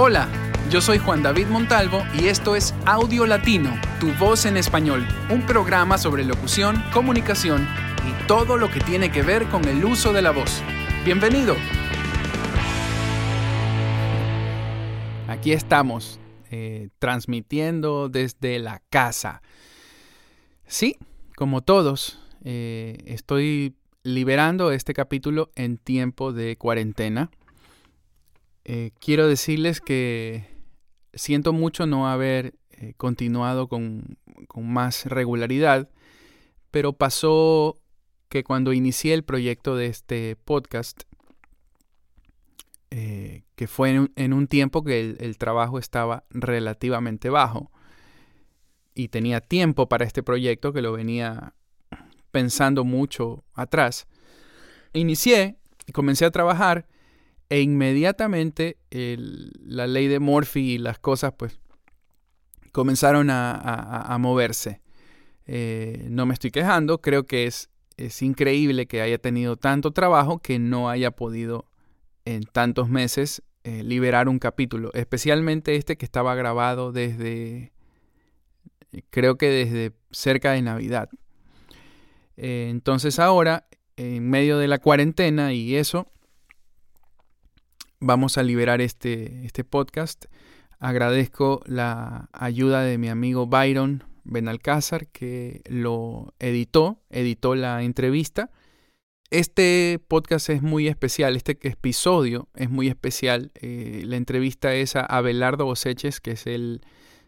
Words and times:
Hola, 0.00 0.28
yo 0.70 0.80
soy 0.80 0.98
Juan 0.98 1.24
David 1.24 1.48
Montalvo 1.48 2.04
y 2.16 2.28
esto 2.28 2.54
es 2.54 2.72
Audio 2.86 3.26
Latino, 3.26 3.76
tu 3.98 4.12
voz 4.12 4.46
en 4.46 4.56
español, 4.56 5.04
un 5.28 5.44
programa 5.44 5.98
sobre 5.98 6.24
locución, 6.24 6.80
comunicación 6.92 7.66
y 8.06 8.28
todo 8.28 8.58
lo 8.58 8.70
que 8.70 8.78
tiene 8.78 9.10
que 9.10 9.22
ver 9.22 9.46
con 9.46 9.64
el 9.64 9.84
uso 9.84 10.12
de 10.12 10.22
la 10.22 10.30
voz. 10.30 10.62
Bienvenido. 11.04 11.56
Aquí 15.26 15.50
estamos, 15.50 16.20
eh, 16.52 16.90
transmitiendo 17.00 18.08
desde 18.08 18.60
la 18.60 18.80
casa. 18.90 19.42
Sí, 20.68 20.96
como 21.34 21.62
todos, 21.62 22.20
eh, 22.44 22.98
estoy 23.04 23.74
liberando 24.04 24.70
este 24.70 24.94
capítulo 24.94 25.50
en 25.56 25.76
tiempo 25.76 26.32
de 26.32 26.56
cuarentena. 26.56 27.32
Eh, 28.70 28.90
quiero 29.00 29.26
decirles 29.26 29.80
que 29.80 30.44
siento 31.14 31.54
mucho 31.54 31.86
no 31.86 32.06
haber 32.06 32.52
eh, 32.68 32.92
continuado 32.98 33.66
con, 33.66 34.18
más 34.56 35.06
regularidad, 35.06 35.88
pero 36.70 36.92
pasó 36.92 37.80
que 38.28 38.44
cuando 38.44 38.74
inicié 38.74 39.14
el 39.14 39.24
proyecto 39.24 39.74
de 39.74 39.86
este 39.86 40.36
podcast, 40.36 41.04
eh, 42.90 43.44
que 43.56 43.68
fue 43.68 44.10
en 44.14 44.32
un, 44.34 44.46
tiempo 44.46 44.84
que 44.84 45.16
el, 45.18 45.38
trabajo 45.38 45.78
estaba 45.78 46.24
relativamente 46.28 47.30
bajo 47.30 47.72
y 48.94 49.08
tenía 49.08 49.40
tiempo 49.40 49.88
para 49.88 50.04
este 50.04 50.22
proyecto 50.22 50.74
que 50.74 50.82
lo 50.82 50.92
venía 50.92 51.54
pensando 52.32 52.84
mucho 52.84 53.44
atrás, 53.54 54.06
inicié 54.92 55.56
y 55.86 55.92
comencé 55.92 56.26
a 56.26 56.30
trabajar 56.30 56.86
e 57.48 57.60
inmediatamente 57.60 58.76
la 58.90 59.86
ley 59.86 60.06
de 60.08 60.20
Murphy 60.20 60.74
y 60.74 60.78
las 60.78 60.98
cosas 60.98 61.32
pues 61.36 61.58
comenzaron 62.72 63.28
a, 63.30 64.16
moverse. 64.20 64.80
Eh, 65.46 66.06
no 66.10 66.26
me 66.26 66.34
estoy 66.34 66.50
quejando, 66.50 67.00
creo 67.00 67.26
que 67.26 67.46
es, 67.46 67.70
es 67.96 68.22
increíble 68.22 68.86
que 68.86 69.00
haya 69.00 69.18
tenido 69.18 69.56
tanto 69.56 69.92
trabajo 69.92 70.38
que 70.38 70.58
no 70.58 70.90
haya 70.90 71.10
podido 71.10 71.66
en 72.24 72.42
tantos 72.42 72.90
meses 72.90 73.42
eh, 73.64 73.82
liberar 73.82 74.28
un 74.28 74.38
capítulo, 74.38 74.90
especialmente 74.94 75.76
este 75.76 75.96
que 75.96 76.04
estaba 76.04 76.34
grabado 76.34 76.92
desde, 76.92 77.72
creo 79.10 79.36
que 79.36 79.48
desde 79.48 79.92
cerca 80.10 80.52
de 80.52 80.62
Navidad. 80.62 81.08
Eh, 82.36 82.68
entonces 82.70 83.18
ahora, 83.18 83.66
en 83.96 84.28
medio 84.30 84.58
de 84.58 84.68
la 84.68 84.78
cuarentena 84.78 85.52
y 85.52 85.74
eso, 85.74 86.06
vamos 88.00 88.38
a 88.38 88.42
liberar 88.42 88.80
este, 88.80 89.44
este 89.44 89.64
podcast. 89.64 90.26
Agradezco 90.78 91.62
la 91.66 92.28
ayuda 92.32 92.82
de 92.82 92.98
mi 92.98 93.08
amigo 93.08 93.46
Byron 93.46 94.04
Benalcázar 94.24 95.08
que 95.08 95.62
lo 95.68 96.34
editó, 96.38 97.00
editó 97.10 97.54
la 97.54 97.82
entrevista. 97.82 98.50
Este 99.30 100.00
podcast 100.06 100.48
es 100.50 100.62
muy 100.62 100.88
especial, 100.88 101.36
este 101.36 101.58
episodio 101.62 102.48
es 102.54 102.70
muy 102.70 102.88
especial. 102.88 103.50
Eh, 103.54 104.02
la 104.04 104.16
entrevista 104.16 104.74
es 104.74 104.96
a 104.96 105.00
Abelardo 105.00 105.64
Boseches, 105.64 106.20
que 106.20 106.32
es 106.32 106.46
el 106.46 106.82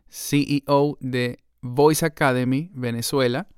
CEO 0.08 0.96
de 1.00 1.38
Voice 1.60 2.06
Academy 2.06 2.70
Venezuela, 2.72 3.48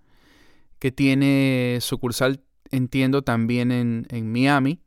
que 0.79 0.91
tiene 0.91 1.79
sucursal, 1.81 2.43
entiendo, 2.71 3.23
también 3.23 3.71
en, 3.71 4.07
en 4.11 4.33
Miami. 4.33 4.81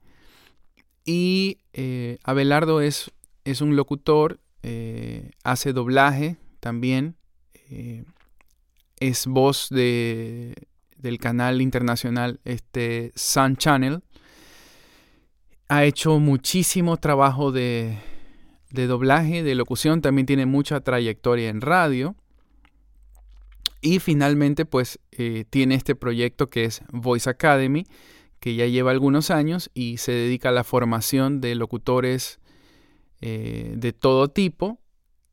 Y 1.05 1.59
eh, 1.73 2.17
Abelardo 2.23 2.81
es, 2.81 3.11
es, 3.43 3.61
un 3.61 3.75
locutor, 3.75 4.39
eh, 4.63 5.29
hace 5.43 5.71
doblaje 5.71 6.37
también, 6.59 7.15
eh, 7.69 8.03
es 8.99 9.27
voz 9.27 9.69
de, 9.69 10.55
del 10.97 11.19
canal 11.19 11.61
internacional 11.61 12.39
este, 12.43 13.11
Sun 13.15 13.55
Channel. 13.55 14.01
Ha 15.67 15.85
hecho 15.85 16.19
muchísimo 16.19 16.97
trabajo 16.97 17.51
de, 17.51 17.99
de 18.71 18.87
doblaje, 18.87 19.43
de 19.43 19.53
locución, 19.53 20.01
también 20.01 20.25
tiene 20.25 20.47
mucha 20.47 20.79
trayectoria 20.79 21.49
en 21.49 21.61
radio. 21.61 22.15
Y 23.81 23.99
finalmente, 23.99 24.65
pues 24.65 24.99
tiene 25.51 25.75
este 25.75 25.93
proyecto 25.93 26.49
que 26.49 26.65
es 26.65 26.81
Voice 26.91 27.29
Academy, 27.29 27.85
que 28.45 28.53
ya 28.53 28.67
lleva 28.67 28.91
algunos 28.91 29.31
años 29.31 29.71
y 29.73 29.97
se 29.97 30.11
dedica 30.11 30.49
a 30.49 30.51
la 30.51 30.63
formación 30.63 31.41
de 31.41 31.55
locutores 31.55 32.39
eh, 33.19 33.73
de 33.75 33.91
todo 33.91 34.27
tipo, 34.27 34.79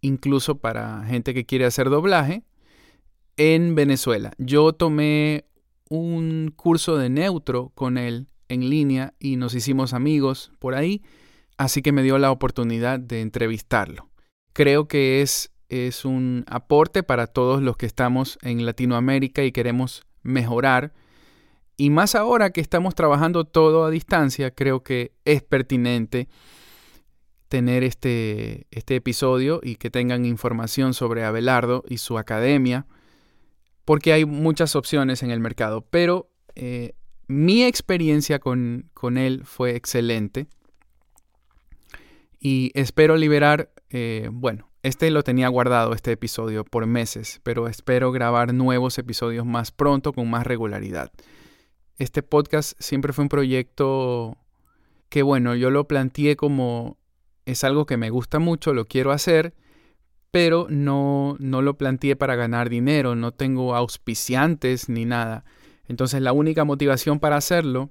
incluso 0.00 0.60
para 0.60 1.04
gente 1.04 1.34
que 1.34 1.44
quiere 1.44 1.66
hacer 1.66 1.90
doblaje, 1.90 2.42
en 3.36 3.74
Venezuela. 3.74 4.32
Yo 4.38 4.72
tomé 4.72 5.44
un 5.90 6.54
curso 6.56 6.96
de 6.96 7.10
neutro 7.10 7.70
con 7.74 7.98
él 7.98 8.28
en 8.48 8.70
línea 8.70 9.12
y 9.20 9.36
nos 9.36 9.54
hicimos 9.54 9.92
amigos 9.92 10.50
por 10.58 10.74
ahí, 10.74 11.02
así 11.58 11.82
que 11.82 11.92
me 11.92 12.02
dio 12.02 12.16
la 12.16 12.30
oportunidad 12.30 12.98
de 12.98 13.20
entrevistarlo. 13.20 14.08
Creo 14.54 14.88
que 14.88 15.20
es, 15.20 15.52
es 15.68 16.06
un 16.06 16.46
aporte 16.48 17.02
para 17.02 17.26
todos 17.26 17.60
los 17.60 17.76
que 17.76 17.84
estamos 17.84 18.38
en 18.40 18.64
Latinoamérica 18.64 19.44
y 19.44 19.52
queremos 19.52 20.06
mejorar 20.22 20.94
y 21.76 21.90
más 21.90 22.14
ahora 22.14 22.50
que 22.50 22.60
estamos 22.60 22.94
trabajando 22.94 23.44
todo 23.44 23.84
a 23.84 23.90
distancia, 23.90 24.50
creo 24.50 24.82
que 24.82 25.12
es 25.24 25.42
pertinente 25.42 26.28
tener 27.48 27.82
este, 27.84 28.66
este 28.70 28.96
episodio 28.96 29.60
y 29.62 29.76
que 29.76 29.90
tengan 29.90 30.24
información 30.24 30.94
sobre 30.94 31.24
Abelardo 31.24 31.84
y 31.88 31.98
su 31.98 32.18
academia, 32.18 32.86
porque 33.84 34.12
hay 34.12 34.24
muchas 34.24 34.76
opciones 34.76 35.22
en 35.22 35.30
el 35.30 35.40
mercado. 35.40 35.82
Pero 35.90 36.30
eh, 36.54 36.94
mi 37.26 37.64
experiencia 37.64 38.38
con, 38.38 38.90
con, 38.94 39.18
él 39.18 39.42
fue 39.44 39.76
excelente 39.76 40.46
y 42.38 42.70
espero 42.74 43.16
liberar, 43.16 43.70
eh, 43.90 44.28
bueno, 44.32 44.70
este 44.82 45.10
lo 45.10 45.22
tenía 45.22 45.48
guardado, 45.48 45.92
este 45.92 46.12
episodio, 46.12 46.64
por 46.64 46.86
meses, 46.86 47.40
pero 47.42 47.68
espero 47.68 48.12
grabar 48.12 48.52
nuevos 48.52 48.98
episodios 48.98 49.46
más 49.46 49.72
pronto 49.72 50.12
con 50.12 50.28
más 50.28 50.46
regularidad 50.46 51.12
este 51.98 52.22
podcast 52.22 52.72
siempre 52.78 53.12
fue 53.12 53.24
un 53.24 53.28
proyecto 53.28 54.36
que, 55.08 55.22
bueno, 55.22 55.54
yo 55.54 55.70
lo 55.70 55.86
planteé 55.86 56.36
como 56.36 56.96
es 57.44 57.64
algo 57.64 57.86
que 57.86 57.96
me 57.96 58.10
gusta 58.10 58.38
mucho, 58.38 58.72
lo 58.72 58.86
quiero 58.86 59.12
hacer, 59.12 59.54
pero 60.30 60.66
no, 60.70 61.36
no 61.38 61.60
lo 61.60 61.76
planteé 61.76 62.16
para 62.16 62.36
ganar 62.36 62.70
dinero, 62.70 63.14
no 63.14 63.32
tengo 63.32 63.74
auspiciantes 63.74 64.88
ni 64.88 65.04
nada. 65.04 65.44
Entonces 65.88 66.22
la 66.22 66.32
única 66.32 66.64
motivación 66.64 67.20
para 67.20 67.36
hacerlo 67.36 67.90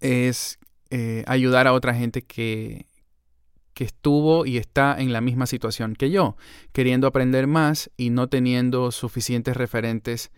es 0.00 0.58
eh, 0.90 1.24
ayudar 1.26 1.66
a 1.66 1.72
otra 1.72 1.94
gente 1.94 2.22
que, 2.22 2.86
que 3.74 3.84
estuvo 3.84 4.46
y 4.46 4.56
está 4.56 4.96
en 4.98 5.12
la 5.12 5.20
misma 5.20 5.46
situación 5.46 5.94
que 5.94 6.10
yo, 6.10 6.36
queriendo 6.72 7.06
aprender 7.06 7.46
más 7.46 7.90
y 7.96 8.10
no 8.10 8.28
teniendo 8.28 8.90
suficientes 8.92 9.56
referentes 9.56 10.30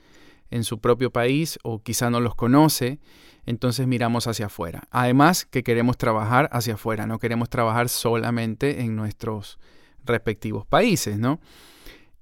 en 0.50 0.64
su 0.64 0.80
propio 0.80 1.10
país 1.10 1.58
o 1.62 1.82
quizá 1.82 2.10
no 2.10 2.20
los 2.20 2.34
conoce, 2.34 3.00
entonces 3.46 3.86
miramos 3.86 4.26
hacia 4.26 4.46
afuera. 4.46 4.88
Además 4.90 5.44
que 5.44 5.62
queremos 5.62 5.96
trabajar 5.96 6.48
hacia 6.52 6.74
afuera, 6.74 7.06
no 7.06 7.18
queremos 7.18 7.48
trabajar 7.48 7.88
solamente 7.88 8.82
en 8.82 8.96
nuestros 8.96 9.58
respectivos 10.04 10.66
países, 10.66 11.18
¿no? 11.18 11.40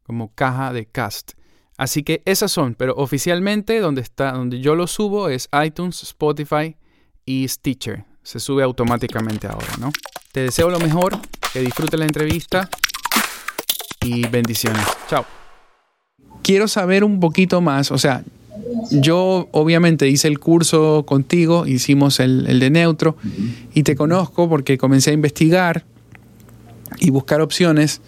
como 0.03 0.31
caja 0.35 0.71
de 0.73 0.85
cast. 0.85 1.31
Así 1.75 2.03
que 2.03 2.21
esas 2.25 2.51
son, 2.51 2.75
pero 2.75 2.93
oficialmente 2.95 3.79
donde 3.79 4.01
está, 4.01 4.33
donde 4.33 4.59
yo 4.59 4.75
lo 4.75 4.85
subo 4.85 5.29
es 5.29 5.49
iTunes, 5.65 6.03
Spotify 6.03 6.77
y 7.25 7.47
Stitcher. 7.47 8.05
Se 8.21 8.39
sube 8.39 8.61
automáticamente 8.61 9.47
ahora, 9.47 9.75
¿no? 9.79 9.91
Te 10.31 10.41
deseo 10.41 10.69
lo 10.69 10.79
mejor, 10.79 11.17
que 11.51 11.61
disfrutes 11.61 11.99
la 11.99 12.05
entrevista 12.05 12.69
y 14.01 14.27
bendiciones. 14.27 14.85
Chao 15.09 15.40
quiero 16.43 16.67
saber 16.67 17.03
un 17.03 17.19
poquito 17.19 17.61
más, 17.61 17.91
o 17.91 17.97
sea, 17.97 18.23
yo 18.91 19.47
obviamente 19.51 20.07
hice 20.07 20.27
el 20.27 20.39
curso 20.39 21.03
contigo, 21.05 21.65
hicimos 21.67 22.19
el, 22.19 22.59
de 22.59 22.69
neutro 22.69 23.15
y 23.73 23.83
te 23.83 23.95
conozco 23.95 24.49
porque 24.49 24.77
comencé 24.77 25.11
a 25.11 25.13
investigar 25.13 25.83
y 26.99 27.09
buscar 27.09 27.41
opciones 27.41 28.01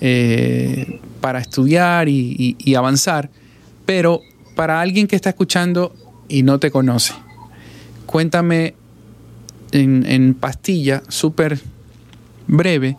eh, 0.00 1.00
para 1.20 1.40
estudiar 1.40 2.08
y, 2.08 2.74
avanzar, 2.74 3.30
pero 3.86 4.20
para 4.56 4.80
alguien 4.80 5.06
que 5.06 5.16
está 5.16 5.30
escuchando 5.30 5.94
y 6.28 6.42
no 6.42 6.58
te 6.58 6.70
conoce, 6.70 7.14
cuéntame 8.06 8.74
en, 9.72 10.04
en 10.06 10.34
pastilla 10.34 11.02
súper 11.08 11.60
breve 12.46 12.96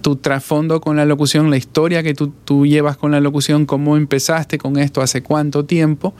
tu 0.00 0.16
trasfondo 0.16 0.80
con 0.80 0.96
la 0.96 1.04
locución, 1.04 1.50
la 1.50 1.56
historia 1.56 2.02
que 2.02 2.14
tú, 2.14 2.66
llevas 2.66 2.96
con 2.96 3.10
la 3.10 3.20
locución, 3.20 3.66
cómo 3.66 3.96
empezaste 3.96 4.58
con 4.58 4.78
esto, 4.78 5.02
hace 5.02 5.22
cuánto 5.22 5.64
tiempo 5.64 6.14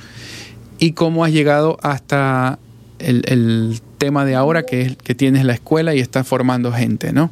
y 0.78 0.92
cómo 0.92 1.24
has 1.24 1.32
llegado 1.32 1.78
hasta 1.82 2.58
el, 2.98 3.80
tema 3.98 4.24
de 4.24 4.34
ahora 4.34 4.62
que 4.62 4.80
es 4.80 4.96
que 4.96 5.14
tienes 5.14 5.44
la 5.44 5.52
escuela 5.52 5.94
y 5.94 6.00
estás 6.00 6.26
formando 6.26 6.72
gente, 6.72 7.12
¿no? 7.12 7.30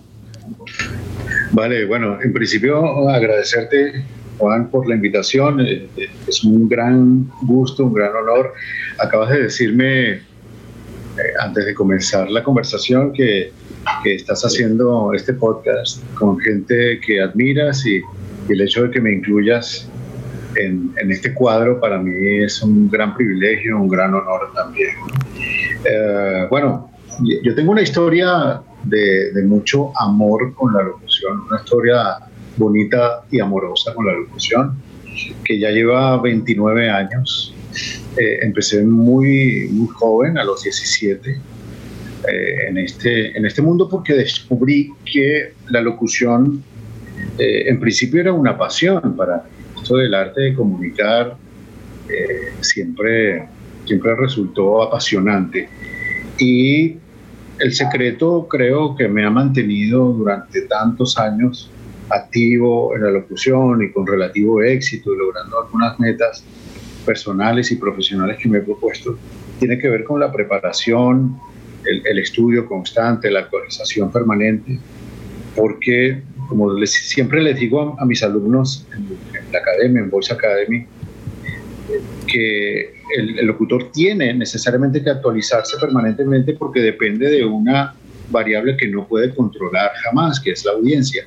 Vale, 1.53 1.87
bueno, 1.87 2.19
en 2.23 2.31
principio 2.35 3.09
agradecerte, 3.09 4.05
Juan, 4.37 4.69
por 4.69 4.87
la 4.87 4.95
invitación. 4.95 5.61
Eh, 5.61 5.89
eh, 5.97 6.11
es 6.27 6.45
un 6.45 6.69
gran 6.69 7.31
gusto, 7.41 7.85
un 7.87 7.95
gran 7.95 8.15
honor. 8.15 8.53
Acabas 8.99 9.31
de 9.31 9.45
decirme, 9.45 10.11
eh, 10.11 10.21
antes 11.41 11.65
de 11.65 11.75
comenzar 11.75 12.31
la 12.31 12.43
conversación, 12.43 13.15
que 13.15 13.51
que 14.03 14.15
estás 14.15 14.43
haciendo 14.45 15.13
este 15.13 15.33
podcast 15.33 16.03
con 16.15 16.39
gente 16.39 17.01
que 17.01 17.21
admiras 17.21 17.85
y, 17.87 18.03
el 18.49 18.63
hecho 18.63 18.85
de 18.85 18.91
que 18.91 18.99
me 18.99 19.13
incluyas 19.13 19.91
en, 20.57 20.95
este 21.11 21.35
cuadro 21.35 21.79
para 21.79 21.99
mí 21.99 22.43
es 22.43 22.63
un 22.63 22.89
gran 22.89 23.15
privilegio, 23.15 23.77
un 23.79 23.89
gran 23.89 24.15
honor 24.15 24.51
también. 24.55 24.89
Eh, 25.85 26.47
bueno, 26.49 26.91
yo 27.43 27.55
tengo 27.55 27.73
una 27.73 27.83
historia 27.83 28.63
de, 28.85 29.43
mucho 29.45 29.93
amor 30.01 30.55
con 30.55 30.73
la 30.73 30.83
locución, 30.83 31.43
una 31.47 31.61
historia 31.61 32.17
bonita 32.57 33.23
y 33.31 33.39
amorosa 33.39 33.93
con 33.93 34.07
la 34.07 34.15
locución, 34.15 34.79
que 35.45 35.59
ya 35.59 35.69
lleva 35.69 36.17
29 36.23 36.89
años. 36.89 37.55
Eh, 38.17 38.39
empecé 38.41 38.83
muy, 38.83 39.69
muy 39.73 39.89
joven, 39.89 40.39
a 40.39 40.45
los 40.45 40.63
17 40.63 41.39
eh, 42.31 42.69
en, 42.69 42.79
este, 42.79 43.37
en 43.37 43.47
este 43.47 43.63
mundo 43.63 43.89
porque 43.89 44.15
descubrí 44.15 44.93
que 45.05 45.53
la 45.69 45.81
locución 45.81 46.63
eh, 47.39 47.65
en 47.69 47.81
principio 47.81 48.21
era 48.21 48.33
una 48.33 48.57
pasión 48.57 49.17
para 49.17 49.37
mí. 49.37 49.43
Esto 49.81 49.97
del 49.97 50.15
arte 50.15 50.41
de 50.41 50.55
comunicar 50.55 51.37
eh, 52.09 52.53
siempre, 52.61 53.47
siempre 53.85 54.17
resultó 54.17 54.83
apasionante. 54.83 55.69
Y 56.39 56.97
el 57.59 57.73
secreto 57.73 58.47
creo 58.49 58.97
que 58.97 59.09
me 59.09 59.25
ha 59.25 59.31
mantenido 59.31 60.13
durante 60.13 60.63
tantos 60.63 61.19
años 61.19 61.71
activo 62.11 62.95
en 62.95 63.03
la 63.05 63.11
locución 63.11 63.83
y 63.83 63.91
con 63.91 64.07
relativo 64.07 64.63
éxito 64.63 65.15
logrando 65.15 65.61
algunas 65.63 65.99
metas 66.01 66.45
personales 67.05 67.71
y 67.73 67.77
profesionales 67.77 68.39
que 68.39 68.49
me 68.49 68.59
he 68.59 68.63
propuesto, 68.63 69.19
tiene 69.59 69.79
que 69.79 69.89
ver 69.89 70.05
con 70.05 70.21
la 70.21 70.31
preparación, 70.31 71.39
el, 71.85 72.19
estudio 72.19 72.67
constante, 72.67 73.31
la 73.31 73.41
actualización 73.41 74.11
permanente, 74.11 74.79
porque 75.55 76.23
como 76.49 76.75
siempre 76.87 77.43
les 77.43 77.59
digo 77.59 77.97
a, 77.99 78.05
mis 78.05 78.23
alumnos 78.23 78.87
en, 78.97 79.53
la 79.53 79.59
academia, 79.59 80.03
en 80.03 80.11
Voice 80.11 80.33
Academy, 80.33 80.87
que 82.27 82.95
el, 83.17 83.47
locutor 83.47 83.91
tiene 83.93 84.33
necesariamente 84.35 85.03
que 85.03 85.11
actualizarse 85.11 85.77
permanentemente 85.81 86.55
porque 86.55 86.81
depende 86.81 87.31
de 87.31 87.45
una 87.45 87.95
variable 88.31 88.77
que 88.77 88.89
no 88.89 89.07
puede 89.07 89.35
controlar 89.35 89.91
jamás, 90.05 90.41
que 90.41 90.51
es 90.51 90.65
la 90.65 90.73
audiencia. 90.73 91.27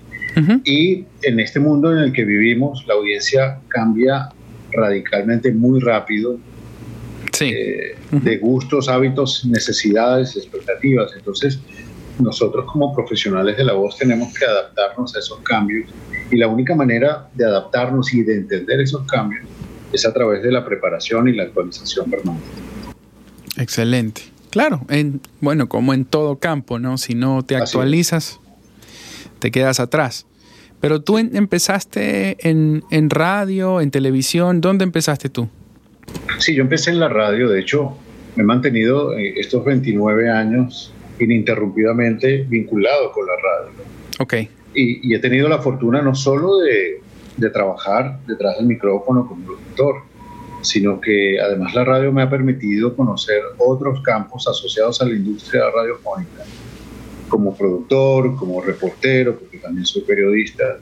Y 0.64 1.06
en 1.24 1.40
este 1.42 1.60
mundo 1.60 1.92
en 1.92 1.98
el 1.98 2.14
que 2.14 2.24
vivimos, 2.24 2.86
la 2.88 2.94
audiencia 2.94 3.60
cambia 3.68 4.30
radicalmente 4.72 5.52
muy 5.52 5.82
rápido 5.82 6.40
eh, 7.50 7.96
de 8.12 8.38
gustos, 8.38 8.90
hábitos, 8.90 9.46
necesidades, 9.46 10.36
expectativas. 10.36 11.12
Entonces, 11.16 11.60
nosotros 12.20 12.66
como 12.72 12.94
profesionales 12.94 13.58
de 13.58 13.64
la 13.64 13.74
voz 13.74 13.98
tenemos 13.98 14.34
que 14.34 14.46
adaptarnos 14.46 15.16
a 15.16 15.20
esos 15.20 15.40
cambios 15.40 15.90
y 16.30 16.38
la 16.38 16.48
única 16.48 16.76
manera 16.76 17.30
de 17.34 17.46
adaptarnos 17.46 18.14
y 18.14 18.24
de 18.24 18.36
entender 18.36 18.80
esos 18.80 19.06
cambios 19.08 19.46
es 19.92 20.06
a 20.06 20.14
través 20.14 20.42
de 20.44 20.52
la 20.52 20.66
preparación 20.66 21.28
y 21.28 21.34
la 21.34 21.44
actualización 21.44 22.10
permanente. 22.10 22.48
Excelente. 23.58 24.22
Claro, 24.50 24.82
en, 24.90 25.22
bueno, 25.40 25.68
como 25.70 25.94
en 25.94 26.06
todo 26.06 26.38
campo, 26.38 26.80
¿no? 26.80 26.98
Si 26.98 27.16
no 27.16 27.44
te 27.44 27.56
actualizas, 27.56 28.40
te 29.40 29.52
quedas 29.52 29.80
atrás. 29.80 30.26
Pero 30.80 31.02
tú 31.02 31.18
empezaste 31.18 32.50
en, 32.50 32.84
en 32.90 33.10
radio, 33.10 33.82
en 33.82 33.92
televisión, 33.92 34.62
¿dónde 34.62 34.84
empezaste 34.84 35.30
tú? 35.30 35.48
Sí, 36.42 36.56
yo 36.56 36.64
empecé 36.64 36.90
en 36.90 37.00
la 37.00 37.08
radio, 37.08 37.48
de 37.50 37.60
hecho, 37.60 37.96
me 38.36 38.42
he 38.42 38.46
mantenido 38.46 39.16
eh, 39.16 39.36
estos 39.38 39.64
29 39.64 40.28
años 40.28 40.92
ininterrumpidamente 41.20 42.46
vinculado 42.50 43.12
con 43.12 43.28
la 43.28 43.34
radio. 43.36 43.72
Ok. 44.20 44.34
Y, 44.74 45.14
he 45.14 45.20
tenido 45.20 45.48
la 45.48 45.60
fortuna 45.60 46.02
no 46.02 46.16
solo 46.16 46.58
de, 46.58 47.00
de, 47.38 47.50
trabajar 47.52 48.20
detrás 48.26 48.58
del 48.58 48.66
micrófono 48.66 49.28
como 49.28 49.52
locutor, 49.52 49.98
sino 50.62 51.00
que 51.00 51.40
además 51.40 51.76
la 51.76 51.86
radio 51.86 52.12
me 52.12 52.24
ha 52.24 52.30
permitido 52.30 52.96
conocer 52.96 53.44
otros 53.60 54.02
campos 54.02 54.48
asociados 54.48 55.00
a 55.00 55.06
la 55.06 55.12
industria 55.12 55.70
radiofónica, 55.70 56.44
como 57.30 57.56
productor, 57.56 58.36
como 58.36 58.62
reportero, 58.62 59.38
porque 59.38 59.60
también 59.60 59.86
soy 59.86 60.02
periodista, 60.02 60.80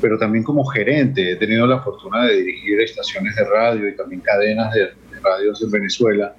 pero 0.00 0.18
también 0.18 0.44
como 0.44 0.64
gerente. 0.64 1.32
He 1.32 1.36
tenido 1.36 1.66
la 1.66 1.80
fortuna 1.80 2.26
de 2.26 2.36
dirigir 2.36 2.80
estaciones 2.80 3.36
de 3.36 3.44
radio 3.44 3.88
y 3.88 3.96
también 3.96 4.20
cadenas 4.20 4.72
de, 4.74 4.88
radios 5.22 5.62
en 5.62 5.70
Venezuela, 5.70 6.34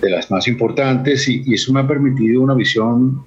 de 0.00 0.10
las 0.10 0.30
más 0.30 0.46
importantes, 0.46 1.28
y, 1.28 1.52
eso 1.52 1.72
me 1.72 1.80
ha 1.80 1.86
permitido 1.86 2.40
una 2.42 2.54
visión 2.54 3.24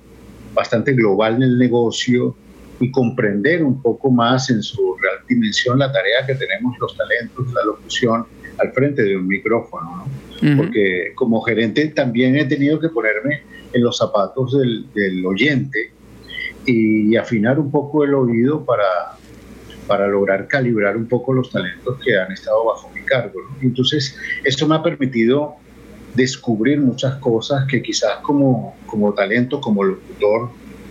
bastante 0.53 0.93
global 0.93 1.39
del 1.39 1.57
negocio 1.57 2.35
y 2.79 2.89
comprender 2.89 3.63
un 3.63 3.81
poco 3.81 4.09
más 4.09 4.49
en 4.49 4.63
su 4.63 4.95
real 4.95 5.17
dimensión 5.27 5.77
la 5.77 5.91
tarea 5.91 6.25
que 6.25 6.35
tenemos 6.35 6.77
los 6.79 6.95
talentos 6.95 7.47
de 7.47 7.53
la 7.53 7.65
locución 7.65 8.25
al 8.57 8.71
frente 8.71 9.03
de 9.03 9.17
un 9.17 9.27
micrófono. 9.27 10.05
Porque 10.57 11.11
como 11.13 11.41
gerente 11.41 11.89
también 11.89 12.35
he 12.35 12.45
tenido 12.45 12.79
que 12.79 12.89
ponerme 12.89 13.41
en 13.73 13.83
los 13.83 13.97
zapatos 13.97 14.57
del, 14.57 14.91
del 14.93 15.23
oyente 15.25 15.91
y 16.65 17.15
afinar 17.15 17.59
un 17.59 17.69
poco 17.69 18.03
el 18.03 18.13
oído 18.15 18.65
para, 18.65 19.17
para 19.87 20.07
lograr 20.07 20.47
calibrar 20.47 20.95
un 20.95 21.07
poco 21.07 21.33
los 21.33 21.49
talentos 21.49 21.99
que 22.03 22.17
han 22.17 22.31
estado 22.31 22.65
bajo 22.65 22.89
mi 22.93 23.01
cargo. 23.01 23.39
Entonces, 23.61 24.17
esto 24.43 24.67
me 24.67 24.75
ha 24.75 24.83
permitido 24.83 25.55
descubrir 26.15 26.79
muchas 26.79 27.15
cosas 27.15 27.65
que 27.67 27.81
quizás 27.81 28.17
como, 28.21 28.75
como 28.85 29.13
talento, 29.13 29.61
como 29.61 29.83
locutor, 29.83 30.49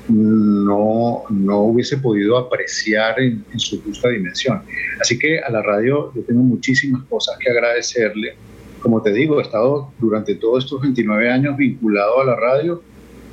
no, 0.08 1.22
no 1.30 1.60
hubiese 1.62 1.98
podido 1.98 2.36
apreciar 2.36 3.20
en, 3.20 3.44
su 3.56 3.82
justa 3.82 4.08
dimensión. 4.08 4.62
Así 5.00 5.18
que 5.18 5.38
a 5.38 5.50
la 5.50 5.62
radio 5.62 6.12
yo 6.14 6.22
tengo 6.22 6.42
muchísimas 6.42 7.04
cosas 7.04 7.36
que 7.38 7.50
agradecerle. 7.50 8.34
Como 8.80 9.02
te 9.02 9.12
digo, 9.12 9.38
he 9.38 9.42
estado 9.42 9.92
durante 9.98 10.34
todos 10.34 10.64
estos 10.64 10.80
29 10.80 11.30
años 11.30 11.56
vinculado 11.56 12.20
a 12.20 12.24
la 12.24 12.36
radio 12.36 12.82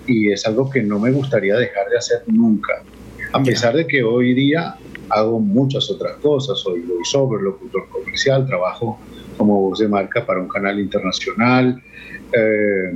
y 0.05 0.31
es 0.31 0.45
algo 0.45 0.69
que 0.69 0.83
no 0.83 0.99
me 0.99 1.11
gustaría 1.11 1.55
dejar 1.55 1.89
de 1.89 1.97
hacer 1.97 2.23
nunca. 2.27 2.83
A 3.33 3.43
pesar 3.43 3.75
de 3.75 3.87
que 3.87 4.03
hoy 4.03 4.33
día 4.33 4.75
hago 5.09 5.39
muchas 5.39 5.89
otras 5.89 6.17
cosas, 6.17 6.59
soy 6.59 6.81
voiceover, 6.81 7.41
locutor 7.41 7.87
comercial, 7.89 8.45
trabajo 8.45 8.99
como 9.37 9.61
voz 9.61 9.79
de 9.79 9.87
marca 9.87 10.25
para 10.25 10.39
un 10.39 10.47
canal 10.47 10.79
internacional, 10.79 11.81
eh, 12.33 12.93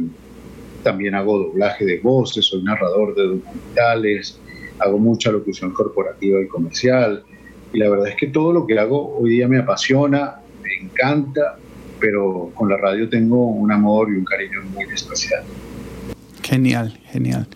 también 0.83 1.15
hago 1.15 1.37
doblaje 1.37 1.85
de 1.85 1.99
voces, 1.99 2.45
soy 2.45 2.63
narrador 2.63 3.15
de 3.15 3.23
documentales, 3.23 4.39
hago 4.79 4.97
mucha 4.97 5.31
locución 5.31 5.71
corporativa 5.71 6.41
y 6.41 6.47
comercial, 6.47 7.23
y 7.73 7.77
la 7.77 7.89
verdad 7.89 8.07
es 8.09 8.15
que 8.15 8.27
todo 8.27 8.51
lo 8.51 8.65
que 8.65 8.77
hago 8.79 9.17
hoy 9.17 9.31
día 9.31 9.47
me 9.47 9.59
apasiona, 9.59 10.37
me 10.63 10.85
encanta, 10.85 11.57
pero 11.99 12.51
con 12.55 12.67
la 12.67 12.77
radio 12.77 13.07
tengo 13.07 13.45
un 13.45 13.71
amor 13.71 14.09
y 14.09 14.17
un 14.17 14.25
cariño 14.25 14.61
muy 14.73 14.85
especial. 14.85 15.43
Genial, 16.41 16.99
genial. 17.11 17.47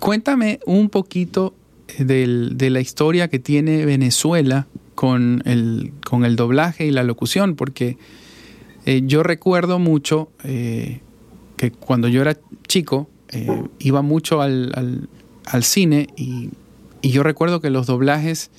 Cuéntame 0.00 0.58
un 0.66 0.90
poquito 0.90 1.54
de 1.98 2.70
la 2.70 2.80
historia 2.80 3.28
que 3.28 3.38
tiene 3.38 3.84
Venezuela 3.84 4.66
con 4.94 5.42
el, 5.44 5.92
con 6.04 6.24
el 6.24 6.36
doblaje 6.36 6.86
y 6.86 6.90
la 6.90 7.02
locución, 7.02 7.56
porque 7.56 7.96
eh, 8.86 9.02
yo 9.04 9.22
recuerdo 9.22 9.78
mucho 9.78 10.30
eh, 10.44 11.00
que 11.56 11.70
cuando 11.70 12.08
yo 12.08 12.22
era 12.22 12.36
chico 12.66 13.08
eh, 13.30 13.64
iba 13.78 14.02
mucho 14.02 14.40
al, 14.40 15.08
cine 15.62 16.08
y, 16.16 16.50
yo 17.02 17.22
recuerdo 17.22 17.60
que 17.60 17.68
los 17.68 17.86
doblajes 17.86 18.50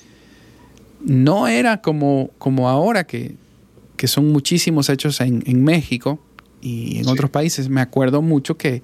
no 1.04 1.48
era 1.48 1.82
como, 1.82 2.30
como 2.38 2.68
ahora 2.68 3.04
que 3.04 3.34
que 3.96 4.08
son 4.08 4.28
muchísimos 4.28 4.88
hechos 4.88 5.20
en, 5.20 5.64
México 5.64 6.18
y 6.60 6.98
en 6.98 7.08
otros 7.08 7.30
países. 7.30 7.68
Me 7.68 7.80
acuerdo 7.80 8.22
mucho 8.22 8.56
que, 8.56 8.82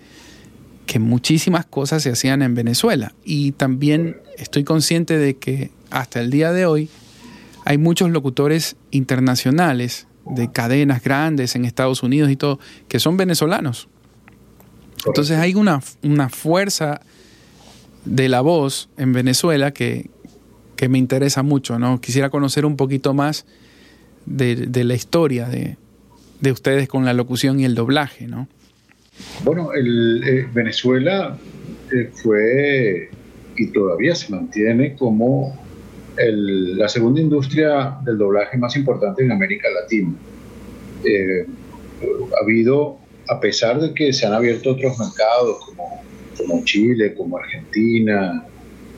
que 0.87 0.99
muchísimas 0.99 1.67
cosas 1.67 2.03
se 2.03 2.11
hacían 2.11 2.43
en 2.43 2.55
Venezuela. 2.55 3.15
Y 3.25 3.53
también 3.53 4.17
estoy 4.39 4.65
consciente 4.65 5.19
de 5.19 5.37
que 5.37 5.71
hasta 5.91 6.21
el 6.21 6.31
día 6.31 6.53
de 6.53 6.67
hoy 6.67 6.89
hay 7.65 7.79
muchos 7.79 8.11
locutores 8.11 8.77
internacionales 8.91 10.07
de 10.25 10.51
cadenas 10.51 11.03
grandes 11.03 11.57
en 11.57 11.65
Estados 11.65 12.03
Unidos 12.03 12.31
y 12.31 12.37
todo, 12.37 12.59
que 12.89 12.99
son 12.99 13.17
venezolanos. 13.17 13.89
Entonces 15.07 15.39
hay 15.39 15.55
una, 15.55 15.81
una 16.03 16.29
fuerza 16.29 17.01
de 18.05 18.29
la 18.29 18.41
voz 18.41 18.89
en 18.97 19.13
Venezuela 19.13 19.73
que, 19.73 20.11
que, 20.77 20.89
me 20.89 20.99
interesa 20.99 21.43
mucho, 21.43 21.79
¿no? 21.79 22.01
Quisiera 22.01 22.31
conocer 22.31 22.67
un 22.67 22.77
poquito 22.77 23.15
más 23.15 23.47
de, 24.27 24.85
la 24.85 24.95
historia 24.95 25.49
de, 25.49 25.77
de, 26.41 26.53
ustedes 26.53 26.89
con 26.89 27.05
la 27.05 27.15
locución 27.15 27.61
y 27.61 27.65
el 27.65 27.75
doblaje, 27.75 28.27
¿no? 28.29 28.49
Bueno, 29.45 29.73
el, 29.73 30.23
eh, 30.25 30.47
Venezuela 30.53 31.37
eh, 31.93 32.11
fue 32.13 33.11
y 33.57 33.67
todavía 33.69 34.15
se 34.15 34.31
mantiene 34.31 34.95
como 34.97 35.61
la 36.17 36.89
segunda 36.89 37.21
industria 37.21 37.97
del 38.05 38.19
doblaje 38.19 38.59
más 38.59 38.77
importante 38.77 39.25
en 39.25 39.33
América 39.33 39.69
Latina. 39.71 40.13
Eh, 41.05 41.47
ha 42.03 42.45
habido, 42.45 42.99
a 43.29 43.41
pesar 43.41 43.81
de 43.81 43.95
que 43.95 44.13
se 44.13 44.27
han 44.27 44.35
abierto 44.35 44.73
otros 44.73 44.99
mercados 44.99 45.65
como, 45.65 46.03
como 46.37 46.65
Chile, 46.65 47.15
como 47.15 47.39
Argentina, 47.39 48.47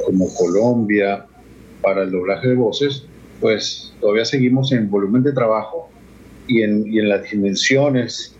como 0.04 0.32
Colombia, 0.34 1.24
para 1.80 2.02
el 2.02 2.10
doblaje 2.10 2.48
de 2.48 2.54
voces, 2.54 3.04
pues 3.40 3.94
todavía 4.00 4.24
seguimos 4.24 4.72
en 4.72 4.90
volumen 4.90 5.22
de 5.22 5.32
trabajo 5.32 5.90
y 6.48 6.62
en, 6.62 6.92
y 6.92 6.98
en 6.98 7.08
las 7.08 7.30
dimensiones 7.30 8.34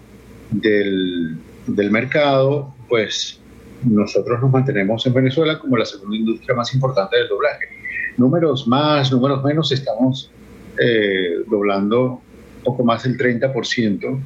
del, 0.51 1.37
del 1.67 1.91
mercado, 1.91 2.75
pues 2.89 3.41
nosotros 3.85 4.41
nos 4.41 4.51
mantenemos 4.51 5.07
en 5.07 5.15
Venezuela 5.15 5.59
como 5.59 5.77
la 5.77 5.85
segunda 5.85 6.17
industria 6.17 6.55
más 6.55 6.73
importante 6.75 7.17
del 7.17 7.29
doblaje 7.29 7.75
números 8.17 8.67
más, 8.67 9.13
números 9.13 9.43
menos, 9.45 9.73
estamos 9.73 10.31
eh, 10.79 11.43
doblando 11.49 12.21
poco 12.63 12.85
más 12.85 13.03
del 13.03 13.19
30% 13.19 14.19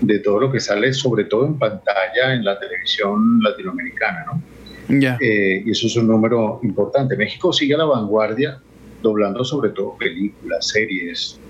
de 0.00 0.18
todo 0.20 0.40
lo 0.40 0.52
que 0.52 0.60
sale, 0.60 0.92
sobre 0.92 1.24
todo 1.24 1.46
en 1.46 1.58
pantalla 1.58 2.34
en 2.34 2.44
la 2.44 2.58
televisión 2.58 3.40
latinoamericana, 3.42 4.26
¿no? 4.26 4.42
Eh, 4.88 5.62
y 5.66 5.70
eso 5.70 5.88
es 5.88 5.96
un 5.96 6.06
número 6.06 6.60
importante. 6.62 7.16
México 7.16 7.52
sigue 7.52 7.74
a 7.74 7.78
la 7.78 7.86
vanguardia, 7.86 8.60
doblando 9.02 9.44
sobre 9.44 9.70
todo 9.70 9.96
películas, 9.98 10.68
series. 10.68 11.40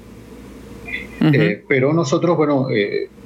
Eh, 1.20 1.64
pero 1.68 1.92
nosotros, 1.92 2.36
bueno, 2.36 2.68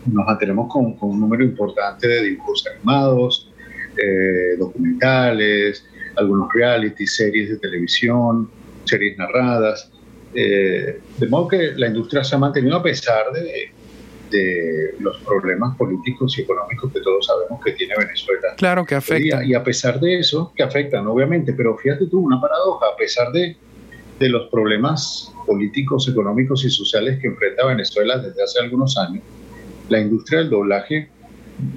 nos 0.07 0.27
mantenemos 0.27 0.73
con, 0.73 0.95
con, 0.95 1.11
un 1.11 1.21
número 1.21 1.45
importante 1.45 2.09
de 2.09 2.23
dibujos 2.23 2.65
animados, 2.67 3.47
documentales, 4.59 5.85
algunos 6.17 6.53
reality, 6.53 7.07
series 7.07 7.51
de 7.51 7.57
televisión, 7.59 8.51
series 8.85 9.17
narradas. 9.19 9.91
Eh, 10.35 11.01
de 11.19 11.27
modo 11.27 11.49
que 11.49 11.73
la 11.77 11.89
industria 11.89 12.23
se 12.23 12.37
ha 12.37 12.39
mantenido 12.39 12.77
a 12.77 12.83
pesar 12.83 13.33
de, 13.33 13.73
de, 14.31 14.95
los 15.01 15.19
problemas 15.23 15.77
políticos 15.77 16.39
y 16.39 16.43
económicos 16.43 16.93
que 16.93 17.01
todos 17.01 17.27
sabemos 17.27 17.61
que 17.65 17.73
tiene 17.73 17.95
Venezuela. 17.99 18.55
Claro 18.57 18.85
que 18.85 18.95
afecta. 18.95 19.45
Y, 19.45 19.55
a 19.55 19.65
pesar 19.65 19.99
de 19.99 20.21
eso, 20.21 20.53
que 20.55 20.63
afectan 20.63 21.07
obviamente, 21.07 21.53
pero 21.53 21.77
fíjate 21.77 22.07
tú, 22.07 22.21
una 22.21 22.41
paradoja, 22.41 22.87
a 22.93 22.97
pesar 22.97 23.33
de, 23.33 23.57
de 24.21 24.29
los 24.29 24.49
problemas 24.51 25.33
políticos, 25.47 26.09
económicos 26.09 26.65
y 26.65 26.71
sociales 26.71 27.19
que 27.21 27.27
enfrenta 27.27 27.67
Venezuela 27.67 28.19
desde 28.19 28.43
hace 28.43 28.61
algunos 28.61 28.97
años, 28.99 29.25
la 29.91 30.01
industria 30.01 30.41
del 30.41 30.51
doblaje 30.51 31.11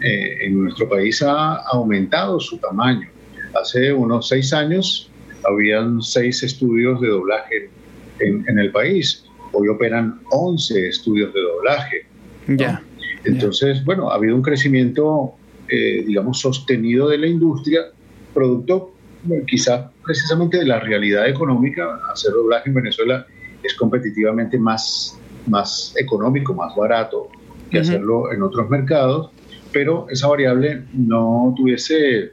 eh, 0.02 0.38
en 0.46 0.64
nuestro 0.64 0.88
país 0.88 1.22
ha 1.22 1.56
aumentado 1.72 2.40
su 2.40 2.58
tamaño 2.58 3.10
Hace 3.54 3.94
unos 3.94 4.30
seis 4.30 4.52
años 4.52 5.12
habían 5.48 6.02
seis 6.02 6.42
estudios 6.42 7.00
de 7.02 7.10
doblaje 7.10 7.70
en, 8.20 8.58
el 8.58 8.72
país. 8.72 9.26
Hoy 9.52 9.68
operan 9.68 10.22
11 10.32 10.88
estudios 10.88 11.34
de 11.34 11.42
doblaje. 11.42 12.06
Ya. 12.48 12.82
Entonces, 13.26 13.84
bueno, 13.86 14.10
ha 14.10 14.16
habido 14.16 14.36
un 14.36 14.42
crecimiento, 14.42 15.34
eh, 15.70 16.04
digamos, 16.06 16.40
sostenido 16.40 17.10
de 17.10 17.20
la 17.20 17.28
industria, 17.28 17.82
producto 18.34 18.96
quizá 19.46 19.92
precisamente 20.04 20.58
de 20.58 20.66
la 20.66 20.80
realidad 20.80 21.28
económica. 21.28 22.00
Hacer 22.12 22.32
doblaje 22.32 22.70
en 22.70 22.76
Venezuela 22.76 23.28
es 23.62 23.74
competitivamente 23.76 24.58
más, 24.58 25.20
más 25.48 25.94
económico, 25.98 26.56
más 26.56 26.76
barato 26.76 27.30
que 27.74 27.80
hacerlo 27.80 28.32
en 28.32 28.44
otros 28.44 28.70
mercados, 28.70 29.32
pero 29.72 30.08
esa 30.10 30.28
variable 30.28 30.84
no 30.94 31.54
tuviese 31.58 32.32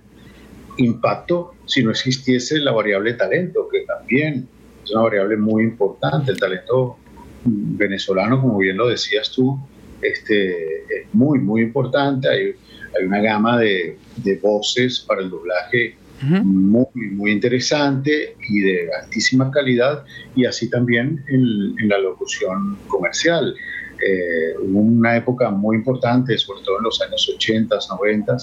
impacto 0.77 1.55
si 1.67 1.83
no 1.83 1.91
existiese 1.91 2.59
la 2.59 2.73
variable 2.73 3.15
talento, 3.15 3.69
que 3.69 3.81
también 3.81 4.47
es 4.85 4.91
una 4.91 5.03
variable 5.03 5.37
muy 5.37 5.65
importante. 5.65 6.33
El 6.33 6.39
talento 6.39 6.97
venezolano, 7.45 8.41
como 8.41 8.59
bien 8.59 8.77
lo 8.77 8.89
decías 8.89 9.31
tú, 9.31 9.59
este, 10.03 10.83
es 10.83 11.15
muy, 11.15 11.39
muy 11.39 11.63
importante. 11.63 12.29
Hay, 12.29 12.55
hay 12.99 13.07
una 13.07 13.21
gama 13.21 13.59
de, 13.59 13.97
de, 14.17 14.37
voces 14.37 15.01
para 15.01 15.23
el 15.23 15.31
doblaje 15.31 15.97
muy, 16.23 16.85
muy 17.13 17.31
interesante 17.31 18.37
y 18.47 18.61
de 18.61 18.91
altísima 19.01 19.51
calidad, 19.51 20.05
y 20.37 20.45
así 20.45 20.69
también 20.69 21.25
en, 21.29 21.75
en 21.79 21.89
la 21.89 21.99
locución 21.99 22.77
comercial. 22.89 23.55
Eh, 24.01 24.55
hubo 24.61 24.81
una 24.81 25.17
época 25.17 25.51
muy 25.51 25.77
importante, 25.77 26.37
sobre 26.39 26.63
todo 26.63 26.79
en 26.79 26.85
los 26.85 27.01
años 27.03 27.29
80, 27.35 27.77
90, 27.91 28.37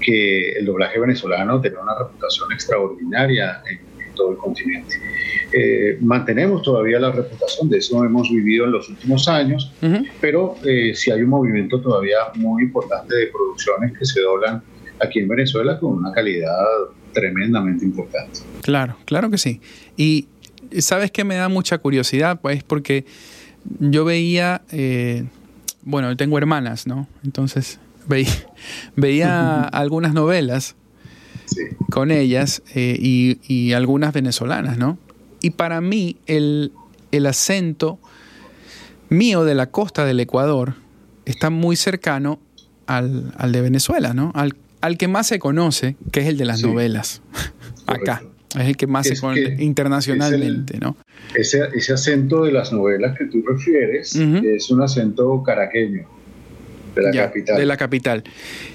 que 0.00 0.52
el 0.52 0.66
doblaje 0.66 0.98
venezolano 0.98 1.60
tenía 1.60 1.80
una 1.80 1.98
reputación 1.98 2.52
extraordinaria 2.52 3.62
en, 3.70 3.80
todo 4.14 4.30
el 4.30 4.38
continente. 4.38 4.96
Eh, 5.52 5.98
mantenemos 6.00 6.62
todavía 6.62 6.98
la 6.98 7.12
reputación, 7.12 7.68
de 7.68 7.76
eso 7.76 8.02
hemos 8.02 8.30
vivido 8.30 8.64
en 8.64 8.72
los 8.72 8.88
últimos 8.88 9.28
años, 9.28 9.74
pero 10.22 10.56
eh, 10.64 10.94
sí 10.94 11.10
hay 11.10 11.20
un 11.20 11.28
movimiento 11.28 11.82
todavía 11.82 12.16
muy 12.34 12.62
importante 12.62 13.14
de 13.14 13.26
producciones 13.26 13.92
que 13.98 14.06
se 14.06 14.22
doblan 14.22 14.62
aquí 15.00 15.18
en 15.18 15.28
Venezuela 15.28 15.78
con 15.78 15.98
una 15.98 16.12
calidad 16.12 16.64
tremendamente 17.12 17.84
importante. 17.84 18.40
Claro, 18.62 18.96
claro 19.04 19.28
que 19.30 19.36
sí. 19.36 19.60
Y 19.98 20.28
sabes 20.78 21.10
que 21.10 21.24
me 21.24 21.36
da 21.36 21.48
mucha 21.48 21.76
curiosidad, 21.76 22.40
pues 22.40 22.62
porque 22.62 23.04
yo 23.80 24.04
veía, 24.04 24.62
eh, 24.70 25.24
bueno, 25.82 26.16
tengo 26.16 26.38
hermanas, 26.38 26.86
¿no? 26.86 27.06
Entonces 27.24 27.78
veía, 28.96 29.62
algunas 29.72 30.14
novelas 30.14 30.76
con 31.90 32.10
ellas 32.10 32.62
eh, 32.74 32.96
y, 33.00 33.72
algunas 33.72 34.12
venezolanas, 34.12 34.78
¿no? 34.78 34.98
Y 35.40 35.50
para 35.50 35.80
mí 35.80 36.16
el, 36.26 36.72
acento 37.26 37.98
mío 39.08 39.44
de 39.44 39.54
la 39.54 39.70
costa 39.70 40.04
del 40.04 40.20
Ecuador 40.20 40.74
está 41.24 41.50
muy 41.50 41.76
cercano 41.76 42.40
al, 42.86 43.32
de 43.52 43.60
Venezuela, 43.60 44.12
¿no? 44.12 44.32
Al, 44.34 44.98
que 44.98 45.08
más 45.08 45.26
se 45.26 45.38
conoce, 45.38 45.96
que 46.12 46.20
es 46.20 46.26
el 46.26 46.36
de 46.36 46.44
las 46.44 46.62
novelas, 46.62 47.22
acá. 47.86 48.22
Es 48.56 48.66
el 48.66 48.76
que 48.76 48.86
más 48.86 49.06
se 49.06 49.18
conoce 49.18 49.56
internacionalmente, 49.58 50.78
¿no? 50.78 50.96
Ese, 51.34 51.62
acento 51.92 52.44
de 52.44 52.52
las 52.52 52.72
novelas 52.72 53.16
que 53.16 53.26
tú 53.26 53.42
refieres 53.46 54.16
es 54.16 54.70
un 54.70 54.82
acento 54.82 55.42
caraqueño 55.42 56.06
de 56.94 57.02
la 57.02 57.12
capital. 57.12 57.56
De 57.58 57.66
la 57.66 57.76
capital. 57.76 58.24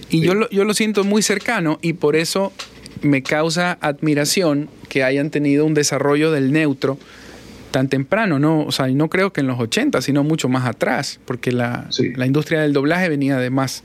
Y 0.09 0.21
yo, 0.21 0.35
lo, 0.35 0.50
yo 0.50 0.63
lo 0.65 0.73
siento 0.73 1.03
muy 1.03 1.21
cercano 1.21 1.79
y 1.81 1.93
por 1.93 2.15
eso 2.15 2.53
me 3.01 3.23
causa 3.23 3.77
admiración 3.81 4.69
que 4.89 5.03
hayan 5.03 5.29
tenido 5.29 5.65
un 5.65 5.73
desarrollo 5.73 6.31
del 6.31 6.51
neutro 6.51 6.97
tan 7.71 7.88
temprano, 7.88 8.38
¿no? 8.38 8.65
O 8.65 8.71
sea, 8.71 8.88
no 8.88 9.09
creo 9.09 9.33
que 9.33 9.41
en 9.41 9.47
los 9.47 9.59
80, 9.59 10.01
sino 10.01 10.23
mucho 10.23 10.50
más 10.50 10.65
atrás, 10.65 11.19
porque 11.25 11.51
la, 11.51 11.88
la 12.15 12.25
industria 12.25 12.61
del 12.61 12.73
doblaje 12.73 13.09
venía 13.09 13.38
de 13.38 13.50
más, 13.50 13.83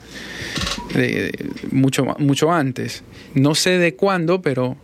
de, 0.92 1.32
mucho, 1.70 2.04
mucho 2.18 2.52
antes. 2.52 3.04
No 3.34 3.54
sé 3.54 3.78
de 3.78 3.94
cuándo, 3.94 4.42
pero 4.42 4.76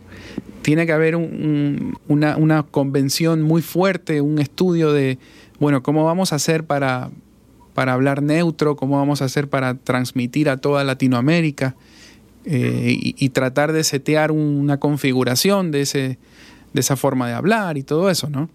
tiene 0.63 0.85
que 0.85 0.91
haber 0.91 1.15
una, 1.15 2.37
una 2.37 2.63
convención 2.63 3.41
muy 3.41 3.61
fuerte, 3.61 4.21
un 4.21 4.39
estudio 4.39 4.91
de, 4.93 5.17
bueno, 5.59 5.83
¿cómo 5.83 6.05
vamos 6.05 6.33
a 6.33 6.37
hacer 6.37 6.63
para, 6.63 7.11
para 7.73 7.93
hablar 7.93 8.21
neutro, 8.21 8.75
cómo 8.75 8.97
vamos 8.97 9.21
a 9.21 9.25
hacer 9.25 9.47
para 9.47 9.75
transmitir 9.75 10.49
a 10.49 10.57
toda 10.57 10.83
Latinoamérica 10.83 11.75
eh, 12.45 12.97
y, 12.99 13.29
tratar 13.29 13.71
de 13.71 13.83
setear 13.83 14.31
una 14.31 14.77
configuración 14.77 15.71
de, 15.71 15.81
ese, 15.81 16.17
de 16.73 16.79
esa 16.81 16.97
forma 16.97 17.27
de 17.27 17.33
hablar 17.33 17.77
y 17.77 17.83
todo 17.83 18.09
eso, 18.09 18.29
¿no? 18.29 18.49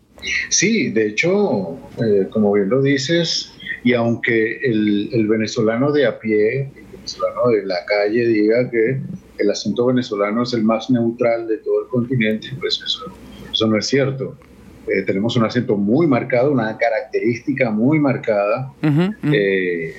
Sí, 0.51 0.91
de 0.91 1.09
hecho, 1.09 1.79
eh, 1.99 2.27
como 2.31 2.53
bien 2.53 2.69
lo 2.69 2.83
dices, 2.83 3.53
y 3.85 3.95
aunque 3.95 4.59
el, 4.63 5.27
venezolano 5.27 5.93
de 5.93 6.07
a 6.07 6.19
pie, 6.19 6.71
el 6.77 6.85
venezolano 6.93 7.49
de 7.51 7.65
la 7.65 7.85
calle 7.87 8.27
diga 8.27 8.71
que 8.71 9.01
el 9.39 9.51
acento 9.51 9.87
venezolano 9.87 10.43
es 10.43 10.53
el 10.53 10.65
más 10.65 10.91
neutral 10.91 11.47
de 11.47 11.59
todo 11.59 11.83
el 11.83 11.89
continente, 11.89 12.49
pues 12.61 12.81
eso, 12.85 13.07
eso 13.53 13.67
no 13.67 13.79
es 13.79 13.87
cierto. 13.87 14.37
eh, 14.87 15.03
tenemos 15.03 15.37
un 15.37 15.45
acento 15.45 15.77
muy 15.77 16.07
marcado, 16.07 16.51
una 16.51 16.77
característica 16.77 17.71
muy 17.71 17.99
marcada 17.99 18.73
eh, 18.83 19.95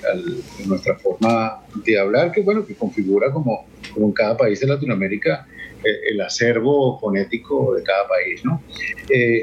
en 0.60 0.69
nuestra 0.69 0.96
forma 0.96 1.62
de 1.86 2.00
hablar, 2.00 2.31
que 2.31 2.41
bueno, 2.41 2.65
que 2.65 2.75
configura 2.75 3.31
como, 3.31 3.65
como 3.93 4.08
en 4.08 4.13
cada 4.13 4.36
país 4.36 4.60
de 4.60 4.67
Latinoamérica 4.67 5.48
eh, 5.84 6.12
el 6.12 6.22
acervo 6.22 7.00
fonético 7.00 7.75
de 7.75 7.84
cada 7.84 8.08
país, 8.08 8.43
¿no? 8.43 8.62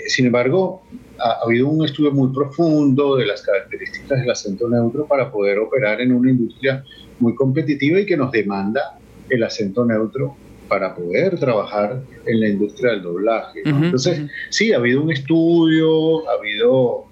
sin 0.08 0.26
embargo, 0.26 0.82
ha, 1.18 1.44
habido 1.44 1.68
un 1.68 1.84
estudio 1.84 2.12
muy 2.12 2.32
profundo 2.32 3.16
de 3.16 3.26
las 3.26 3.42
características 3.42 4.20
del 4.20 4.30
acento 4.30 4.68
neutro 4.68 5.06
para 5.06 5.30
poder 5.30 5.58
operar 5.58 6.00
en 6.00 6.12
una 6.12 6.30
industria 6.30 6.84
muy 7.18 7.34
competitiva 7.34 8.00
y 8.00 8.06
que 8.06 8.16
nos 8.16 8.30
demanda 8.30 8.98
el 9.30 9.42
acento 9.42 9.84
neutro 9.84 10.36
para 10.68 10.94
poder 10.94 11.38
trabajar 11.38 12.02
en 12.26 12.40
la 12.40 12.48
industria 12.48 12.92
del 12.92 13.02
doblaje. 13.02 13.62
Entonces, 13.64 14.22
sí, 14.50 14.72
ha 14.72 14.76
habido 14.76 15.02
un 15.02 15.12
estudio, 15.12 16.28
ha 16.28 16.32
habido, 16.38 17.04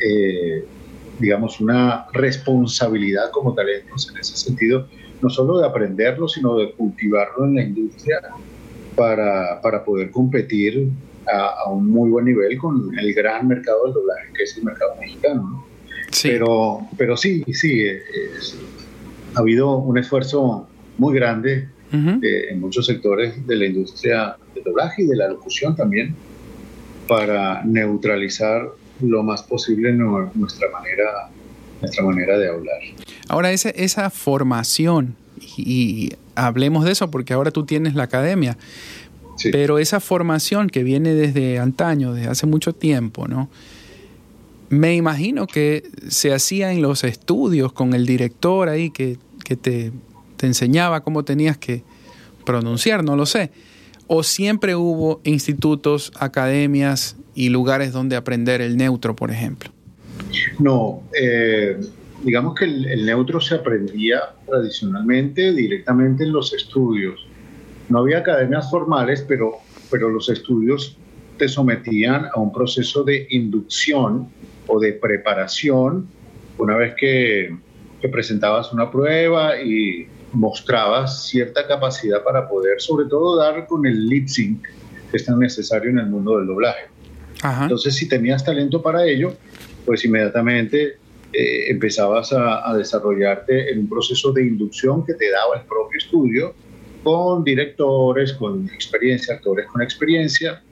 eh, 0.00 0.64
digamos, 1.18 1.60
una 1.60 2.06
responsabilidad 2.12 3.30
como 3.30 3.54
talentos 3.54 4.10
en 4.10 4.18
ese 4.18 4.36
sentido, 4.36 4.86
no 5.22 5.30
solo 5.30 5.58
de 5.58 5.66
aprenderlo, 5.66 6.28
sino 6.28 6.56
de 6.56 6.72
cultivarlo 6.72 7.46
en 7.46 7.54
la 7.54 7.62
industria 7.62 8.20
para, 8.94 9.60
para 9.62 9.84
poder 9.84 10.10
competir 10.10 10.88
a, 11.32 11.70
un 11.70 11.86
muy 11.86 12.10
buen 12.10 12.24
nivel 12.24 12.56
con 12.58 12.98
el 12.98 13.14
gran 13.14 13.48
mercado 13.48 13.84
del 13.84 13.94
doblaje, 13.94 14.32
que 14.36 14.42
es 14.42 14.56
el 14.56 14.64
mercado 14.64 14.96
mexicano. 15.00 15.64
Pero, 16.22 16.80
pero 16.98 17.16
sí, 17.16 17.44
sí, 17.52 17.84
ha 19.34 19.40
habido 19.40 19.76
un 19.76 19.96
esfuerzo 19.96 20.68
muy 21.00 21.14
grande 21.14 21.66
en 21.92 22.60
muchos 22.60 22.86
sectores 22.86 23.44
de 23.46 23.56
la 23.56 23.66
industria 23.66 24.36
del 24.54 24.62
doblaje 24.62 25.02
y 25.02 25.06
de 25.06 25.16
la 25.16 25.28
locución 25.28 25.74
también 25.74 26.14
para 27.08 27.64
neutralizar 27.64 28.68
lo 29.00 29.22
más 29.24 29.42
posible 29.42 29.92
nuestra 29.92 30.70
manera, 30.70 31.30
nuestra 31.80 32.04
manera 32.04 32.38
de 32.38 32.48
hablar. 32.48 32.78
Ahora, 33.28 33.50
esa, 33.50 33.70
esa 33.70 34.10
formación, 34.10 35.16
y, 35.56 36.12
hablemos 36.36 36.84
de 36.84 36.92
eso 36.92 37.10
porque 37.10 37.32
ahora 37.32 37.50
tú 37.50 37.64
tienes 37.64 37.94
la 37.94 38.04
academia, 38.04 38.56
pero 39.50 39.78
esa 39.78 40.00
formación 40.00 40.68
que 40.68 40.84
viene 40.84 41.14
desde 41.14 41.58
antaño, 41.58 42.12
desde 42.12 42.28
hace 42.28 42.46
mucho 42.46 42.74
tiempo, 42.74 43.26
¿no? 43.26 43.48
Me 44.68 44.94
imagino 44.94 45.46
que 45.46 45.82
se 46.08 46.32
hacía 46.32 46.70
en 46.70 46.82
los 46.82 47.02
estudios 47.04 47.72
con 47.72 47.94
el 47.94 48.06
director 48.06 48.68
ahí 48.68 48.90
que, 48.90 49.16
que 49.44 49.56
te 49.56 49.90
te 50.40 50.46
enseñaba 50.46 51.02
cómo 51.02 51.22
tenías 51.22 51.58
que 51.58 51.82
pronunciar, 52.46 53.04
no 53.04 53.14
lo 53.14 53.26
sé. 53.26 53.50
O 54.06 54.22
siempre 54.22 54.74
hubo 54.74 55.20
institutos, 55.22 56.12
academias 56.18 57.14
y 57.34 57.50
lugares 57.50 57.92
donde 57.92 58.16
aprender 58.16 58.62
el 58.62 58.78
neutro, 58.78 59.14
por 59.14 59.30
ejemplo. 59.30 59.70
No, 60.58 61.02
eh, 61.12 61.78
digamos 62.24 62.54
que 62.54 62.64
el, 62.64 63.04
neutro 63.04 63.38
se 63.38 63.56
aprendía 63.56 64.20
tradicionalmente 64.46 65.52
directamente 65.52 66.24
en 66.24 66.32
los 66.32 66.54
estudios. 66.54 67.26
No 67.90 67.98
había 67.98 68.20
academias 68.20 68.70
formales, 68.70 69.22
pero, 69.28 69.58
pero 69.90 70.08
los 70.08 70.30
estudios 70.30 70.96
te 71.36 71.48
sometían 71.48 72.28
a 72.34 72.40
un 72.40 72.50
proceso 72.50 73.04
de 73.04 73.26
inducción 73.28 74.30
o 74.66 74.80
de 74.80 74.94
preparación 74.94 76.08
una 76.56 76.76
vez 76.76 76.94
que, 76.98 77.54
que 78.00 78.08
presentabas 78.08 78.72
una 78.72 78.90
prueba 78.90 79.60
y 79.60 80.08
mostraba 80.32 81.06
cierta 81.06 81.66
capacidad 81.66 82.22
para 82.22 82.48
poder, 82.48 82.80
sobre 82.80 83.06
todo, 83.06 83.36
dar 83.36 83.66
con 83.66 83.86
el 83.86 84.08
lip 84.08 84.28
sync 84.28 84.62
que 85.10 85.16
es 85.16 85.24
tan 85.24 85.38
necesario 85.38 85.90
en 85.90 85.98
el 85.98 86.06
mundo 86.06 86.38
del 86.38 86.46
doblaje. 86.46 86.88
Entonces, 87.62 87.96
si 87.96 88.08
tenías 88.08 88.44
talento 88.44 88.82
para 88.82 89.04
ello, 89.04 89.34
pues 89.84 90.04
inmediatamente 90.04 90.98
eh, 91.32 91.70
empezabas 91.70 92.32
a, 92.32 92.74
desarrollarte 92.76 93.72
en 93.72 93.80
un 93.80 93.88
proceso 93.88 94.32
de 94.32 94.46
inducción 94.46 95.04
que 95.04 95.14
te 95.14 95.30
daba 95.30 95.56
el 95.56 95.62
propio 95.62 95.98
estudio, 95.98 96.54
con 97.02 97.42
directores, 97.44 98.34
con 98.34 98.68
experiencia, 98.68 99.34
actores 99.34 99.66
con 99.66 99.80
experiencia, 99.80 100.62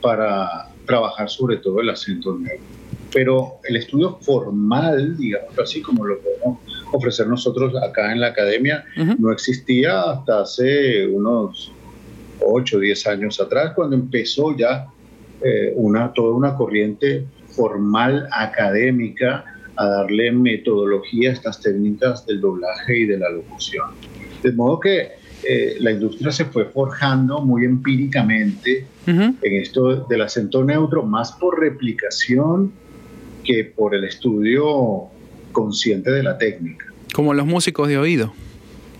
para 0.00 0.70
trabajar 0.86 1.28
sobre 1.28 1.56
todo 1.56 1.80
el 1.80 1.90
acento 1.90 2.32
nuevo. 2.32 2.62
Pero 3.12 3.54
el 3.64 3.76
estudio 3.76 4.18
formal, 4.20 5.16
digamos 5.16 5.58
así, 5.58 5.82
como 5.82 6.04
lo 6.04 6.18
podemos 6.20 6.58
ofrecer 6.92 7.26
nosotros 7.26 7.74
acá 7.76 8.12
en 8.12 8.20
la 8.20 8.28
academia 8.28 8.84
no 9.18 9.32
existía 9.32 10.02
hasta 10.02 10.40
hace 10.40 11.06
unos 11.06 11.72
8 12.40 12.76
o 12.76 12.80
10 12.80 13.06
años 13.06 13.40
atrás, 13.40 13.72
cuando 13.74 13.96
empezó 13.96 14.56
ya 14.56 14.86
eh, 15.42 15.72
una, 15.76 16.12
toda 16.12 16.34
una 16.34 16.54
corriente 16.54 17.24
formal 17.48 18.28
académica 18.32 19.44
a 19.76 19.86
darle 19.86 20.32
metodología 20.32 21.30
a 21.30 21.32
estas 21.32 21.60
técnicas 21.60 22.26
del 22.26 22.40
doblaje 22.40 22.98
y 22.98 23.06
de 23.06 23.18
la 23.18 23.30
locución. 23.30 23.90
De 24.42 24.52
modo 24.52 24.80
que 24.80 25.12
eh, 25.44 25.76
la 25.80 25.92
industria 25.92 26.32
se 26.32 26.44
fue 26.46 26.64
forjando 26.64 27.40
muy 27.40 27.64
empíricamente 27.64 28.86
en 29.06 29.38
esto 29.42 30.04
del 30.06 30.22
acento 30.22 30.64
neutro, 30.64 31.02
más 31.04 31.32
por 31.32 31.58
replicación 31.58 32.72
que 33.44 33.64
por 33.64 33.94
el 33.94 34.04
estudio 34.04 35.08
consciente 35.52 36.10
de 36.10 36.22
la 36.22 36.38
técnica. 36.38 36.86
Como 37.12 37.34
los 37.34 37.46
músicos 37.46 37.88
de 37.88 37.98
oído. 37.98 38.32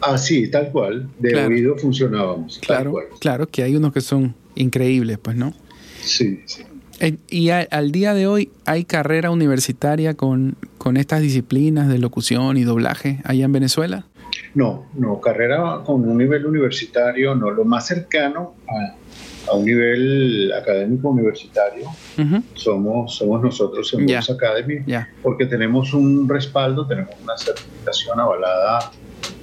Ah, 0.00 0.18
sí, 0.18 0.48
tal 0.50 0.70
cual. 0.70 1.08
De 1.18 1.34
oído 1.44 1.76
funcionábamos. 1.76 2.58
Claro, 2.58 2.94
claro, 3.20 3.48
que 3.48 3.62
hay 3.62 3.76
unos 3.76 3.92
que 3.92 4.00
son 4.00 4.34
increíbles, 4.54 5.18
pues, 5.18 5.36
¿no? 5.36 5.54
Sí, 6.00 6.40
sí. 6.46 6.62
Y 7.28 7.50
al 7.50 7.92
día 7.92 8.12
de 8.12 8.26
hoy 8.26 8.50
hay 8.64 8.84
carrera 8.84 9.30
universitaria 9.30 10.14
con, 10.14 10.56
con 10.78 10.96
estas 10.96 11.22
disciplinas 11.22 11.88
de 11.88 11.98
locución 11.98 12.56
y 12.56 12.64
doblaje 12.64 13.20
allá 13.24 13.44
en 13.44 13.52
Venezuela. 13.52 14.06
No, 14.54 14.86
no, 14.94 15.20
carrera 15.20 15.82
con 15.84 16.08
un 16.08 16.18
nivel 16.18 16.46
universitario, 16.46 17.34
no. 17.34 17.50
Lo 17.50 17.64
más 17.64 17.86
cercano 17.86 18.54
a, 18.66 18.96
a 19.50 19.54
un 19.54 19.64
nivel 19.64 20.52
académico 20.52 21.10
universitario 21.10 21.88
somos, 22.54 23.16
somos 23.16 23.42
nosotros 23.42 23.92
en 23.94 24.06
Voice 24.06 24.32
Academy, 24.32 24.84
porque 25.22 25.46
tenemos 25.46 25.92
un 25.94 26.28
respaldo, 26.28 26.86
tenemos 26.86 27.14
una 27.22 27.36
certificación 27.36 28.20
avalada 28.20 28.90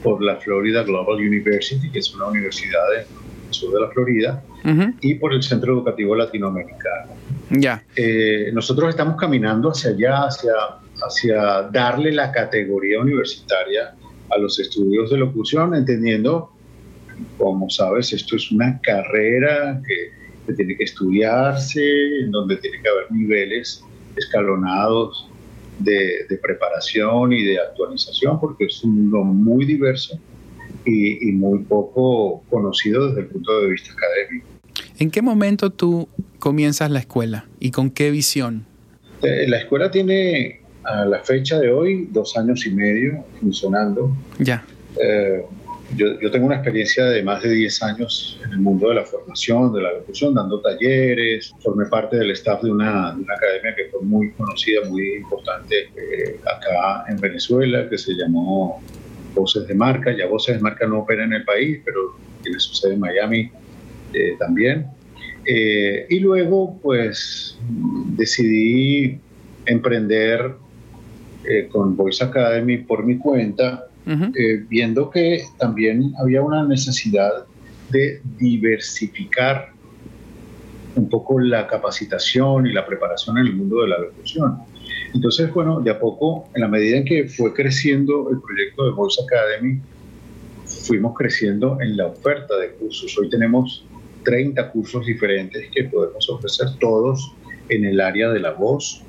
por 0.04 0.24
la 0.24 0.36
Florida 0.38 0.84
Global 0.84 1.18
University, 1.18 1.90
que 1.90 2.00
es 2.00 2.14
una 2.14 2.28
universidad 2.28 2.82
del 2.96 3.06
sur 3.52 3.74
de 3.74 3.82
la 3.82 3.90
Florida, 3.90 4.44
y 5.02 5.16
por 5.16 5.34
el 5.34 5.44
Centro 5.44 5.74
Educativo 5.74 6.16
Latinoamericano. 6.16 7.14
Ya. 7.50 7.84
Eh, 7.96 8.50
nosotros 8.54 8.90
estamos 8.90 9.16
caminando 9.18 9.70
hacia 9.70 9.92
allá, 9.92 10.26
hacia, 10.26 10.54
hacia 11.02 11.62
darle 11.72 12.12
la 12.12 12.32
categoría 12.32 13.00
universitaria 13.00 13.94
a 14.30 14.38
los 14.38 14.60
estudios 14.60 15.12
de 15.12 15.18
locución, 15.18 15.76
entendiendo 15.76 16.55
como 17.38 17.70
sabes, 17.70 18.14
esto 18.14 18.36
es 18.36 18.52
una 18.52 18.80
carrera 18.82 19.82
que, 19.86 20.54
tiene 20.54 20.78
que 20.78 20.84
estudiarse, 20.84 21.82
en 22.22 22.30
donde 22.30 22.58
tiene 22.58 22.80
que 22.82 22.88
haber 22.88 23.12
niveles 23.12 23.84
escalonados 24.16 25.28
de, 25.80 26.28
preparación 26.42 27.34
y 27.34 27.44
de 27.44 27.60
actualización, 27.60 28.40
porque 28.40 28.66
es 28.66 28.84
un 28.84 28.96
mundo 28.96 29.24
muy 29.24 29.66
diverso 29.66 30.20
y, 30.86 31.32
muy 31.32 31.60
poco 31.64 32.44
conocido 32.50 33.08
desde 33.08 33.22
el 33.22 33.28
punto 33.28 33.60
de 33.62 33.70
vista 33.72 33.92
académico. 33.94 34.48
¿En 35.00 35.10
qué 35.10 35.22
momento 35.22 35.72
tú 35.72 36.08
comienzas 36.38 36.92
la 36.92 37.00
escuela 37.00 37.46
y 37.60 37.72
con 37.72 37.90
qué 37.90 38.12
visión? 38.12 38.66
Eh, 39.24 39.46
la 39.48 39.58
escuela 39.58 39.90
tiene 39.90 40.62
a 40.84 41.06
la 41.06 41.24
fecha 41.24 41.60
de 41.60 41.72
hoy 41.72 42.08
dos 42.12 42.38
años 42.38 42.66
y 42.68 42.72
medio 42.72 43.26
funcionando. 43.40 44.16
Ya. 44.38 44.64
Eh, 45.02 45.44
yo, 45.94 46.20
yo, 46.20 46.32
tengo 46.32 46.48
una 46.48 46.56
experiencia 46.56 47.06
de 47.06 47.22
más 47.22 47.44
de 47.44 47.52
10 47.52 47.84
años 47.84 48.40
en 48.44 48.54
el 48.54 48.60
mundo 48.60 48.90
de 48.90 48.96
la 48.96 49.04
formación, 49.04 49.72
de 49.72 49.82
la 49.82 49.94
locución, 49.94 50.34
dando 50.34 50.60
talleres, 50.60 51.54
formé 51.60 51.86
parte 51.86 52.18
del 52.18 52.32
staff 52.32 52.64
de 52.64 52.72
una, 52.72 53.14
de 53.14 53.22
una 53.22 53.34
academia 53.34 53.76
que 53.76 53.86
fue 53.86 54.02
muy 54.02 54.32
conocida, 54.32 54.82
muy 54.90 55.16
importante 55.16 55.90
eh, 55.96 56.40
acá 56.44 57.06
en 57.08 57.18
Venezuela, 57.18 57.88
que 57.88 57.98
se 57.98 58.14
llamó 58.14 58.82
Voces 59.36 59.68
de 59.68 59.76
Marca. 59.76 60.16
Ya 60.16 60.26
Voces 60.26 60.56
de 60.56 60.62
Marca 60.62 60.88
no 60.88 61.00
opera 61.00 61.24
en 61.24 61.34
el 61.34 61.44
país, 61.46 61.80
pero 61.86 62.18
tiene 62.42 62.60
su 62.60 62.74
sede 62.74 62.96
en 62.96 63.00
Miami 63.00 63.52
eh, 64.14 64.36
también. 64.40 64.88
Eh, 65.46 66.08
y 66.10 66.20
luego, 66.20 66.80
pues, 66.82 67.60
decidí 68.18 69.20
emprender 69.66 70.56
con 71.70 71.96
Voice 71.96 72.24
Academy 72.24 72.78
por 72.78 73.06
mi 73.06 73.20
cuenta 73.20 73.86
eh, 74.08 74.64
viendo 74.70 75.10
que 75.10 75.44
también 75.58 76.14
había 76.20 76.42
una 76.42 76.64
necesidad 76.64 77.46
de 77.90 78.22
diversificar 78.38 79.70
un 80.96 81.10
poco 81.10 81.40
la 81.40 81.68
capacitación 81.68 82.68
y 82.68 82.74
la 82.74 82.86
preparación 82.86 83.38
en 83.38 83.48
el 83.48 83.54
mundo 83.54 83.82
de 83.82 83.90
la 83.90 84.00
locución. 84.00 84.60
Entonces, 85.14 85.52
bueno, 85.54 85.82
de 85.82 85.92
a 85.92 86.00
poco, 86.00 86.50
en 86.54 86.62
la 86.62 86.68
medida 86.68 86.98
en 86.98 87.06
que 87.06 87.28
fue 87.28 87.54
creciendo 87.54 88.30
el 88.30 88.40
proyecto 88.42 88.86
de 88.86 88.92
Voice 88.92 89.22
Academy, 89.24 89.80
fuimos 90.66 91.18
creciendo 91.18 91.80
en 91.82 91.98
la 91.98 92.08
oferta 92.08 92.58
de 92.58 92.72
cursos. 92.72 93.18
Hoy 93.18 93.30
tenemos 93.30 93.86
30 94.24 94.72
cursos 94.72 95.06
diferentes 95.06 95.68
que 95.74 95.86
podemos 95.86 96.30
ofrecer 96.30 96.68
todos 96.80 97.34
en 97.70 97.86
el 97.86 98.00
área 98.02 98.30
de 98.30 98.40
la 98.40 98.52
voz, 98.52 99.04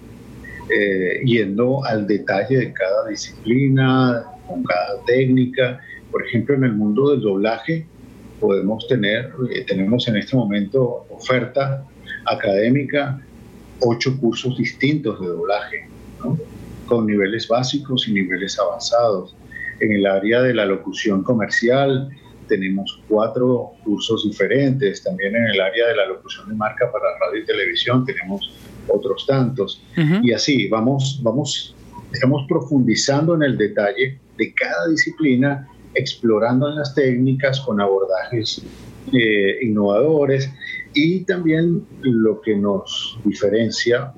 eh, 0.71 1.21
yendo 1.25 1.85
al 1.85 2.07
detalle 2.07 2.57
de 2.57 2.73
cada 2.73 3.09
disciplina, 3.09 4.25
con 4.47 4.63
cada 4.65 5.03
técnica. 5.05 5.81
Por 6.11 6.25
ejemplo, 6.27 6.55
en 6.55 6.65
el 6.65 6.73
mundo 6.73 7.11
del 7.11 7.21
doblaje 7.21 7.87
podemos 8.41 8.87
tener, 8.89 9.33
eh, 9.51 9.65
tenemos 9.67 10.07
en 10.09 10.17
este 10.17 10.37
momento 10.37 11.07
oferta 11.11 11.85
académica, 12.27 13.21
ocho 13.81 14.19
cursos 14.19 14.57
distintos 14.57 15.21
de 15.21 15.27
doblaje, 15.27 15.89
con 16.87 17.07
niveles 17.07 17.49
básicos 17.49 18.09
y 18.09 18.13
niveles 18.13 18.59
avanzados. 18.59 19.37
En 19.81 19.93
el 19.93 20.07
área 20.07 20.43
de 20.43 20.55
la 20.55 20.65
locución 20.65 21.23
comercial 21.23 22.09
tenemos 22.49 23.03
cuatro 23.09 23.73
cursos 23.85 24.25
diferentes. 24.25 25.03
También 25.03 25.35
en 25.37 25.45
el 25.49 25.61
área 25.61 25.89
de 25.89 25.97
la 25.97 26.07
locución 26.07 26.49
de 26.49 26.55
marca 26.55 26.91
para 26.91 27.05
radio 27.19 27.43
y 27.43 27.45
televisión 27.45 28.05
tenemos 28.05 28.55
otros 28.89 29.27
tantos. 29.27 29.83
Y 30.23 30.33
así 30.33 30.69
vamos, 30.69 31.21
vamos, 31.23 31.75
estamos 32.13 32.47
profundizando 32.49 33.35
en 33.35 33.43
el 33.43 33.59
detalle 33.59 34.19
de 34.37 34.53
cada 34.55 34.89
disciplina, 34.89 35.69
explorando 35.95 36.69
las 36.71 36.95
técnicas 36.95 37.61
con 37.61 37.81
abordajes 37.81 38.63
eh, 39.13 39.59
innovadores 39.63 40.51
y 40.95 41.21
también 41.21 41.87
lo 42.03 42.41
que 42.41 42.57
nos 42.57 43.19
diferencia 43.25 44.13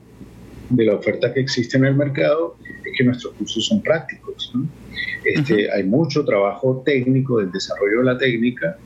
de 0.70 0.85
la 0.85 0.94
oferta 0.94 1.33
que 1.33 1.40
existe 1.40 1.76
en 1.76 1.85
el 1.85 1.94
mercado 1.94 2.57
es 2.85 2.92
que 2.96 3.04
nuestros 3.04 3.35
cursos 3.35 3.66
son 3.66 3.83
prácticos. 3.83 4.52
Este, 5.24 5.70
hay 5.70 5.85
mucho 5.85 6.24
trabajo 6.24 6.83
técnico 6.85 7.38
del 7.38 7.50
desarrollo 7.50 7.98
de 7.98 8.04
la 8.04 8.18
técnica 8.18 8.78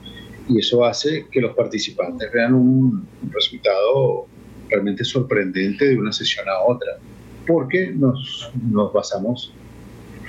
y 0.48 0.58
eso 0.58 0.84
hace 0.84 1.26
que 1.30 1.40
los 1.40 1.54
participantes 1.54 2.30
vean 2.32 2.54
un, 2.54 3.06
resultado 3.30 4.26
realmente 4.68 5.04
sorprendente 5.04 5.86
de 5.86 5.98
una 5.98 6.12
sesión 6.12 6.48
a 6.48 6.60
otra, 6.66 6.98
porque 7.46 7.92
nos, 7.92 8.50
nos 8.70 8.92
basamos 8.92 9.52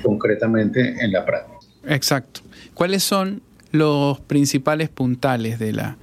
concretamente 0.04 0.96
en 1.04 1.12
la 1.12 1.26
práctica. 1.26 1.60
Exacto. 1.88 2.42
¿Cuáles 2.74 3.04
son 3.04 3.42
los 3.72 4.20
principales 4.20 4.89
puntales 4.89 5.58
de 5.60 5.74
la, 5.74 5.98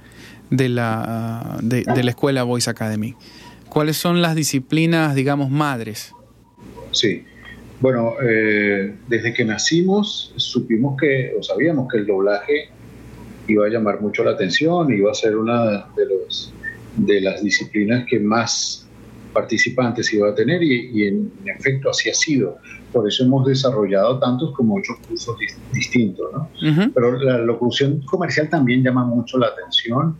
de 0.49 0.69
la, 0.69 1.57
de, 1.61 1.83
de 1.83 2.03
la 2.03 2.09
escuela 2.11 2.43
Voice 2.43 2.69
Academy? 2.69 3.15
¿Cuáles 3.69 3.95
son 3.97 4.21
las 4.21 4.35
disciplinas, 4.35 5.15
digamos, 5.15 5.49
madres? 5.49 6.13
Sí, 6.91 7.23
bueno, 7.79 8.13
eh, 8.21 8.95
desde 9.07 9.33
que 9.33 9.45
nacimos 9.45 10.33
supimos 10.35 10.97
que, 10.99 11.33
o 11.39 11.41
sabíamos 11.41 11.87
que 11.91 11.99
el 11.99 12.05
doblaje 12.05 12.69
iba 13.47 13.65
a 13.65 13.69
llamar 13.69 14.01
mucho 14.01 14.23
la 14.23 14.31
atención, 14.31 14.93
iba 14.93 15.09
a 15.09 15.13
ser 15.15 15.35
una 15.35 15.87
de, 15.95 16.05
los, 16.05 16.53
de 16.97 17.21
las 17.21 17.41
disciplinas 17.43 18.05
que 18.07 18.19
más 18.19 18.80
participantes 19.33 20.13
iba 20.13 20.29
a 20.29 20.35
tener 20.35 20.61
y, 20.63 21.07
en, 21.07 21.31
efecto 21.45 21.89
así 21.89 22.09
ha 22.09 22.13
sido. 22.13 22.57
Por 22.91 23.07
eso 23.07 23.23
hemos 23.23 23.45
desarrollado 23.45 24.19
tantos 24.19 24.53
como 24.55 24.75
ocho 24.75 24.93
cursos 25.07 25.35
distintos. 25.73 26.27
¿no? 26.33 26.49
Pero 26.93 27.19
la 27.19 27.37
locución 27.39 28.01
comercial 28.01 28.49
también 28.49 28.83
llama 28.83 29.05
mucho 29.05 29.37
la 29.37 29.47
atención. 29.47 30.15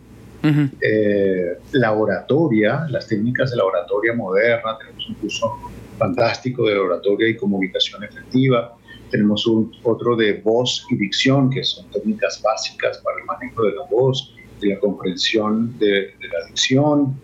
Eh, 0.80 1.58
la 1.72 1.92
oratoria, 1.92 2.86
las 2.90 3.06
técnicas 3.06 3.52
de 3.52 3.58
la 3.58 3.64
oratoria 3.64 4.12
moderna, 4.12 4.76
tenemos 4.76 5.08
un 5.08 5.14
curso 5.14 5.56
fantástico 5.98 6.66
de 6.66 6.76
oratoria 6.76 7.28
y 7.28 7.36
comunicación 7.36 8.02
efectiva. 8.02 8.74
Tenemos 9.10 9.46
un, 9.46 9.72
otro 9.84 10.16
de 10.16 10.40
voz 10.40 10.84
y 10.90 10.96
dicción, 10.96 11.50
que 11.50 11.62
son 11.62 11.88
técnicas 11.90 12.42
básicas 12.42 12.98
para 12.98 13.20
el 13.20 13.24
manejo 13.26 13.62
de 13.62 13.72
la 13.72 13.84
voz 13.90 14.34
y 14.60 14.68
la 14.70 14.80
comprensión 14.80 15.78
de, 15.78 16.14
la 16.20 16.46
dicción. 16.48 17.14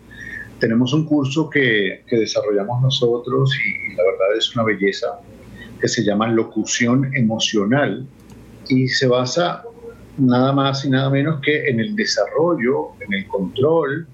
Tenemos 0.59 0.93
un 0.93 1.05
curso 1.05 1.49
que, 1.49 2.03
que 2.07 2.17
desarrollamos 2.17 2.81
nosotros 2.81 3.51
y, 3.55 3.95
la 3.95 4.03
verdad 4.03 4.37
es 4.37 4.55
una 4.55 4.65
belleza, 4.65 5.19
que 5.79 5.87
se 5.87 6.03
llama 6.03 6.27
locución 6.27 7.15
emocional 7.15 8.05
y 8.67 8.87
se 8.87 9.07
basa 9.07 9.63
nada 10.17 10.51
más 10.51 10.83
y 10.85 10.89
nada 10.89 11.09
menos 11.09 11.39
que 11.41 11.69
en 11.69 11.79
el 11.79 11.95
desarrollo, 11.95 12.89
en 12.99 13.13
el 13.13 13.27
control 13.27 14.07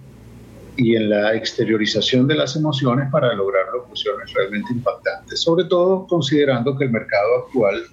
y 0.77 0.95
en 0.95 1.09
la 1.09 1.35
exteriorización 1.35 2.27
de 2.27 2.35
las 2.35 2.55
emociones 2.55 3.09
para 3.11 3.33
lograr 3.33 3.65
locuciones 3.73 4.31
realmente 4.33 4.73
impactantes, 4.73 5.39
sobre 5.39 5.65
todo 5.65 6.05
considerando 6.05 6.77
que 6.77 6.85
el 6.85 6.91
mercado 6.91 7.45
actual 7.45 7.83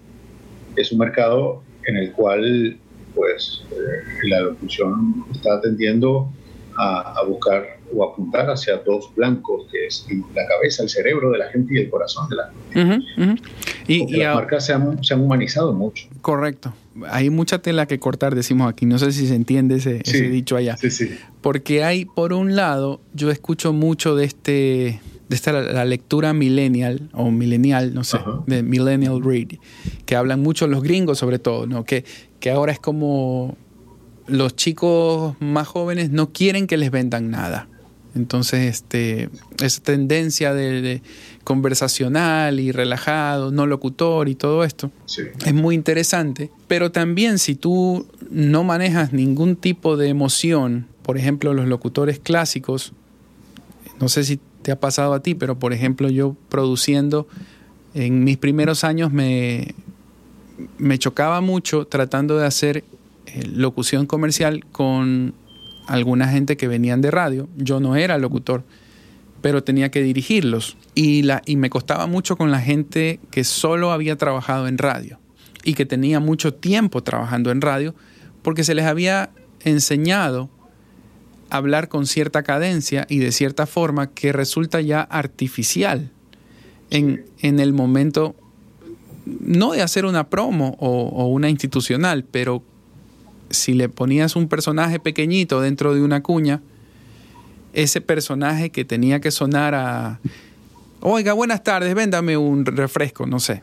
es 0.77 0.93
un 0.93 0.99
mercado 0.99 1.62
en 1.87 1.97
el 1.97 2.12
cual 2.12 2.77
pues 3.15 3.65
eh, 3.71 4.29
la 4.29 4.41
locución 4.41 5.25
está 5.33 5.61
tendiendo 5.61 6.31
a, 6.79 7.23
buscar 7.27 7.79
o 7.94 8.05
apuntar 8.05 8.50
hacia 8.50 8.78
dos 8.78 9.12
blancos, 9.14 9.66
que 9.70 9.87
es 9.87 10.07
la 10.35 10.46
cabeza, 10.46 10.83
el 10.83 10.88
cerebro 10.88 11.31
de 11.31 11.38
la 11.38 11.48
gente 11.50 11.74
y 11.74 11.78
el 11.78 11.90
corazón 11.90 12.28
de 12.28 12.37
la 12.37 12.52
gente. 12.72 13.42
Y, 13.87 14.16
las 14.16 14.35
marcas 14.35 14.66
se 14.66 14.72
han, 14.72 15.02
se 15.02 15.14
han, 15.14 15.20
humanizado 15.20 15.72
mucho. 15.72 16.09
Correcto. 16.20 16.72
Hay 17.09 17.31
mucha 17.31 17.59
tela 17.59 17.87
que 17.87 17.98
cortar, 17.98 18.35
decimos 18.35 18.70
aquí. 18.70 18.87
No 18.87 18.98
sé 18.98 19.12
si 19.12 19.26
se 19.26 19.35
entiende 19.35 19.76
ese, 19.76 20.00
ese 20.05 20.28
dicho 20.28 20.57
allá. 20.57 20.76
Sí, 20.76 20.90
sí. 20.90 21.11
Porque 21.40 21.85
hay, 21.85 22.05
por 22.05 22.33
un 22.33 22.55
lado, 22.55 23.00
yo 23.14 23.31
escucho 23.31 23.72
mucho 23.72 24.14
de 24.14 24.24
este 24.24 25.00
de 25.33 25.37
esta 25.37 25.52
la 25.52 25.87
lectura 25.87 26.35
millennial 26.35 27.09
o 27.14 27.31
millennial, 27.31 27.94
no 27.94 28.05
sé, 28.05 28.18
de 28.46 28.62
millennial 28.62 29.22
read, 29.24 29.59
que 30.05 30.14
hablan 30.14 30.40
mucho 30.40 30.66
los 30.66 30.83
gringos 30.83 31.18
sobre 31.18 31.38
todo, 31.38 31.66
¿no? 31.66 31.85
Que, 31.85 32.05
que 32.38 32.50
ahora 32.50 32.72
es 32.72 32.78
como 32.78 33.57
los 34.26 34.55
chicos 34.57 35.35
más 35.40 35.66
jóvenes 35.68 36.11
no 36.11 36.33
quieren 36.33 36.66
que 36.66 36.76
les 36.76 36.90
vendan 36.90 37.31
nada. 37.31 37.68
Entonces, 38.14 38.61
este, 38.75 39.31
esa 39.62 39.83
tendencia 39.83 40.53
de, 40.53 41.03
conversacional 41.44 42.61
y 42.61 42.70
relajado, 42.70 43.51
no 43.51 43.66
locutor 43.66 44.29
y 44.29 44.35
todo 44.35 44.64
esto, 44.64 44.90
es 45.44 45.55
muy 45.55 45.75
interesante. 45.75 46.51
Pero 46.68 46.92
también 46.92 47.38
si 47.38 47.55
tú 47.55 48.07
no 48.31 48.64
manejas 48.64 49.12
ningún 49.12 49.57
tipo 49.57 49.96
de 49.96 50.09
emoción, 50.09 50.87
por 51.03 51.18
ejemplo, 51.18 51.53
los 51.55 51.66
locutores 51.66 52.20
clásicos, 52.20 52.92
no 53.98 54.09
sé 54.09 54.25
si 54.25 54.38
te 54.62 54.72
ha 54.72 54.79
pasado 54.79 55.14
a 55.14 55.20
ti, 55.20 55.35
pero 55.35 55.59
por 55.59 55.72
ejemplo 55.72 56.09
yo 56.09 56.37
produciendo, 56.48 57.27
en 57.94 58.25
mis 58.25 58.37
primeros 58.37 58.85
años 58.85 59.12
me, 59.12 59.75
me 60.79 60.98
chocaba 60.98 61.40
mucho 61.40 61.87
tratando 61.87 62.38
de 62.38 62.46
hacer 62.46 62.85
eh, 63.27 63.46
locución 63.46 64.07
comercial 64.07 64.64
con 64.72 65.35
alguna 65.87 66.29
gente 66.29 66.57
que 66.57 66.68
venían 66.68 67.01
de 67.01 67.11
radio. 67.11 67.49
Yo 67.57 67.81
no 67.81 67.97
era 67.97 68.18
locutor, 68.18 68.64
pero 69.40 69.64
tenía 69.64 69.90
que 69.90 70.03
dirigirlos. 70.03 70.77
Y, 70.95 71.23
la, 71.23 71.42
y 71.47 71.57
me 71.57 71.71
costaba 71.71 72.07
mucho 72.07 72.37
con 72.37 72.51
la 72.51 72.61
gente 72.61 73.21
que 73.31 73.45
solo 73.45 73.92
había 73.92 74.16
trabajado 74.16 74.68
en 74.68 74.79
radio 74.79 75.18
y 75.64 75.75
que 75.75 75.87
tenía 75.87 76.21
mucho 76.21 76.55
tiempo 76.55 77.03
trabajando 77.03 77.51
en 77.51 77.61
radio 77.61 77.95
porque 78.42 78.64
se 78.64 78.75
les 78.75 78.87
había 78.87 79.31
enseñado 79.61 80.51
a 81.51 81.57
hablar 81.57 81.88
con 81.88 82.07
cierta 82.07 82.42
cadencia 82.42 83.07
y 83.09 83.18
de 83.18 83.33
cierta 83.33 83.66
forma 83.66 84.11
que 84.11 84.33
resulta 84.33 84.81
ya 84.81 85.03
artificial 85.03 86.11
en, 86.90 87.25
en 87.38 87.61
el 87.61 87.73
momento, 87.73 88.35
no 89.25 89.73
de 89.73 89.83
hacer 89.83 90.05
una 90.05 90.29
promo 90.29 90.77
o, 90.79 91.09
o 91.09 91.29
una 91.29 91.49
institucional, 91.49 92.25
pero 92.25 92.62
si 93.53 93.75
le 93.75 93.88
ponías 93.88 94.35
un 94.35 94.49
personaje 94.49 94.99
pequeñito 94.99 95.61
dentro 95.61 95.95
de 95.95 96.03
una 96.03 96.23
cuña, 96.23 96.62
ese 97.73 98.01
personaje 98.01 98.71
que 98.71 98.85
tenía 98.85 99.21
que 99.21 99.31
sonar 99.31 99.75
a, 99.75 100.21
oiga, 101.01 101.33
buenas 101.33 101.62
tardes, 101.62 101.95
véndame 101.95 102.37
un 102.37 102.67
refresco, 102.67 103.27
no 103.27 103.41
sé. 103.41 103.62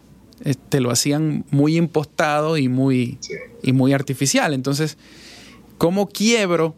Te 0.70 0.80
lo 0.80 0.90
hacían 0.90 1.44
muy 1.52 1.76
impostado 1.76 2.58
y 2.58 2.70
muy, 2.70 3.18
y 3.62 3.74
muy 3.74 3.94
artificial. 3.94 4.54
Entonces, 4.54 4.98
¿cómo 5.78 6.08
quiebro 6.08 6.76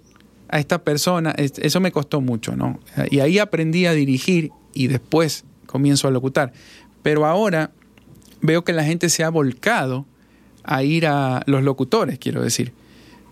a 0.49 0.59
esta 0.59 0.83
persona? 0.83 1.33
Eso 1.37 1.79
me 1.79 1.91
costó 1.91 2.21
mucho, 2.21 2.55
¿no? 2.55 2.79
Y 3.11 3.19
ahí 3.19 3.37
aprendí 3.37 3.85
a 3.85 3.93
dirigir 3.93 4.51
y 4.73 4.87
después 4.87 5.45
comienzo 5.67 6.07
a 6.07 6.11
locutar. 6.11 6.53
Pero 7.03 7.25
ahora 7.25 7.71
veo 8.41 8.63
que 8.63 8.73
la 8.73 8.83
gente 8.83 9.09
se 9.09 9.23
ha 9.23 9.29
volcado 9.29 10.05
a 10.63 10.83
ir 10.83 11.05
a 11.05 11.43
los 11.45 11.63
locutores, 11.63 12.17
quiero 12.17 12.41
decir 12.41 12.73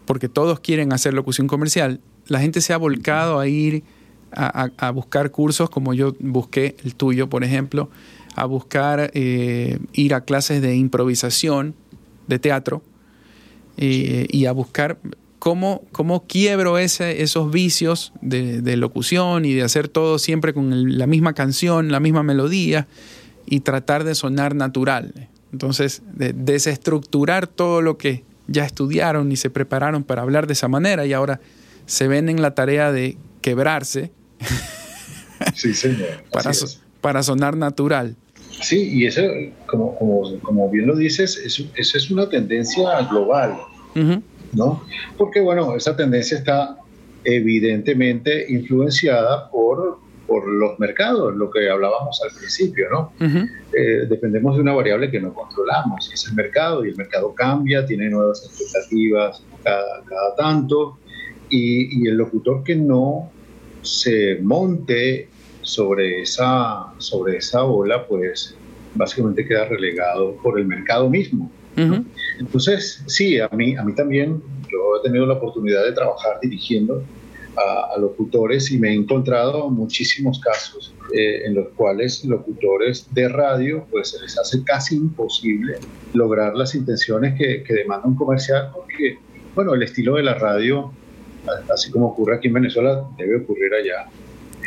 porque 0.10 0.28
todos 0.28 0.60
quieren 0.60 0.92
hacer 0.92 1.14
locución 1.14 1.46
comercial, 1.46 2.02
la 2.26 2.40
gente 2.40 2.62
se 2.62 2.74
ha 2.74 2.78
volcado 2.78 3.40
a 3.40 3.48
ir 3.48 3.84
a, 4.32 4.90
buscar 4.90 5.30
cursos 5.30 5.70
como 5.70 5.94
yo 5.94 6.16
busqué 6.20 6.76
el 6.84 6.96
tuyo, 6.96 7.30
por 7.30 7.44
ejemplo, 7.44 7.92
a 8.36 8.46
buscar 8.46 9.12
eh, 9.14 9.78
ir 9.94 10.16
a 10.16 10.22
clases 10.22 10.64
de 10.64 10.76
improvisación, 10.76 11.76
de 12.26 12.40
teatro, 12.40 12.82
eh, 13.78 14.26
y 14.32 14.48
a 14.48 14.52
buscar 14.52 14.98
cómo, 15.38 15.84
cómo 15.92 16.26
quiebro 16.26 16.80
ese, 16.80 17.22
esos 17.22 17.52
vicios 17.52 18.12
de, 18.24 18.78
locución 18.78 19.46
y 19.46 19.54
de 19.54 19.62
hacer 19.62 19.90
todo 19.90 20.18
siempre 20.18 20.56
con 20.56 20.98
la 20.98 21.06
misma 21.06 21.34
canción, 21.34 21.92
la 21.92 22.00
misma 22.00 22.24
melodía, 22.24 22.88
y 23.46 23.60
tratar 23.60 24.06
de 24.06 24.16
sonar 24.16 24.56
natural. 24.56 25.30
Entonces, 25.52 26.02
de, 26.16 26.34
desestructurar 26.34 27.46
todo 27.46 27.84
lo 27.84 28.00
que 28.00 28.28
ya 28.50 28.66
estudiaron 28.66 29.32
y 29.32 29.36
se 29.36 29.50
prepararon 29.50 30.04
para 30.04 30.22
hablar 30.22 30.48
de 30.48 30.54
esa 30.54 30.68
manera 30.68 31.06
y 31.06 31.14
ahora 31.14 31.40
se 31.86 32.08
ven 32.08 32.30
en 32.30 32.42
la 32.42 32.56
tarea 32.56 32.92
de 32.92 33.18
quebrarse 33.42 34.12
Sí, 35.56 35.74
señor. 35.74 36.24
Para, 36.32 36.52
para 37.02 37.24
sonar 37.24 37.56
natural. 37.56 38.16
Sí, 38.62 38.90
y 38.94 39.06
eso, 39.06 39.22
como, 39.68 39.96
como, 40.42 40.70
bien 40.70 40.88
lo 40.88 40.96
dices, 40.96 41.38
eso, 41.38 41.64
es 41.76 42.12
una 42.12 42.28
tendencia 42.28 43.02
global, 43.10 43.58
¿no? 44.54 44.84
Porque, 45.18 45.40
bueno, 45.40 45.76
esa 45.76 45.96
tendencia 45.96 46.38
está 46.38 46.78
evidentemente 47.24 48.52
influenciada 48.52 49.50
por, 49.50 50.00
por 50.30 50.48
los 50.48 50.80
mercados, 50.80 51.36
lo 51.36 51.50
que 51.50 51.70
hablábamos 51.70 52.22
al 52.24 52.38
principio, 52.38 52.88
¿no? 52.90 53.12
Eh, 53.74 54.06
dependemos 54.08 54.56
de 54.56 54.62
una 54.62 54.74
variable 54.74 55.10
que 55.10 55.20
no 55.20 55.34
controlamos, 55.34 56.08
que 56.08 56.16
es 56.16 56.28
el 56.28 56.36
mercado, 56.36 56.86
y 56.86 56.90
el 56.90 56.96
mercado 56.96 57.34
cambia, 57.34 57.86
tiene 57.86 58.10
nuevas 58.10 58.46
expectativas 58.46 59.44
cada, 59.64 60.04
cada 60.06 60.36
tanto, 60.36 61.00
y, 61.50 62.04
y 62.04 62.08
el 62.08 62.16
locutor 62.16 62.64
que 62.64 62.76
no 62.76 63.32
se 63.82 64.38
monte 64.42 65.28
sobre 65.62 66.22
esa, 66.22 66.94
sobre 67.00 67.38
esa 67.38 67.64
ola, 67.64 68.08
pues 68.08 68.56
básicamente 68.96 69.48
queda 69.48 69.66
relegado 69.66 70.36
por 70.38 70.60
el 70.60 70.66
mercado 70.66 71.10
mismo. 71.10 71.52
Entonces, 72.40 73.04
sí, 73.08 73.40
a 73.40 73.48
mí, 73.54 73.78
a 73.78 73.84
mí 73.84 73.96
también, 73.96 74.44
yo 74.70 75.00
he 75.00 75.04
tenido 75.04 75.26
la 75.26 75.36
oportunidad 75.36 75.86
de 75.86 75.94
trabajar 75.94 76.38
dirigiendo 76.42 77.02
a, 77.56 77.98
locutores 78.00 78.72
y 78.72 78.80
me 78.80 78.90
he 78.90 78.94
encontrado 78.94 79.70
muchísimos 79.70 80.40
casos 80.40 80.94
eh, 81.14 81.46
en 81.46 81.56
los 81.56 81.70
cuales 81.70 82.24
locutores 82.24 83.08
de 83.12 83.28
radio, 83.28 83.86
pues 83.92 84.12
se 84.12 84.22
les 84.22 84.38
hace 84.38 84.64
casi 84.64 84.96
imposible 84.96 85.78
lograr 86.14 86.56
las 86.56 86.76
intenciones 86.76 87.38
que, 87.38 87.64
que 87.64 87.74
demanda 87.74 88.08
un 88.08 88.16
comercial 88.16 88.70
porque, 88.74 89.18
bueno, 89.56 89.74
el 89.74 89.84
estilo 89.84 90.16
de 90.16 90.24
la 90.24 90.36
radio, 90.36 90.94
así 91.74 91.92
como 91.92 92.08
ocurre 92.08 92.36
aquí 92.36 92.48
en 92.48 92.54
Venezuela, 92.54 93.04
debe 93.18 93.38
ocurrir 93.38 93.74
allá 93.74 94.08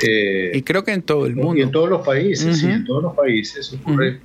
eh, 0.02 0.50
y 0.54 0.62
creo 0.62 0.82
que 0.84 0.92
en 0.92 1.02
todo 1.02 1.26
el 1.26 1.36
mundo. 1.36 1.56
Y 1.56 1.62
en 1.62 1.70
todos 1.70 1.88
los 1.88 2.04
países, 2.04 2.58
sí, 2.58 2.66
en 2.66 2.84
todos 2.84 3.02
los 3.02 3.14
países 3.14 3.72
ocurre. 3.72 4.20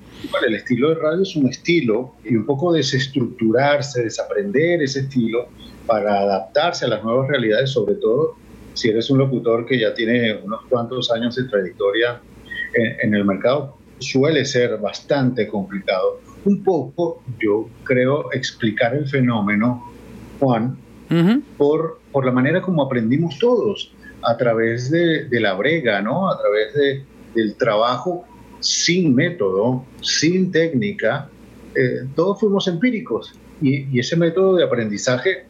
el 0.47 0.55
estilo 0.55 0.89
de 0.89 0.95
radio 0.95 1.21
es 1.21 1.35
un 1.35 1.47
estilo 1.47 2.13
y 2.23 2.35
un 2.35 2.45
poco 2.45 2.73
desestructurarse, 2.73 4.03
desaprender 4.03 4.81
ese 4.81 5.01
estilo 5.01 5.47
para 5.85 6.19
adaptarse 6.19 6.85
a 6.85 6.87
las 6.87 7.03
nuevas 7.03 7.27
realidades, 7.27 7.69
sobre 7.69 7.95
todo 7.95 8.35
si 8.77 8.89
eres 8.89 9.09
un 9.09 9.17
locutor 9.17 9.65
que 9.65 9.79
ya 9.79 9.93
tiene 9.93 10.35
unos 10.43 10.65
cuantos 10.69 11.11
años 11.11 11.35
de 11.35 11.43
trayectoria 11.45 12.21
en, 12.73 13.13
el 13.15 13.25
mercado, 13.25 13.77
suele 13.99 14.45
ser 14.45 14.77
bastante 14.77 15.47
complicado. 15.47 16.19
Un 16.45 16.63
poco, 16.63 17.23
yo 17.39 17.67
creo, 17.83 18.31
explicar 18.33 18.93
el 18.93 19.07
fenómeno, 19.07 19.83
Juan, 20.39 20.77
por, 21.57 21.99
por 22.11 22.25
la 22.25 22.31
manera 22.31 22.61
como 22.61 22.83
aprendimos 22.83 23.39
todos 23.39 23.91
a 24.23 24.37
través 24.37 24.91
de, 24.91 25.27
la 25.31 25.53
brega, 25.53 26.01
¿no? 26.01 26.29
A 26.29 26.37
través 26.37 26.73
de, 26.73 27.03
del 27.33 27.55
trabajo 27.55 28.25
sin 28.59 29.15
método, 29.15 29.85
sin 30.01 30.51
técnica, 30.51 31.29
eh, 31.75 32.07
todos 32.15 32.39
fuimos 32.39 32.67
empíricos. 32.67 33.33
Y, 33.61 33.99
ese 33.99 34.15
método 34.15 34.55
de 34.55 34.63
aprendizaje 34.63 35.45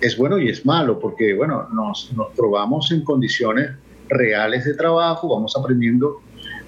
es 0.00 0.16
bueno 0.16 0.38
y 0.38 0.48
es 0.48 0.64
malo, 0.66 0.98
porque, 0.98 1.34
bueno, 1.34 1.68
nos, 1.72 2.12
nos 2.14 2.28
probamos 2.34 2.90
en 2.92 3.02
condiciones 3.02 3.70
reales 4.08 4.64
de 4.64 4.74
trabajo, 4.74 5.28
vamos 5.28 5.56
aprendiendo 5.56 6.20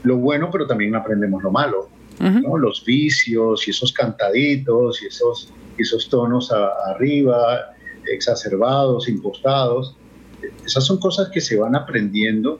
lo 0.02 0.16
bueno, 0.16 0.50
pero 0.50 0.66
también 0.66 0.94
aprendemos 0.94 1.42
lo 1.42 1.50
malo. 1.50 1.88
¿no? 2.20 2.58
Los 2.58 2.84
vicios 2.84 3.68
y 3.68 3.70
esos 3.70 3.92
cantaditos 3.92 5.02
y 5.02 5.06
esos, 5.06 5.52
esos 5.76 6.08
tonos 6.08 6.52
arriba, 6.86 7.74
exacerbados, 8.12 9.08
impostados. 9.08 9.96
Esas 10.64 10.84
son 10.84 10.98
cosas 10.98 11.28
que 11.28 11.40
se 11.40 11.56
van 11.56 11.76
aprendiendo 11.76 12.58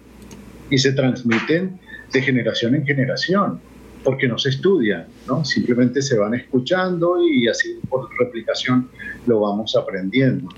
y 0.71 0.79
se 0.79 0.93
transmiten 0.93 1.81
de 2.13 2.23
generación 2.23 2.75
en 2.75 2.87
generación, 2.87 3.61
porque 4.05 4.29
no 4.29 4.39
se 4.39 4.51
estudian, 4.51 5.07
¿no? 5.27 5.45
simplemente 5.45 6.03
se 6.03 6.19
van 6.19 6.35
escuchando 6.35 7.23
y 7.23 7.49
así 7.49 7.79
por 7.89 8.09
replicación 8.19 8.89
lo 9.27 9.41
vamos 9.41 9.77
aprendiendo. 9.77 10.49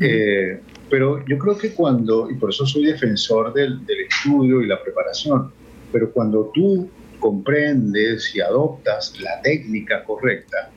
Eh, 0.00 0.60
pero 0.88 1.24
yo 1.26 1.38
creo 1.38 1.58
que 1.58 1.72
cuando, 1.72 2.30
y 2.30 2.34
por 2.34 2.50
eso 2.50 2.64
soy 2.64 2.86
defensor 2.86 3.52
del, 3.52 3.84
del 3.86 4.00
estudio 4.00 4.62
y 4.62 4.66
la 4.66 4.82
preparación, 4.82 5.50
pero 5.92 6.12
cuando 6.12 6.50
tú 6.54 6.88
comprendes 7.18 8.34
y 8.34 8.40
adoptas 8.40 9.18
la 9.20 9.40
técnica 9.42 10.04
correcta, 10.04 10.70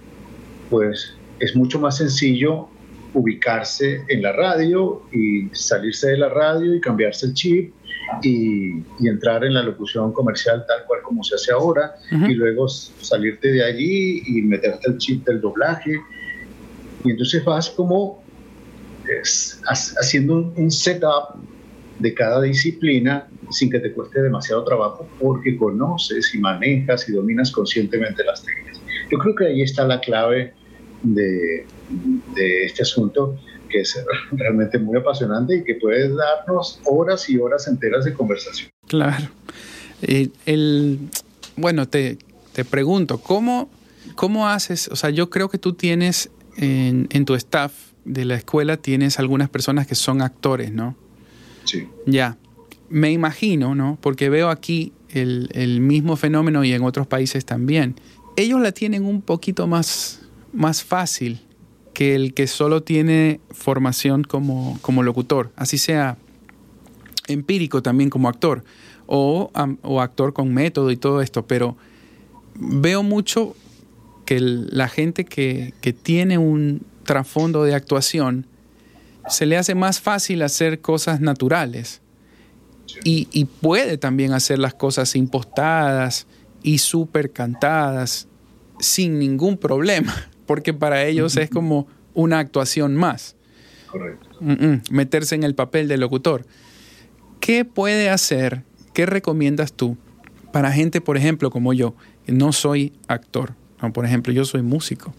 pues 0.69 1.15
es 1.39 1.55
mucho 1.55 1.79
más 1.79 1.97
sencillo 1.97 2.67
ubicarse 3.13 4.03
en 4.07 4.21
la 4.21 4.33
radio 4.33 5.03
y 5.11 5.49
salirse 5.51 6.11
de 6.11 6.17
la 6.17 6.29
radio 6.29 6.75
y 6.75 6.81
cambiarse 6.81 7.27
el 7.27 7.33
chip 7.33 7.73
y, 8.21 8.83
entrar 9.07 9.43
en 9.43 9.53
la 9.53 9.63
locución 9.63 10.11
comercial 10.13 10.65
tal 10.67 10.85
cual 10.85 11.01
como 11.01 11.23
se 11.23 11.35
hace 11.35 11.51
ahora 11.51 11.95
y 12.11 12.33
luego 12.33 12.67
salirte 12.67 13.51
de 13.51 13.63
allí 13.63 14.21
y 14.25 14.41
meterte 14.41 14.91
el 14.91 14.97
chip 14.97 15.25
del 15.25 15.41
doblaje. 15.41 15.99
Y 17.03 17.11
entonces 17.11 17.43
vas 17.43 17.69
como 17.69 18.23
haciendo 19.65 20.53
un, 20.55 20.71
setup 20.71 21.35
de 21.99 22.13
cada 22.13 22.41
disciplina 22.41 23.27
sin 23.49 23.69
que 23.69 23.79
te 23.79 23.91
cueste 23.91 24.21
demasiado 24.21 24.63
trabajo 24.63 25.07
porque 25.19 25.57
conoces 25.57 26.33
y 26.35 26.39
manejas 26.39 27.09
y 27.09 27.13
dominas 27.13 27.51
conscientemente 27.51 28.23
las 28.23 28.43
técnicas. 28.43 28.79
Yo 29.11 29.17
creo 29.17 29.35
que 29.35 29.47
ahí 29.47 29.61
está 29.61 29.85
la 29.85 29.99
clave 29.99 30.53
de, 31.03 31.65
de 32.35 32.65
este 32.65 32.83
asunto 32.83 33.37
que 33.69 33.81
es 33.81 34.03
realmente 34.31 34.77
muy 34.79 34.97
apasionante 34.97 35.57
y 35.57 35.63
que 35.63 35.75
puede 35.75 36.09
darnos 36.13 36.79
horas 36.85 37.29
y 37.29 37.37
horas 37.37 37.67
enteras 37.67 38.05
de 38.05 38.13
conversación. 38.13 38.69
Claro. 38.87 39.29
Eh, 40.01 40.29
el, 40.45 40.99
bueno, 41.55 41.87
te, 41.87 42.17
te 42.53 42.65
pregunto, 42.65 43.19
¿cómo, 43.19 43.69
¿cómo 44.15 44.47
haces? 44.47 44.87
O 44.89 44.95
sea, 44.95 45.09
yo 45.09 45.29
creo 45.29 45.49
que 45.49 45.57
tú 45.57 45.73
tienes 45.73 46.29
en, 46.57 47.07
en, 47.11 47.25
tu 47.25 47.35
staff 47.35 47.73
de 48.05 48.25
la 48.25 48.35
escuela, 48.35 48.77
tienes 48.77 49.19
algunas 49.19 49.49
personas 49.49 49.87
que 49.87 49.95
son 49.95 50.21
actores, 50.21 50.71
¿no? 50.71 50.95
Sí. 51.65 51.87
Ya. 52.05 52.37
Me 52.89 53.11
imagino, 53.11 53.75
¿no? 53.75 53.97
Porque 54.01 54.29
veo 54.29 54.49
aquí 54.49 54.93
el, 55.09 55.49
el 55.53 55.79
mismo 55.79 56.15
fenómeno 56.15 56.63
y 56.63 56.73
en 56.73 56.81
otros 56.83 57.05
países 57.05 57.45
también. 57.45 57.95
Ellos 58.35 58.59
la 58.61 58.71
tienen 58.71 59.05
un 59.05 59.21
poquito 59.21 59.67
más, 59.67 60.21
más 60.53 60.83
fácil 60.83 61.39
que 61.93 62.15
el 62.15 62.33
que 62.33 62.47
solo 62.47 62.83
tiene 62.83 63.39
formación 63.51 64.23
como, 64.23 64.77
como 64.81 65.03
locutor, 65.03 65.51
así 65.55 65.77
sea 65.77 66.17
empírico 67.27 67.81
también 67.81 68.09
como 68.09 68.29
actor, 68.29 68.63
o, 69.05 69.51
o, 69.81 70.01
actor 70.01 70.33
con 70.33 70.53
método 70.53 70.91
y 70.91 70.97
todo 70.97 71.21
esto, 71.21 71.47
pero 71.47 71.77
veo 72.55 73.01
mucho 73.01 73.55
que 74.25 74.39
la 74.39 74.87
gente 74.87 75.25
que, 75.25 75.73
que 75.81 75.93
tiene 75.93 76.37
un 76.37 76.83
trasfondo 77.05 77.63
de 77.63 77.73
actuación, 77.73 78.45
se 79.27 79.47
le 79.47 79.57
hace 79.57 79.73
más 79.73 79.99
fácil 79.99 80.43
hacer 80.43 80.81
cosas 80.81 81.21
naturales. 81.21 82.01
Y, 83.03 83.27
y, 83.31 83.45
puede 83.45 83.97
también 83.97 84.33
hacer 84.33 84.59
las 84.59 84.73
cosas 84.73 85.15
impostadas 85.15 86.27
y 86.63 86.79
súper 86.79 87.31
cantadas 87.31 88.27
sin 88.79 89.19
ningún 89.19 89.57
problema 89.57 90.29
porque 90.49 90.73
para 90.73 91.05
ellos 91.05 91.37
es 91.37 91.47
como 91.51 91.85
una 92.15 92.39
actuación 92.39 92.95
más. 92.95 93.35
Correcto. 93.85 94.29
meterse 94.89 95.35
en 95.35 95.43
el 95.43 95.53
papel 95.53 95.87
de 95.87 95.97
locutor. 95.97 96.43
¿Qué 97.39 97.65
puede 97.65 98.09
hacer, 98.09 98.63
qué 98.95 99.05
recomiendas 99.05 99.73
tú 99.73 99.95
para 100.51 100.71
gente, 100.71 101.01
por 101.01 101.17
ejemplo, 101.17 101.51
como 101.51 101.71
yo, 101.73 101.93
que 102.25 102.31
no 102.31 102.51
soy 102.51 102.93
actor? 103.07 103.53
por 103.93 104.05
ejemplo, 104.05 104.33
yo 104.33 104.43
soy 104.43 104.63
músico. 104.63 105.13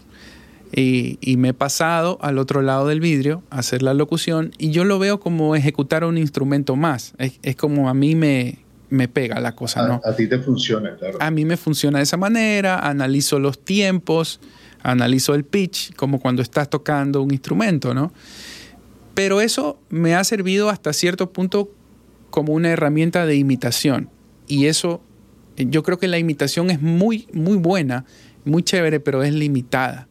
Y, 0.75 1.17
me 1.37 1.49
he 1.49 1.53
pasado 1.53 2.17
al 2.21 2.37
otro 2.37 2.61
lado 2.61 2.89
del 2.89 2.99
vidrio 2.99 3.41
a 3.51 3.59
hacer 3.59 3.83
la 3.83 3.93
locución 3.93 4.51
y 4.57 4.71
yo 4.71 4.83
lo 4.83 4.99
veo 4.99 5.21
como 5.21 5.55
ejecutar 5.55 6.03
un 6.03 6.17
instrumento 6.17 6.75
más. 6.75 7.13
Es, 7.41 7.55
como 7.55 7.87
a 7.87 7.93
mí 7.93 8.15
me, 8.15 8.57
me 8.89 9.07
pega 9.07 9.39
la 9.39 9.55
cosa, 9.55 9.87
¿no? 9.87 10.01
A 10.03 10.13
ti 10.13 10.27
te 10.27 10.39
funciona, 10.39 10.97
claro. 10.97 11.19
A 11.21 11.31
mí 11.31 11.45
me 11.45 11.55
funciona 11.55 11.99
de 11.99 12.03
esa 12.03 12.17
manera, 12.17 12.79
analizo 12.79 13.39
los 13.39 13.63
tiempos, 13.63 14.41
analizo 14.83 15.35
el 15.35 15.43
pitch 15.43 15.93
como 15.95 16.19
cuando 16.19 16.41
estás 16.41 16.69
tocando 16.69 17.21
un 17.21 17.31
instrumento, 17.31 17.93
¿no? 17.93 18.11
Pero 19.13 19.41
eso 19.41 19.79
me 19.89 20.15
ha 20.15 20.23
servido 20.23 20.69
hasta 20.69 20.93
cierto 20.93 21.31
punto 21.31 21.71
como 22.29 22.53
una 22.53 22.69
herramienta 22.69 23.25
de 23.25 23.35
imitación. 23.35 24.09
Y 24.47 24.65
eso, 24.65 25.01
yo 25.57 25.83
creo 25.83 25.99
que 25.99 26.07
la 26.07 26.17
imitación 26.17 26.71
es 26.71 26.81
muy, 26.81 27.27
muy 27.33 27.57
buena, 27.57 28.05
muy 28.45 28.63
chévere, 28.63 28.99
pero 28.99 29.23
es 29.23 29.33
limitada. 29.33 30.07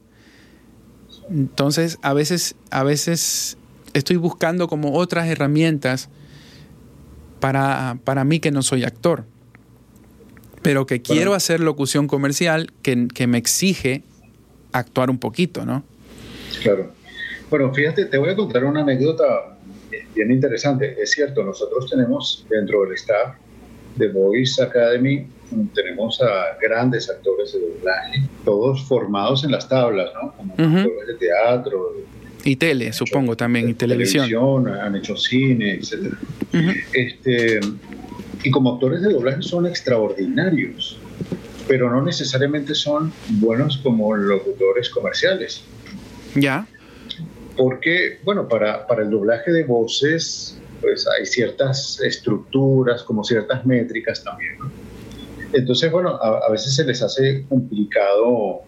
Entonces, 1.30 1.98
a 2.02 2.12
veces, 2.12 2.56
a 2.70 2.82
veces 2.82 3.56
estoy 3.94 4.16
buscando 4.16 4.68
como 4.68 4.94
otras 4.94 5.28
herramientas 5.28 6.08
para, 7.40 7.98
para 8.04 8.24
mí 8.24 8.40
que 8.40 8.50
no 8.50 8.62
soy 8.62 8.84
actor, 8.84 9.24
pero 10.62 10.86
que 10.86 11.00
quiero 11.00 11.34
hacer 11.34 11.60
locución 11.60 12.06
comercial, 12.06 12.72
que, 12.82 13.08
que 13.08 13.26
me 13.26 13.38
exige 13.38 14.04
actuar 14.72 15.10
un 15.10 15.18
poquito, 15.18 15.64
¿no? 15.64 15.82
Claro. 16.62 16.92
Bueno, 17.48 17.72
fíjate, 17.74 18.04
te 18.06 18.18
voy 18.18 18.30
a 18.30 18.36
contar 18.36 18.64
una 18.64 18.82
anécdota 18.82 19.56
bien 20.14 20.30
interesante. 20.30 20.96
Es 21.00 21.10
cierto, 21.12 21.42
nosotros 21.42 21.88
tenemos 21.90 22.46
dentro 22.48 22.84
del 22.84 22.94
staff 22.94 23.36
de 23.96 24.08
Voice 24.08 24.62
Academy 24.62 25.26
tenemos 25.74 26.20
a 26.20 26.58
grandes 26.60 27.10
actores 27.10 27.52
de 27.52 27.60
doblaje, 27.60 28.22
todos 28.44 28.82
formados 28.84 29.44
en 29.44 29.52
las 29.52 29.68
tablas, 29.68 30.10
¿no? 30.14 30.32
Como 30.32 30.52
actores 30.52 31.06
de 31.06 31.14
teatro. 31.14 31.96
Y 32.44 32.56
tele, 32.56 32.92
supongo 32.92 33.36
también, 33.36 33.68
y 33.68 33.74
televisión. 33.74 34.68
Han 34.68 34.96
hecho 34.96 35.16
cine, 35.16 35.74
etc. 35.74 36.14
este, 36.92 37.60
y 38.42 38.50
como 38.50 38.74
actores 38.74 39.02
de 39.02 39.12
doblaje 39.12 39.42
son 39.42 39.66
extraordinarios, 39.66 40.98
pero 41.70 41.88
no 41.88 42.02
necesariamente 42.02 42.74
son 42.74 43.12
buenos 43.38 43.78
como 43.78 44.16
locutores 44.16 44.90
comerciales. 44.90 45.62
Ya. 46.34 46.66
Porque, 47.56 48.18
bueno, 48.24 48.48
para, 48.48 48.88
para 48.88 49.04
el 49.04 49.10
doblaje 49.10 49.52
de 49.52 49.62
voces, 49.62 50.58
pues 50.80 51.06
hay 51.06 51.24
ciertas 51.26 52.00
estructuras, 52.00 53.04
como 53.04 53.22
ciertas 53.22 53.64
métricas 53.64 54.24
también, 54.24 54.58
¿no? 54.58 54.68
Entonces, 55.52 55.92
bueno, 55.92 56.16
a, 56.20 56.50
veces 56.50 56.74
se 56.74 56.84
les 56.84 57.02
hace 57.02 57.46
complicado 57.48 58.62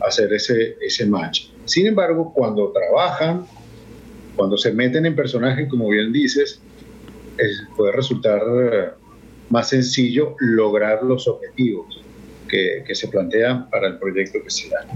hacer 0.00 0.32
ese, 0.32 0.78
ese 0.80 1.04
match. 1.04 1.48
Sin 1.66 1.86
embargo, 1.86 2.32
cuando 2.32 2.72
trabajan, 2.72 3.44
cuando 4.34 4.56
se 4.56 4.72
meten 4.72 5.04
en 5.04 5.14
personajes, 5.14 5.68
como 5.68 5.90
bien 5.90 6.10
dices, 6.10 6.62
puede 7.76 7.92
resultar 7.92 8.40
eh, 8.48 8.88
más 9.50 9.68
sencillo 9.68 10.36
lograr 10.40 11.02
los 11.02 11.28
objetivos 11.28 12.05
que, 12.46 12.84
que 12.86 12.94
se 12.94 13.08
plantean 13.08 13.68
para 13.70 13.88
el 13.88 13.98
proyecto 13.98 14.42
que 14.42 14.50
se 14.50 14.68
da. 14.68 14.86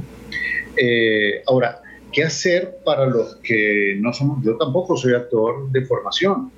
Eh, 0.77 1.43
ahora, 1.47 1.83
¿qué 2.13 2.25
hacer 2.25 2.79
para 2.85 3.07
los 3.07 3.37
que 3.37 3.97
no 4.01 4.13
somos? 4.13 4.45
Yo 4.45 4.57
tampoco 4.57 4.97
soy 4.97 5.15
actor 5.15 5.71
de 5.71 5.85
formación. 5.85 6.51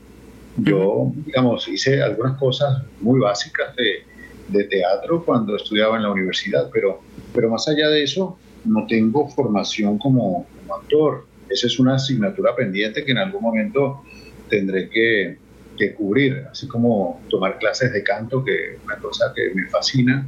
Yo, 0.59 1.13
digamos, 1.27 1.67
hice 1.69 2.03
algunas 2.03 2.39
cosas 2.39 2.83
muy 3.01 3.21
básicas 3.21 3.75
de, 3.77 4.05
de 4.49 4.65
teatro 4.65 5.25
cuando 5.25 5.57
estudiaba 5.57 5.97
en 5.97 6.03
la 6.03 6.11
universidad, 6.11 6.69
pero, 6.73 7.01
pero 7.35 7.49
más 7.49 7.67
allá 7.69 7.89
de 7.89 8.03
eso, 8.03 8.39
no 8.65 8.87
tengo 8.87 9.29
formación 9.29 9.99
como, 9.99 10.47
actor. 10.75 11.27
Esa 11.51 11.67
es 11.67 11.79
una 11.79 11.97
asignatura 11.97 12.57
pendiente 12.57 13.05
que 13.05 13.13
en 13.13 13.19
algún 13.19 13.43
momento 13.43 14.03
tendré 14.49 14.89
que, 14.89 15.37
que, 15.77 15.93
cubrir, 15.93 16.47
así 16.51 16.67
como 16.67 17.21
tomar 17.29 17.59
clases 17.59 17.93
de 17.93 18.03
canto, 18.03 18.43
que 18.43 18.75
es 18.75 18.85
una 18.85 18.97
cosa 18.97 19.33
que 19.35 19.55
me 19.55 19.69
fascina 19.69 20.27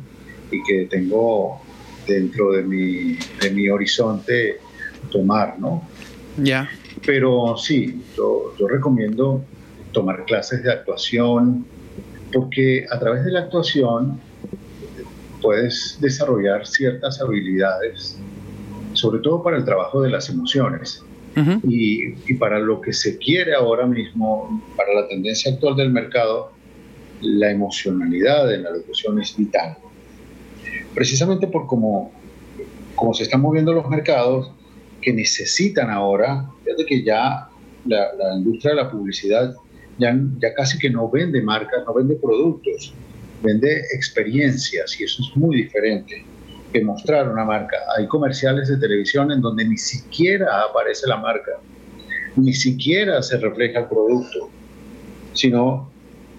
y 0.54 0.62
que 0.62 0.86
tengo 0.86 1.60
dentro 2.06 2.52
de 2.52 2.62
mi, 2.62 3.16
de 3.40 3.50
mi 3.50 3.68
horizonte 3.68 4.58
tomar, 5.10 5.58
¿no? 5.58 5.86
Ya. 6.36 6.68
Pero 7.04 7.56
sí, 7.56 8.02
yo, 8.16 8.54
yo 8.58 8.68
recomiendo 8.68 9.44
tomar 9.92 10.24
clases 10.24 10.62
de 10.62 10.72
actuación, 10.72 11.64
porque 12.32 12.86
a 12.90 12.98
través 12.98 13.24
de 13.24 13.32
la 13.32 13.40
actuación 13.40 14.20
puedes 15.40 15.98
desarrollar 16.00 16.66
ciertas 16.66 17.20
habilidades, 17.20 18.18
sobre 18.94 19.20
todo 19.20 19.42
para 19.42 19.56
el 19.56 19.64
trabajo 19.64 20.02
de 20.02 20.10
las 20.10 20.28
emociones. 20.28 21.02
y, 21.64 22.14
y, 22.28 22.34
para 22.34 22.60
lo 22.60 22.80
que 22.80 22.92
se 22.92 23.18
quiere 23.18 23.54
ahora 23.56 23.86
mismo, 23.86 24.62
para 24.76 24.94
la 24.94 25.08
tendencia 25.08 25.52
actual 25.52 25.74
del 25.74 25.90
mercado, 25.90 26.52
la 27.20 27.50
emocionalidad 27.50 28.54
en 28.54 28.62
la 28.62 28.70
locución 28.70 29.20
es 29.20 29.36
vital. 29.36 29.76
Precisamente 30.94 31.46
por 31.46 31.66
cómo, 31.66 32.12
cómo 32.94 33.14
se 33.14 33.24
están 33.24 33.40
moviendo 33.40 33.72
los 33.72 33.88
mercados, 33.88 34.50
que 35.00 35.12
necesitan 35.12 35.90
ahora, 35.90 36.48
desde 36.64 36.86
que 36.86 37.02
ya 37.02 37.48
la, 37.84 38.14
la 38.14 38.36
industria 38.36 38.74
de 38.74 38.82
la 38.82 38.90
publicidad 38.90 39.54
ya, 39.98 40.16
ya 40.40 40.54
casi 40.54 40.78
que 40.78 40.90
no 40.90 41.10
vende 41.10 41.40
marcas, 41.42 41.84
no 41.86 41.94
vende 41.94 42.16
productos, 42.16 42.94
vende 43.42 43.80
experiencias 43.94 44.98
y 44.98 45.04
eso 45.04 45.22
es 45.22 45.36
muy 45.36 45.56
diferente 45.56 46.24
que 46.72 46.82
mostrar 46.82 47.28
una 47.28 47.44
marca. 47.44 47.76
Hay 47.96 48.06
comerciales 48.08 48.68
de 48.68 48.76
televisión 48.78 49.30
en 49.30 49.40
donde 49.40 49.64
ni 49.64 49.76
siquiera 49.76 50.62
aparece 50.62 51.06
la 51.06 51.16
marca, 51.18 51.52
ni 52.36 52.52
siquiera 52.52 53.22
se 53.22 53.38
refleja 53.38 53.80
el 53.80 53.86
producto, 53.86 54.50
sino 55.34 55.90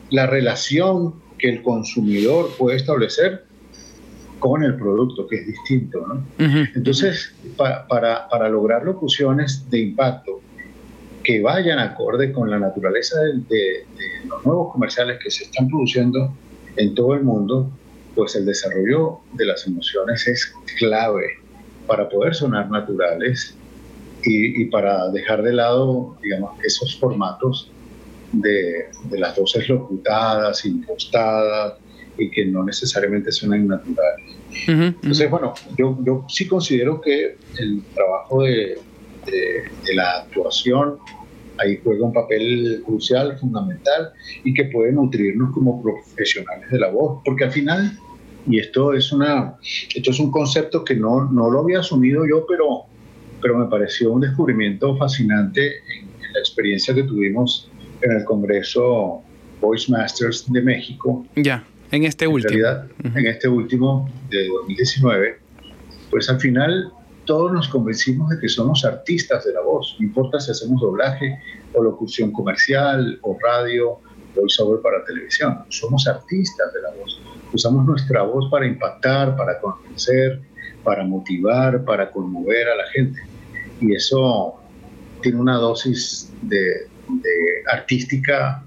la 0.10 0.28
relación 0.28 1.15
que 1.38 1.50
el 1.50 1.63
consumidor 1.63 2.50
puede 2.58 2.78
establecer 2.78 3.46
con 4.39 4.63
el 4.63 4.76
producto, 4.76 5.28
que 5.28 5.38
es 5.38 5.48
distinto. 5.48 6.06
¿no? 6.08 6.26
Entonces, 6.76 7.34
para, 7.58 7.88
para, 7.88 8.50
lograr 8.50 8.84
locuciones 8.84 9.69
de 9.69 9.80
impacto 9.80 10.41
que 11.24 11.41
vayan 11.41 11.80
acorde 11.80 12.32
con 12.32 12.50
la 12.50 12.60
naturaleza 12.60 13.19
de, 13.19 13.86
los 14.28 14.45
nuevos 14.45 14.71
comerciales 14.71 15.19
que 15.21 15.32
se 15.32 15.45
están 15.45 15.67
produciendo 15.67 16.34
en 16.78 16.93
todo 16.93 17.15
el 17.15 17.24
mundo, 17.24 17.69
pues 18.13 18.36
el 18.36 18.45
desarrollo 18.45 19.19
de 19.34 19.45
las 19.45 19.65
emociones 19.65 20.28
es 20.28 20.54
clave 20.78 21.39
para 21.88 22.08
poder 22.10 22.36
sonar 22.36 22.69
naturales 22.69 23.56
y, 24.24 24.65
para 24.65 25.10
dejar 25.10 25.43
de 25.43 25.54
lado, 25.54 26.17
digamos, 26.21 26.52
esos 26.63 26.95
formatos 26.98 27.71
de, 28.32 28.89
las 29.12 29.38
voces 29.38 29.69
locutadas, 29.69 30.65
impostadas 30.65 31.74
y 32.17 32.30
que 32.30 32.45
no 32.45 32.63
necesariamente 32.63 33.32
suenan 33.32 33.67
naturales. 33.67 34.25
Entonces, 34.67 35.30
bueno, 35.30 35.54
yo, 35.78 35.97
yo 36.04 36.25
sí 36.30 36.47
considero 36.47 37.01
que 37.01 37.38
el 37.60 37.84
trabajo 37.93 38.43
de, 38.43 38.78
de, 39.25 39.95
la 39.95 40.19
actuación, 40.21 40.97
ahí 41.58 41.80
juega 41.84 42.06
un 42.06 42.13
papel 42.13 42.84
crucial, 42.86 43.38
fundamental 43.39 44.12
y 44.43 44.54
que 44.54 44.65
puede 44.65 44.91
nutrirnos 44.91 45.54
como 45.54 45.82
profesionales 45.82 46.69
de 46.69 46.80
la 46.80 46.89
voz, 46.89 47.21
porque 47.23 47.45
al 47.45 47.51
final, 47.51 47.97
y 48.47 48.60
esto 48.60 48.93
es, 48.93 49.12
una, 49.12 49.56
esto 49.95 50.12
es 50.12 50.19
un 50.19 50.32
concepto 50.32 50.84
que 50.84 50.95
no, 50.95 51.25
no 51.32 51.49
lo 51.49 51.62
había 51.62 51.80
asumido 51.80 52.25
yo, 52.28 52.45
pero, 52.47 52.84
pero 53.41 53.58
me 53.58 53.65
pareció 53.65 54.12
un 54.12 54.21
descubrimiento 54.21 54.95
fascinante 54.97 55.67
en, 55.99 56.15
la 56.34 56.39
experiencia 56.41 56.93
que 56.93 57.04
tuvimos 57.04 57.71
en 58.01 58.12
el 58.12 58.25
Congreso 58.25 59.21
Voice 59.62 59.89
Masters 59.89 60.51
de 60.51 60.62
México. 60.62 61.25
Ya, 61.38 61.63
en 61.96 62.06
este 62.06 62.28
último. 62.28 62.68
En 63.04 63.26
este 63.26 63.48
último 63.48 64.10
de 64.30 64.48
2019, 64.48 65.38
pues 66.12 66.30
al 66.30 66.40
final 66.40 66.92
todos 67.26 67.52
nos 67.52 67.68
convencimos 67.68 68.30
de 68.30 68.40
que 68.40 68.48
somos 68.48 68.86
artistas 68.86 69.46
de 69.46 69.54
la 69.54 69.62
voz, 69.62 69.96
no 70.00 70.06
importa 70.06 70.40
si 70.40 70.52
hacemos 70.52 70.82
doblaje 70.82 71.40
o 71.74 71.84
locución 71.84 72.32
comercial 72.32 73.18
o 73.22 73.38
radio, 73.44 74.00
voiceover 74.36 74.82
para 74.82 75.04
televisión, 75.06 75.64
somos 75.70 76.08
artistas 76.08 76.74
de 76.74 76.82
la 76.82 76.92
voz. 76.92 77.22
Usamos 77.54 77.86
nuestra 77.86 78.22
voz 78.24 78.50
para 78.52 78.68
impactar, 78.68 79.36
para 79.36 79.60
convencer, 79.60 80.42
para 80.84 81.04
motivar, 81.04 81.84
para 81.84 82.12
conmover 82.12 82.70
a 82.70 82.76
la 82.76 82.88
gente. 82.88 83.20
Y 83.82 83.94
eso 83.94 84.56
tiene 85.22 85.40
una 85.40 85.56
dosis 85.56 86.32
de, 86.42 86.88
artística 87.72 88.64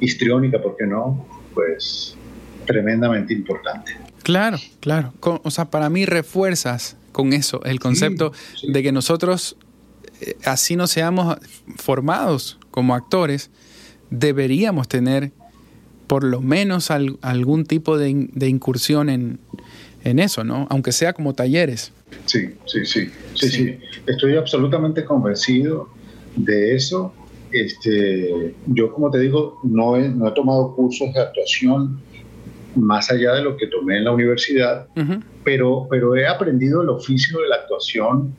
histriónica, 0.00 0.60
¿por 0.60 0.76
qué 0.76 0.86
no? 0.86 1.26
Pues 1.54 2.16
tremendamente 2.64 3.32
importante. 3.34 3.92
Claro, 4.22 4.58
claro. 4.80 5.12
O 5.20 5.50
sea, 5.50 5.66
para 5.66 5.90
mí 5.90 6.06
refuerzas 6.06 6.96
con 7.12 7.32
eso, 7.32 7.62
el 7.64 7.78
concepto 7.78 8.32
de 8.66 8.82
que 8.82 8.90
nosotros, 8.90 9.56
eh, 10.20 10.36
así 10.44 10.76
no 10.76 10.86
seamos 10.86 11.36
formados 11.76 12.58
como 12.70 12.94
actores, 12.94 13.50
deberíamos 14.10 14.88
tener 14.88 15.32
por 16.06 16.24
lo 16.24 16.40
menos 16.40 16.90
algún 16.90 17.64
tipo 17.64 17.98
de, 17.98 18.10
incursión 18.48 19.08
en, 19.08 19.38
eso, 20.02 20.44
¿no? 20.44 20.66
Aunque 20.70 20.92
sea 20.92 21.12
como 21.12 21.34
talleres. 21.34 21.92
Sí, 22.26 22.50
sí, 22.66 22.84
sí, 22.84 23.10
sí, 23.34 23.48
sí. 23.48 23.78
Estoy 24.06 24.36
absolutamente 24.36 25.04
convencido 25.04 25.88
de 26.36 26.74
eso. 26.76 27.14
Este, 27.50 28.54
yo, 28.66 28.92
como 28.92 29.10
te 29.10 29.18
digo, 29.18 29.60
no 29.62 29.96
he, 29.96 30.08
no 30.08 30.28
he 30.28 30.32
tomado 30.32 30.74
cursos 30.74 31.12
de 31.14 31.20
actuación 31.20 32.00
más 32.74 33.10
allá 33.10 33.34
de 33.34 33.42
lo 33.42 33.56
que 33.56 33.66
tomé 33.66 33.98
en 33.98 34.04
la 34.04 34.12
universidad, 34.12 34.86
pero, 35.44 35.86
pero 35.90 36.16
he 36.16 36.26
aprendido 36.26 36.82
el 36.82 36.88
oficio 36.88 37.40
de 37.40 37.48
la 37.48 37.56
actuación 37.56 38.34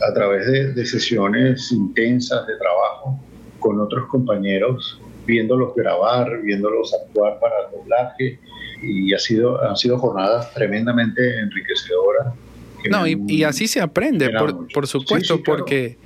a 0.00 0.12
través 0.12 0.74
de, 0.74 0.86
sesiones 0.86 1.70
intensas 1.72 2.46
de 2.46 2.56
trabajo 2.56 3.18
con 3.58 3.80
otros 3.80 4.06
compañeros, 4.08 5.00
viéndolos 5.26 5.74
grabar, 5.74 6.42
viéndolos 6.42 6.92
actuar 6.94 7.38
para 7.38 7.54
el 7.66 7.78
doblaje, 7.78 8.38
y 8.82 9.14
ha 9.14 9.18
sido, 9.18 9.62
han 9.62 9.76
sido 9.76 9.98
jornadas 9.98 10.52
tremendamente 10.54 11.38
enriquecedoras. 11.38 12.34
No, 12.90 13.06
y, 13.06 13.44
así 13.44 13.68
se 13.68 13.80
aprende, 13.80 14.28
por, 14.74 14.88
supuesto, 14.88 15.40
porque, 15.44 15.98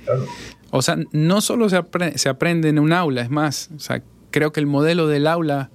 o 0.69 0.83
sea, 0.83 0.95
no 1.11 1.41
solo 1.41 1.69
se, 1.69 1.81
se 2.15 2.29
aprende 2.29 2.69
en 2.69 2.77
un 2.77 2.93
aula, 2.93 3.23
es 3.23 3.31
más, 3.31 3.71
o 3.75 3.79
sea, 3.79 4.03
creo 4.29 4.51
que 4.51 4.59
el 4.59 4.67
modelo 4.67 5.07
del 5.07 5.25
aula 5.25 5.71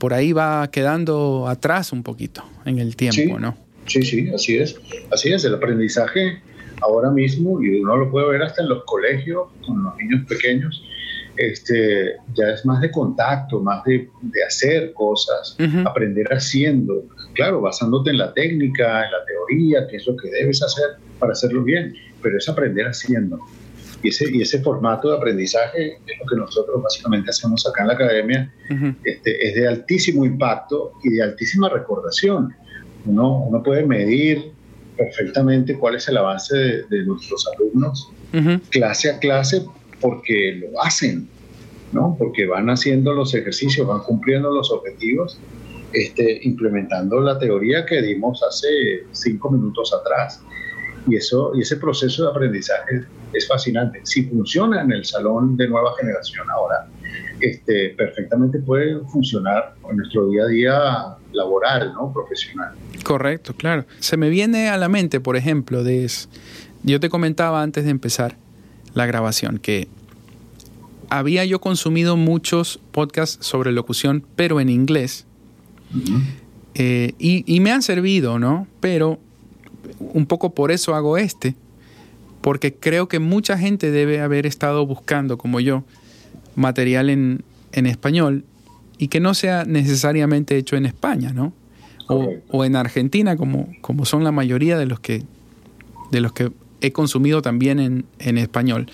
por 0.00 0.14
ahí 0.14 0.32
va 0.32 0.70
quedando 0.70 1.46
atrás 1.46 1.92
un 1.92 2.02
poquito 2.02 2.42
en 2.64 2.78
el 2.78 2.96
tiempo, 2.96 3.38
¿no? 3.38 3.54
Sí, 3.86 4.02
sí, 4.02 4.30
así 4.34 4.56
es. 4.56 4.80
Así 5.12 5.30
es, 5.30 5.44
el 5.44 5.54
aprendizaje 5.54 6.40
ahora 6.80 7.10
mismo, 7.10 7.62
y 7.62 7.80
uno 7.80 7.98
lo 7.98 8.10
puede 8.10 8.30
ver 8.30 8.42
hasta 8.42 8.62
en 8.62 8.70
los 8.70 8.82
colegios, 8.84 9.48
con 9.66 9.84
los 9.84 9.94
niños 9.98 10.26
pequeños, 10.26 10.82
este, 11.36 12.14
ya 12.34 12.48
es 12.54 12.64
más 12.64 12.80
de 12.80 12.90
contacto, 12.90 13.60
más 13.60 13.84
de, 13.84 14.08
hacer 14.46 14.94
cosas, 14.94 15.54
aprender 15.84 16.26
haciendo, 16.28 17.04
claro, 17.34 17.60
basándote 17.60 18.08
en 18.08 18.18
la 18.18 18.32
técnica, 18.32 19.04
en 19.04 19.12
la 19.12 19.24
teoría, 19.26 19.86
qué 19.86 19.96
es 19.96 20.06
lo 20.06 20.16
que 20.16 20.30
debes 20.30 20.62
hacer 20.62 20.96
para 21.18 21.32
hacerlo 21.32 21.62
bien, 21.62 21.94
pero 22.22 22.38
es 22.38 22.48
aprender 22.48 22.86
haciendo. 22.86 23.38
Y 24.02 24.08
ese, 24.08 24.30
y 24.30 24.40
ese 24.42 24.60
formato 24.60 25.10
de 25.10 25.16
aprendizaje 25.16 25.98
es 26.06 26.18
lo 26.18 26.26
que 26.26 26.36
nosotros 26.36 26.82
básicamente 26.82 27.30
hacemos 27.30 27.66
acá 27.66 27.82
en 27.82 27.88
la 27.88 27.94
academia, 27.94 28.54
este, 29.04 29.46
es 29.46 29.54
de 29.54 29.68
altísimo 29.68 30.24
impacto 30.24 30.92
y 31.04 31.10
de 31.10 31.22
altísima 31.22 31.68
recordación. 31.68 32.54
Uno, 33.04 33.44
uno 33.44 33.62
puede 33.62 33.84
medir 33.84 34.52
perfectamente 34.96 35.74
cuál 35.78 35.96
es 35.96 36.08
el 36.08 36.16
avance 36.18 36.54
de, 36.56 37.04
nuestros 37.04 37.46
alumnos, 37.54 38.10
clase 38.70 39.10
a 39.10 39.18
clase, 39.18 39.64
porque 40.00 40.60
lo 40.60 40.82
hacen, 40.82 41.28
¿no? 41.92 42.16
Porque 42.18 42.46
van 42.46 42.68
haciendo 42.68 43.14
los 43.14 43.34
ejercicios, 43.34 43.86
van 43.86 44.00
cumpliendo 44.00 44.52
los 44.52 44.70
objetivos, 44.70 45.38
este, 45.92 46.40
implementando 46.42 47.20
la 47.20 47.38
teoría 47.38 47.84
que 47.86 48.00
dimos 48.02 48.42
hace 48.42 48.68
cinco 49.12 49.50
minutos 49.50 49.92
atrás. 49.92 50.42
Y, 51.08 51.16
eso, 51.16 51.52
y 51.54 51.62
ese 51.62 51.76
proceso 51.76 52.24
de 52.24 52.30
aprendizaje 52.30 53.04
es 53.32 53.48
fascinante. 53.48 54.00
Si 54.04 54.24
funciona 54.24 54.82
en 54.82 54.92
el 54.92 55.04
salón 55.04 55.56
de 55.56 55.68
nueva 55.68 55.92
generación 55.98 56.46
ahora, 56.50 56.86
este, 57.40 57.90
perfectamente 57.90 58.58
puede 58.58 59.00
funcionar 59.06 59.74
en 59.88 59.96
nuestro 59.96 60.28
día 60.28 60.42
a 60.42 60.46
día 60.46 61.16
laboral, 61.32 61.92
¿no? 61.94 62.12
profesional. 62.12 62.74
Correcto, 63.02 63.54
claro. 63.54 63.86
Se 63.98 64.16
me 64.16 64.28
viene 64.28 64.68
a 64.68 64.76
la 64.76 64.88
mente, 64.88 65.20
por 65.20 65.36
ejemplo, 65.36 65.82
de, 65.82 66.10
yo 66.82 67.00
te 67.00 67.08
comentaba 67.08 67.62
antes 67.62 67.84
de 67.84 67.90
empezar 67.90 68.36
la 68.94 69.06
grabación 69.06 69.58
que 69.58 69.88
había 71.08 71.44
yo 71.44 71.60
consumido 71.60 72.16
muchos 72.16 72.80
podcasts 72.92 73.44
sobre 73.44 73.72
locución, 73.72 74.24
pero 74.36 74.60
en 74.60 74.68
inglés. 74.68 75.26
Eh, 76.74 77.14
y, 77.18 77.42
y, 77.52 77.60
me 77.60 77.72
han 77.72 77.82
servido, 77.82 78.38
¿no? 78.38 78.68
Pero 78.80 79.18
un 79.98 80.26
poco 80.26 80.54
por 80.54 80.70
eso 80.70 80.94
hago 80.94 81.16
este, 81.16 81.54
porque 82.40 82.74
creo 82.74 83.08
que 83.08 83.18
mucha 83.18 83.58
gente 83.58 83.90
debe 83.90 84.20
haber 84.20 84.46
estado 84.46 84.86
buscando, 84.86 85.38
como 85.38 85.60
yo, 85.60 85.84
material 86.56 87.10
en, 87.10 87.44
en 87.72 87.86
español 87.86 88.44
y 88.98 89.08
que 89.08 89.20
no 89.20 89.34
sea 89.34 89.64
necesariamente 89.64 90.56
hecho 90.56 90.76
en 90.76 90.86
España, 90.86 91.32
¿no? 91.32 91.52
O, 92.08 92.34
o, 92.50 92.64
en 92.64 92.74
Argentina, 92.74 93.36
como, 93.36 93.68
como 93.82 94.04
son 94.04 94.24
la 94.24 94.32
mayoría 94.32 94.76
de 94.76 94.86
los 94.86 94.98
que, 94.98 95.22
de 96.10 96.20
los 96.20 96.32
que 96.32 96.50
he 96.80 96.92
consumido 96.92 97.40
también 97.40 97.78
en, 97.78 98.04
en 98.18 98.36
español. 98.36 98.90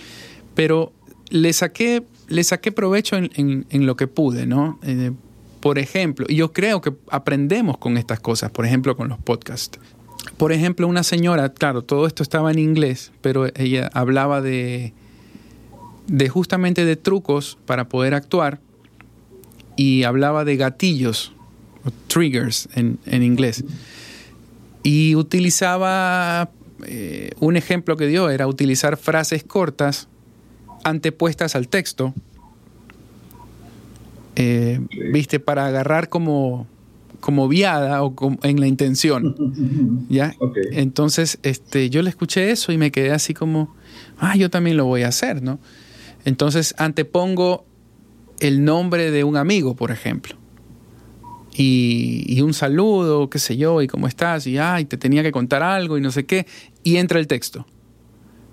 Pero 0.55 0.93
le 1.31 1.53
saqué, 1.53 2.03
le 2.29 2.45
saqué 2.45 2.73
provecho 2.73 3.17
en, 3.17 3.67
en, 3.71 3.87
lo 3.87 3.97
que 3.97 4.07
pude, 4.07 4.47
¿no? 4.47 4.79
Eh, 4.83 5.13
por 5.61 5.79
ejemplo, 5.79 6.27
y 6.29 6.37
yo 6.37 6.53
creo 6.53 6.81
que 6.81 6.93
aprendemos 7.11 7.79
con 7.79 7.97
estas 7.97 8.21
cosas, 8.21 8.51
por 8.51 8.67
ejemplo, 8.67 8.97
con 8.97 9.09
los 9.09 9.19
podcasts. 9.19 9.79
Por 10.37 10.53
ejemplo, 10.53 10.87
una 10.87 11.03
señora, 11.03 11.49
claro, 11.53 11.83
todo 11.83 12.07
esto 12.07 12.23
estaba 12.23 12.51
en 12.51 12.59
inglés, 12.59 13.13
pero 13.23 13.47
ella 13.55 13.91
hablaba 13.95 14.41
de, 14.43 14.93
de 16.07 16.29
justamente 16.29 16.85
de 16.85 16.97
trucos 16.97 17.59
para 17.67 17.89
poder 17.89 18.15
actuar 18.15 18.61
y 19.77 20.03
hablaba 20.05 20.45
de 20.45 20.57
gatillos, 20.57 21.33
triggers 22.09 22.69
en, 22.75 22.99
en 23.07 23.23
inglés. 23.23 23.65
Y 24.83 25.15
utilizaba, 25.15 26.51
eh, 26.85 27.31
un 27.41 27.57
ejemplo 27.57 27.97
que 27.97 28.07
dio 28.07 28.31
era 28.31 28.47
utilizar 28.47 28.97
frases 28.97 29.43
cortas 29.43 30.09
antepuestas 30.85 31.57
al 31.57 31.69
texto, 31.69 32.15
eh, 34.37 34.81
viste, 35.13 35.41
para 35.41 35.67
agarrar 35.67 36.09
como, 36.09 36.67
como 37.27 37.49
viada 37.49 38.05
o 38.05 38.15
en 38.45 38.61
la 38.61 38.69
intención. 38.69 39.35
¿ya? 40.09 40.33
Entonces, 40.71 41.41
este, 41.43 41.91
yo 41.91 42.03
le 42.03 42.11
escuché 42.11 42.53
eso 42.53 42.71
y 42.71 42.79
me 42.79 42.93
quedé 42.93 43.11
así 43.11 43.35
como, 43.35 43.75
ah, 44.19 44.37
yo 44.37 44.49
también 44.49 44.77
lo 44.77 44.85
voy 44.85 45.03
a 45.03 45.09
hacer, 45.09 45.43
¿no? 45.43 45.59
Entonces 46.25 46.73
antepongo 46.79 47.67
el 48.39 48.65
nombre 48.65 49.11
de 49.11 49.25
un 49.25 49.37
amigo, 49.37 49.75
por 49.75 49.91
ejemplo. 49.91 50.37
Y, 51.57 52.41
un 52.43 52.55
saludo, 52.55 53.29
qué 53.29 53.41
sé 53.41 53.57
yo, 53.57 53.83
y 53.83 53.89
cómo 53.89 54.07
estás, 54.07 54.47
y 54.47 54.59
ay, 54.59 54.85
te 54.85 54.97
tenía 54.97 55.25
que 55.25 55.33
contar 55.33 55.65
algo 55.65 55.99
y 55.99 56.01
no 56.01 56.13
sé 56.13 56.27
qué, 56.27 56.47
y 56.85 56.99
entra 56.99 57.19
el 57.19 57.27
texto. 57.27 57.67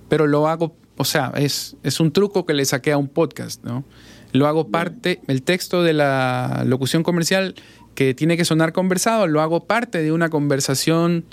Pero 0.09 0.25
lo 0.25 0.47
hago, 0.47 0.75
o 0.97 1.05
sea, 1.05 1.31
es, 1.35 1.77
es 1.83 1.99
un 1.99 2.11
truco 2.11 2.47
que 2.47 2.55
le 2.55 2.65
saqué 2.65 2.91
a 2.91 2.97
un 2.97 3.07
podcast, 3.07 3.63
¿no? 3.63 3.83
Lo 4.31 4.47
hago 4.47 4.69
parte, 4.69 5.21
el 5.27 5.43
texto 5.43 5.83
de 5.83 5.93
la 5.93 6.63
locución 6.65 7.03
comercial 7.03 7.53
que 7.95 8.13
tiene 8.13 8.37
que 8.37 8.45
sonar 8.45 8.73
conversado, 8.73 9.27
lo 9.27 9.41
hago 9.41 9.65
parte 9.65 10.01
de 10.01 10.11
una 10.11 10.29
conversación 10.29 11.25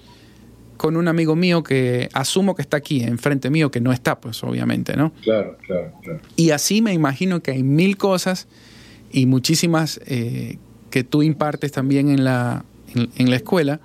con 0.77 0.97
un 0.97 1.09
amigo 1.09 1.37
mío 1.37 1.63
que 1.63 2.09
asumo 2.15 2.55
que 2.55 2.63
está 2.63 2.79
aquí, 2.79 3.03
enfrente 3.03 3.51
mío, 3.51 3.71
que 3.71 3.81
no 3.81 3.93
está, 3.93 4.19
pues 4.19 4.43
obviamente, 4.43 4.97
¿no? 4.97 5.13
Claro, 5.23 5.59
claro, 5.67 5.93
claro. 6.03 6.21
Y 6.37 6.53
así 6.53 6.81
me 6.81 6.95
imagino 6.95 7.43
que 7.43 7.51
hay 7.51 7.63
mil 7.63 7.99
cosas 7.99 8.49
y 9.13 9.27
muchísimas 9.27 10.01
eh, 10.07 10.57
que 10.91 11.05
tú 11.05 11.23
impartes 11.23 11.73
también 11.73 12.09
en 12.09 12.25
la, 12.25 12.65
en, 12.95 13.31
la 13.31 13.37
escuela, 13.37 13.81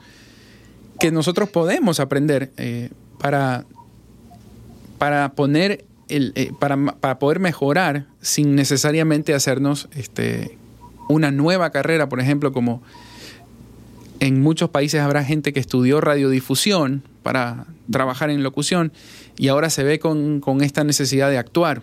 que 0.99 1.11
nosotros 1.11 1.49
podemos 1.49 1.99
aprender 1.99 2.51
eh, 2.55 2.91
para, 3.19 3.65
para 4.97 5.33
poner 5.33 5.83
el, 6.07 6.31
eh, 6.35 6.51
para, 6.57 6.77
para, 6.77 7.19
poder 7.19 7.39
mejorar 7.39 8.05
sin 8.21 8.55
necesariamente 8.55 9.33
hacernos 9.33 9.89
este, 9.95 10.57
una 11.07 11.31
nueva 11.31 11.69
carrera, 11.69 12.09
por 12.09 12.19
ejemplo, 12.19 12.51
como 12.51 12.81
en 14.19 14.41
muchos 14.41 14.69
países 14.69 15.01
habrá 15.01 15.23
gente 15.23 15.53
que 15.53 15.59
estudió 15.59 16.01
radiodifusión 16.01 17.03
para 17.23 17.65
trabajar 17.91 18.29
en 18.29 18.43
locución 18.43 18.91
y 19.37 19.49
ahora 19.49 19.69
se 19.69 19.83
ve 19.83 19.99
con, 19.99 20.41
esta 20.61 20.83
necesidad 20.83 21.29
de 21.29 21.37
actuar 21.37 21.81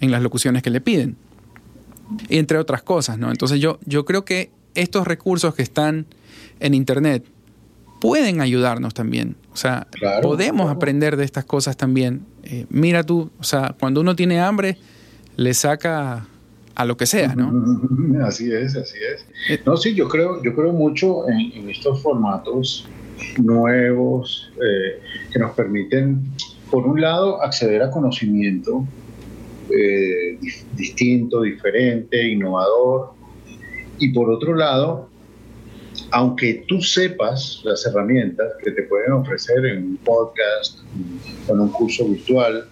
en 0.00 0.10
las 0.10 0.22
locuciones 0.22 0.62
que 0.62 0.70
le 0.70 0.80
piden. 0.80 1.16
Y 2.28 2.38
entre 2.38 2.58
otras 2.58 2.82
cosas, 2.82 3.18
¿no? 3.18 3.30
Entonces 3.30 3.60
yo, 3.60 3.78
yo 3.84 4.04
creo 4.04 4.24
que 4.24 4.50
estos 4.74 5.06
recursos 5.06 5.54
que 5.54 5.62
están 5.62 6.06
en 6.60 6.74
Internet 6.74 7.24
pueden 8.00 8.40
ayudarnos 8.40 8.94
también. 8.94 9.36
O 9.52 9.56
sea, 9.56 9.86
podemos 10.22 10.70
aprender 10.70 11.16
de 11.16 11.24
estas 11.24 11.44
cosas 11.44 11.76
también. 11.76 12.26
Eh, 12.42 12.66
mira 12.68 13.04
tú, 13.04 13.30
o 13.38 13.44
sea, 13.44 13.74
cuando 13.78 14.00
uno 14.00 14.16
tiene 14.16 14.40
hambre, 14.40 14.76
le 15.36 15.54
saca 15.54 16.26
a 16.74 16.84
lo 16.84 16.96
que 16.96 17.06
sea, 17.06 17.34
¿no? 17.34 17.52
Así 18.24 18.52
es, 18.52 18.76
así 18.76 18.98
es. 18.98 19.26
Eh, 19.48 19.60
no, 19.66 19.76
sí, 19.76 19.94
yo 19.94 20.08
creo, 20.08 20.42
yo 20.42 20.54
creo 20.54 20.72
mucho 20.72 21.28
en, 21.28 21.68
estos 21.68 22.02
formatos 22.02 22.88
nuevos 23.38 24.52
eh, 24.56 25.00
que 25.32 25.38
nos 25.38 25.52
permiten, 25.52 26.22
por 26.70 26.86
un 26.86 27.00
lado, 27.00 27.42
acceder 27.42 27.82
a 27.82 27.90
conocimiento 27.90 28.86
eh, 29.70 30.38
distinto, 30.74 31.42
diferente, 31.42 32.28
innovador, 32.28 33.12
y 33.98 34.08
por 34.12 34.30
otro 34.30 34.54
lado, 34.54 35.08
aunque 36.10 36.64
tú 36.66 36.80
sepas 36.82 37.60
las 37.64 37.86
herramientas 37.86 38.52
que 38.62 38.70
te 38.72 38.82
pueden 38.82 39.12
ofrecer 39.12 39.64
en 39.64 39.84
un 39.84 39.96
podcast, 39.98 40.80
en 41.48 41.60
un 41.60 41.68
curso 41.70 42.06
virtual, 42.08 42.66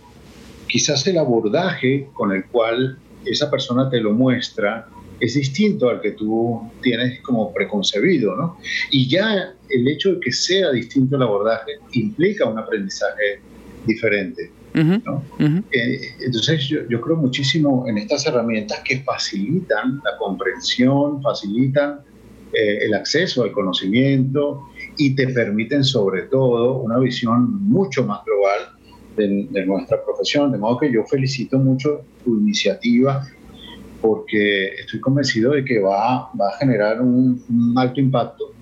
quizás 0.66 1.06
el 1.06 1.18
abordaje 1.18 2.08
con 2.14 2.32
el 2.32 2.44
cual 2.46 2.98
esa 3.24 3.50
persona 3.50 3.88
te 3.90 4.00
lo 4.00 4.12
muestra 4.12 4.88
es 5.20 5.34
distinto 5.34 5.90
al 5.90 6.00
que 6.00 6.12
tú 6.12 6.62
tienes 6.82 7.20
como 7.20 7.52
preconcebido, 7.52 8.34
¿no? 8.36 8.56
Y 8.90 9.08
ya 9.08 9.54
el 9.68 9.88
hecho 9.88 10.14
de 10.14 10.20
que 10.20 10.32
sea 10.32 10.70
distinto 10.70 11.16
el 11.16 11.22
abordaje 11.22 11.72
implica 11.92 12.46
un 12.46 12.58
aprendizaje 12.58 13.40
diferente. 13.86 14.50
¿no? 14.72 15.24
Eh, 15.72 16.00
entonces 16.20 16.68
yo, 16.68 16.88
yo, 16.88 17.00
creo 17.00 17.16
muchísimo 17.16 17.86
en 17.88 17.98
estas 17.98 18.24
herramientas 18.26 18.80
que 18.84 19.00
facilitan 19.00 20.00
la 20.04 20.16
comprensión, 20.16 21.20
facilitan 21.20 21.98
eh, 22.52 22.78
el 22.82 22.94
acceso 22.94 23.42
al 23.42 23.52
conocimiento 23.52 24.68
y 24.96 25.14
te 25.16 25.28
permiten 25.28 25.82
sobre 25.82 26.22
todo 26.22 26.78
una 26.78 26.98
visión 26.98 27.62
mucho 27.64 28.04
más 28.04 28.24
global 28.24 28.79
de, 29.16 29.66
nuestra 29.66 30.02
profesión. 30.04 30.52
De 30.52 30.58
modo 30.58 30.78
que 30.78 30.92
yo 30.92 31.04
felicito 31.04 31.58
mucho 31.58 32.02
tu 32.24 32.38
iniciativa 32.38 33.26
porque 34.00 34.66
estoy 34.80 35.00
convencido 35.00 35.52
de 35.52 35.64
que 35.64 35.78
va, 35.78 36.30
va 36.38 36.48
a 36.48 36.58
generar 36.58 37.00
un, 37.00 37.42
alto 37.76 38.00
impacto. 38.00 38.52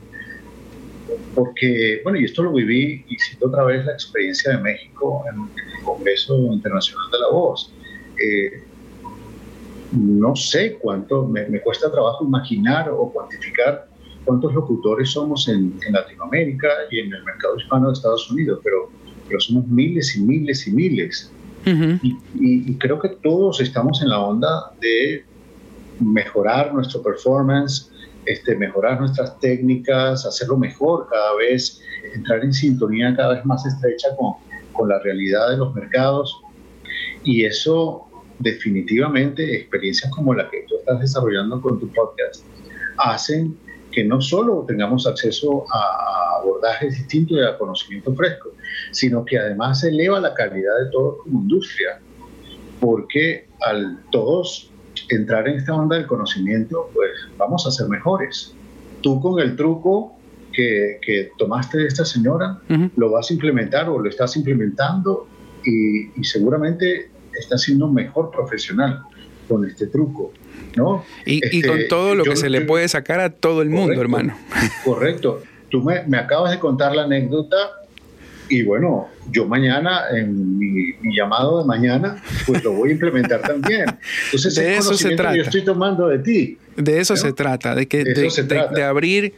Porque, 1.34 2.00
bueno, 2.02 2.18
y 2.18 2.24
esto 2.24 2.42
lo 2.42 2.52
viví, 2.52 3.04
y 3.08 3.16
cito 3.18 3.46
otra 3.46 3.64
vez 3.64 3.84
la 3.86 3.92
experiencia 3.92 4.56
de 4.56 4.62
México 4.62 5.24
en, 5.32 5.40
el 5.40 5.84
Congreso 5.84 6.36
Internacional 6.36 7.10
de 7.12 7.18
la 7.18 7.28
Voz. 7.30 7.72
Eh, 8.22 8.64
no 9.92 10.36
sé 10.36 10.74
cuánto, 10.74 11.26
me, 11.26 11.60
cuesta 11.60 11.90
trabajo 11.90 12.24
imaginar 12.24 12.90
o 12.90 13.10
cuantificar 13.10 13.88
cuántos 14.24 14.52
locutores 14.52 15.10
somos 15.10 15.48
en, 15.48 15.78
en 15.86 15.92
Latinoamérica 15.92 16.68
y 16.90 16.98
en 16.98 17.14
el 17.14 17.24
mercado 17.24 17.56
hispano 17.56 17.86
de 17.86 17.92
Estados 17.94 18.30
Unidos, 18.30 18.60
pero 18.62 18.90
pero 19.28 19.40
somos 19.40 19.66
miles 19.68 20.16
y 20.16 20.20
miles 20.20 20.66
y 20.66 20.72
miles. 20.72 21.32
y, 21.64 22.74
creo 22.76 22.98
que 22.98 23.10
todos 23.10 23.60
estamos 23.60 24.00
en 24.02 24.08
la 24.08 24.20
onda 24.20 24.72
de 24.80 25.24
mejorar 26.00 26.72
nuestro 26.72 27.02
performance, 27.02 27.90
este, 28.24 28.56
mejorar 28.56 29.00
nuestras 29.00 29.38
técnicas, 29.40 30.24
hacerlo 30.24 30.56
mejor 30.56 31.08
cada 31.10 31.34
vez, 31.36 31.80
entrar 32.14 32.42
en 32.44 32.52
sintonía 32.52 33.14
cada 33.16 33.34
vez 33.34 33.44
más 33.44 33.66
estrecha 33.66 34.08
con, 34.16 34.34
con 34.72 34.88
la 34.88 34.98
realidad 35.00 35.50
de 35.50 35.58
los 35.58 35.74
mercados. 35.74 36.34
Y 37.24 37.44
eso 37.44 38.08
definitivamente, 38.38 39.56
experiencias 39.56 40.10
como 40.12 40.34
la 40.34 40.48
que 40.50 40.64
tú 40.68 40.76
estás 40.76 41.00
desarrollando 41.00 41.60
con 41.60 41.78
tu 41.78 41.88
podcast, 41.92 42.44
hacen 42.98 43.56
que 43.98 44.04
no 44.04 44.20
solo 44.20 44.64
tengamos 44.64 45.08
acceso 45.08 45.64
a 45.74 46.38
abordajes 46.38 46.98
distintos 46.98 47.36
y 47.36 47.40
a 47.40 47.58
conocimiento 47.58 48.14
fresco, 48.14 48.50
sino 48.92 49.24
que 49.24 49.36
además 49.36 49.82
eleva 49.82 50.20
la 50.20 50.34
calidad 50.34 50.78
de 50.84 50.90
todos 50.92 51.16
como 51.24 51.40
industria, 51.40 51.98
porque 52.78 53.48
al 53.60 53.98
todos 54.12 54.70
entrar 55.08 55.48
en 55.48 55.56
esta 55.56 55.74
onda 55.74 55.96
del 55.96 56.06
conocimiento, 56.06 56.88
pues 56.94 57.10
vamos 57.36 57.66
a 57.66 57.72
ser 57.72 57.88
mejores. 57.88 58.54
Tú 59.00 59.20
con 59.20 59.40
el 59.40 59.56
truco 59.56 60.16
que, 60.52 61.00
que 61.02 61.32
tomaste 61.36 61.78
de 61.78 61.88
esta 61.88 62.04
señora, 62.04 62.60
lo 62.94 63.10
vas 63.10 63.32
a 63.32 63.34
implementar 63.34 63.88
o 63.88 63.98
lo 63.98 64.08
estás 64.08 64.36
implementando 64.36 65.26
y, 65.64 66.20
y 66.20 66.22
seguramente 66.22 67.10
estás 67.32 67.62
siendo 67.62 67.86
un 67.86 67.94
mejor 67.94 68.30
profesional 68.30 69.02
con 69.48 69.64
este 69.64 69.88
truco. 69.88 70.32
¿No? 70.76 71.04
Y, 71.24 71.62
con 71.62 71.78
este, 71.78 71.88
todo 71.88 72.14
lo 72.14 72.24
que 72.24 72.36
se 72.36 72.50
le 72.50 72.62
puede 72.62 72.88
sacar 72.88 73.20
a 73.20 73.30
todo 73.30 73.62
el 73.62 73.70
mundo, 73.70 74.00
hermano. 74.00 74.36
Correcto. 74.84 75.42
Tú 75.70 75.82
me, 75.82 76.02
me, 76.04 76.16
acabas 76.16 76.50
de 76.50 76.58
contar 76.58 76.96
la 76.96 77.04
anécdota 77.04 77.56
y 78.48 78.62
bueno, 78.62 79.08
yo 79.30 79.46
mañana, 79.46 80.04
en 80.14 80.58
mi, 80.58 80.94
llamado 81.14 81.60
de 81.60 81.66
mañana, 81.66 82.22
pues 82.46 82.64
lo 82.64 82.72
voy 82.72 82.90
a 82.90 82.92
implementar 82.92 83.42
también. 83.42 83.84
Entonces, 84.26 84.54
de 84.54 84.76
eso 84.76 84.94
se 84.94 85.14
trata. 85.16 85.36
yo 85.36 85.42
estoy 85.42 85.62
tomando 85.64 86.08
de 86.08 86.18
ti. 86.18 86.58
De 86.76 87.00
eso 87.00 87.16
se 87.16 87.32
trata, 87.32 87.74
de, 87.74 87.86
que, 87.86 88.04
de, 88.04 88.82
abrir 88.82 89.34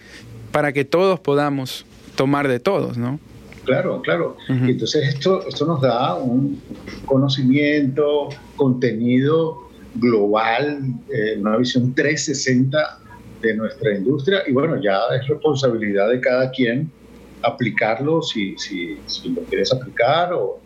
para 0.52 0.72
que 0.72 0.84
todos 0.84 1.18
podamos 1.18 1.86
tomar 2.14 2.48
de 2.48 2.60
todos, 2.60 2.98
¿no? 2.98 3.18
Claro, 3.64 4.02
claro. 4.02 4.36
Entonces 4.48 5.08
esto, 5.08 5.46
esto 5.46 5.64
nos 5.64 5.80
da 5.80 6.14
un 6.14 6.60
conocimiento, 7.06 8.28
contenido 8.56 9.69
global, 9.94 10.94
eh, 11.12 11.36
una 11.38 11.56
visión 11.56 11.94
360 11.94 12.98
de 13.42 13.56
nuestra 13.56 13.96
industria 13.96 14.42
y 14.46 14.52
bueno, 14.52 14.80
ya 14.80 14.98
es 15.18 15.26
responsabilidad 15.26 16.08
de 16.10 16.20
cada 16.20 16.50
quien 16.50 16.90
aplicarlo 17.42 18.22
si, 18.22 18.56
si, 18.58 18.98
si 19.06 19.30
lo 19.30 19.42
quieres 19.42 19.72
aplicar 19.72 20.32
o, 20.32 20.60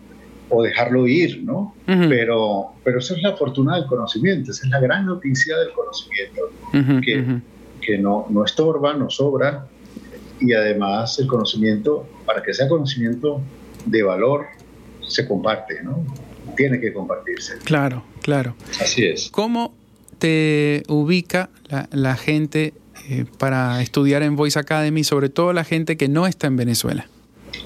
o 0.51 0.62
dejarlo 0.62 1.07
ir, 1.07 1.43
¿no? 1.45 1.75
pero, 1.87 2.72
pero 2.83 2.99
esa 2.99 3.14
es 3.14 3.22
la 3.22 3.37
fortuna 3.37 3.77
del 3.77 3.87
conocimiento, 3.87 4.51
esa 4.51 4.64
es 4.64 4.70
la 4.70 4.81
gran 4.81 5.07
noticia 5.07 5.57
del 5.59 5.70
conocimiento, 5.72 7.01
que, 7.03 7.41
que 7.81 7.99
no, 7.99 8.27
no 8.29 8.45
estorba, 8.45 8.95
no 8.95 9.09
sobra 9.09 9.66
y 10.41 10.53
además 10.53 11.18
el 11.18 11.27
conocimiento, 11.27 12.07
para 12.27 12.43
que 12.43 12.53
sea 12.53 12.68
conocimiento 12.68 13.41
de 13.87 14.03
valor, 14.03 14.47
se 15.07 15.27
comparte, 15.27 15.83
¿no? 15.83 16.05
Tiene 16.57 16.81
que 16.81 16.93
compartirse. 16.93 17.59
Claro, 17.64 18.03
claro. 18.25 18.57
Así 18.81 19.05
es. 19.05 19.29
¿Cómo 19.31 19.75
te 20.18 20.83
ubica 20.89 21.51
la, 21.91 22.16
gente 22.16 22.72
eh, 23.11 23.27
para 23.39 23.83
estudiar 23.83 24.22
en 24.22 24.35
Voice 24.35 24.59
Academy, 24.59 25.05
sobre 25.05 25.29
todo 25.29 25.53
la 25.53 25.64
gente 25.64 25.99
que 25.99 26.09
no 26.09 26.27
está 26.27 26.47
en 26.47 26.57
Venezuela? 26.57 27.07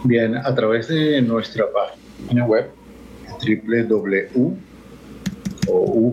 Bien, 0.03 0.37
a 0.37 0.53
través 0.55 0.89
de 0.89 1.23
nuestra 1.23 1.65
página 1.73 2.45
web 2.45 2.71
www 3.41 4.57
o 5.69 6.13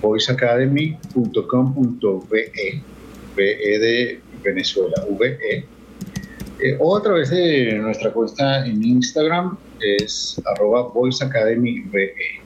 voiceacademy.com.be 0.00 2.82
de 3.36 4.20
Venezuela, 4.42 5.06
VE, 5.18 5.66
eh, 6.60 6.76
o 6.78 6.96
a 6.96 7.02
través 7.02 7.30
de 7.30 7.78
nuestra 7.78 8.12
cuenta 8.12 8.64
en 8.66 8.82
Instagram, 8.82 9.56
es 9.80 10.40
arroba 10.44 10.88
Voice 10.88 11.24
Academy 11.24 11.80
VE. 11.80 12.41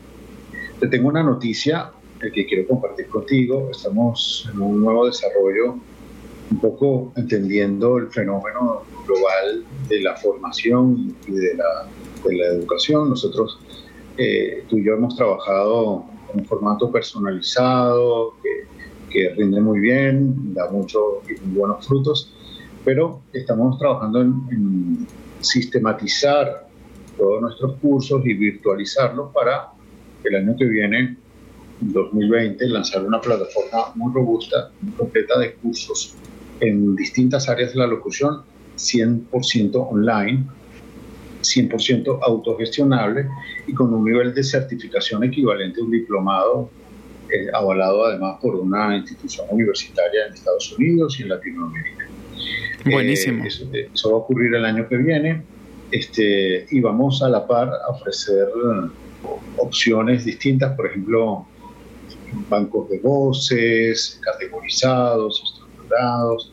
Te 0.81 0.89
tengo 0.89 1.09
una 1.09 1.23
noticia 1.23 1.91
que 2.21 2.47
quiero 2.47 2.67
compartir 2.69 3.09
contigo. 3.09 3.69
Estamos 3.71 4.49
en 4.53 4.61
un 4.61 4.83
nuevo 4.83 5.07
desarrollo, 5.07 5.77
un 6.51 6.61
poco 6.61 7.13
entendiendo 7.17 7.99
el 7.99 8.09
fenómeno 8.09 8.83
global 9.07 9.65
de 9.89 10.01
la 10.03 10.17
formación 10.17 11.15
y 11.27 11.33
de 11.33 11.55
la, 11.55 11.87
de 12.25 12.37
la 12.37 12.47
educación. 12.47 13.11
Nosotros, 13.11 13.59
eh, 14.19 14.65
tú 14.69 14.79
y 14.79 14.85
yo 14.85 14.95
hemos 14.95 15.17
trabajado 15.17 16.05
en 16.33 16.41
un 16.41 16.47
formato 16.47 16.91
personalizado, 16.91 18.35
que 18.43 18.67
que 19.11 19.31
rinde 19.31 19.61
muy 19.61 19.81
bien, 19.81 20.55
da 20.55 20.71
muchos 20.71 21.03
y 21.29 21.41
muy 21.47 21.59
buenos 21.59 21.87
frutos, 21.87 22.33
pero 22.85 23.21
estamos 23.33 23.79
trabajando 23.79 24.21
en, 24.21 25.07
sistematizar 25.41 26.67
todos 27.17 27.41
nuestros 27.41 27.77
cursos 27.77 28.25
y 28.25 28.35
virtualizarlos 28.35 29.33
para 29.33 29.71
el 30.29 30.37
año 30.37 30.57
que 30.57 30.65
viene, 30.65 31.17
2020, 31.81 32.67
lanzar 32.69 33.05
una 33.05 33.21
plataforma 33.21 33.93
muy 33.95 34.13
robusta, 34.13 34.71
muy 34.81 34.93
completa 34.93 35.39
de 35.39 35.55
cursos 35.55 36.15
en 36.61 36.97
distintas 36.97 37.49
áreas 37.49 37.73
de 37.73 37.81
la 37.81 37.87
locución, 37.87 38.43
100% 38.77 39.89
online, 39.91 40.45
100% 41.43 42.19
autogestionable 42.23 43.29
y 43.67 43.75
con 43.75 43.93
un 43.93 44.05
nivel 44.05 44.35
de 44.35 44.43
certificación 44.43 45.25
equivalente 45.25 45.81
a 45.81 45.85
un 45.85 45.91
diplomado 45.91 46.71
eh, 47.31 47.49
avalado 47.53 48.07
además 48.07 48.39
por 48.41 48.55
una 48.55 48.97
institución 48.97 49.47
universitaria 49.51 50.27
en 50.27 50.35
Estados 50.35 50.73
Unidos 50.79 51.19
y 51.19 51.25
en 51.25 51.31
Latinoamérica. 51.31 52.07
Buenísimo. 52.85 53.45
Eh, 53.45 53.89
eso, 53.93 54.11
va 54.11 54.17
a 54.17 54.21
ocurrir 54.21 54.55
el 54.55 54.65
año 54.65 54.89
que 54.89 54.97
viene 54.97 55.43
este, 55.91 56.67
y 56.71 56.81
vamos 56.81 57.23
a 57.23 57.29
la 57.29 57.47
par 57.47 57.69
a 57.69 57.91
ofrecer 57.91 58.49
opciones 59.57 60.25
distintas, 60.25 60.75
por 60.77 60.87
ejemplo, 60.87 61.47
bancos 62.49 62.89
de 62.91 62.99
voces, 62.99 64.21
categorizados, 64.23 65.43
estructurados, 65.45 66.53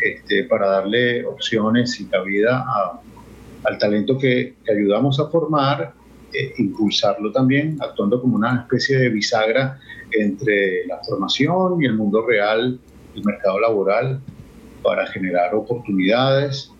este, 0.00 0.44
para 0.44 0.68
darle 0.68 1.26
opciones 1.26 2.00
y 2.00 2.06
cabida 2.06 2.64
al 3.64 3.78
talento 3.78 4.16
que, 4.16 4.54
ayudamos 4.70 5.18
a 5.20 5.28
formar, 5.28 5.94
eh, 6.32 6.52
impulsarlo 6.58 7.32
también, 7.32 7.78
actuando 7.80 8.20
como 8.20 8.36
una 8.36 8.60
especie 8.62 8.98
de 8.98 9.08
bisagra 9.08 9.80
entre 10.12 10.86
la 10.86 10.98
formación 11.02 11.82
y 11.82 11.86
el 11.86 11.94
mundo 11.94 12.24
real, 12.24 12.78
el 13.14 13.24
mercado 13.24 13.58
laboral, 13.60 14.20
para 14.82 15.06
generar 15.08 15.54
oportunidades, 15.54 16.70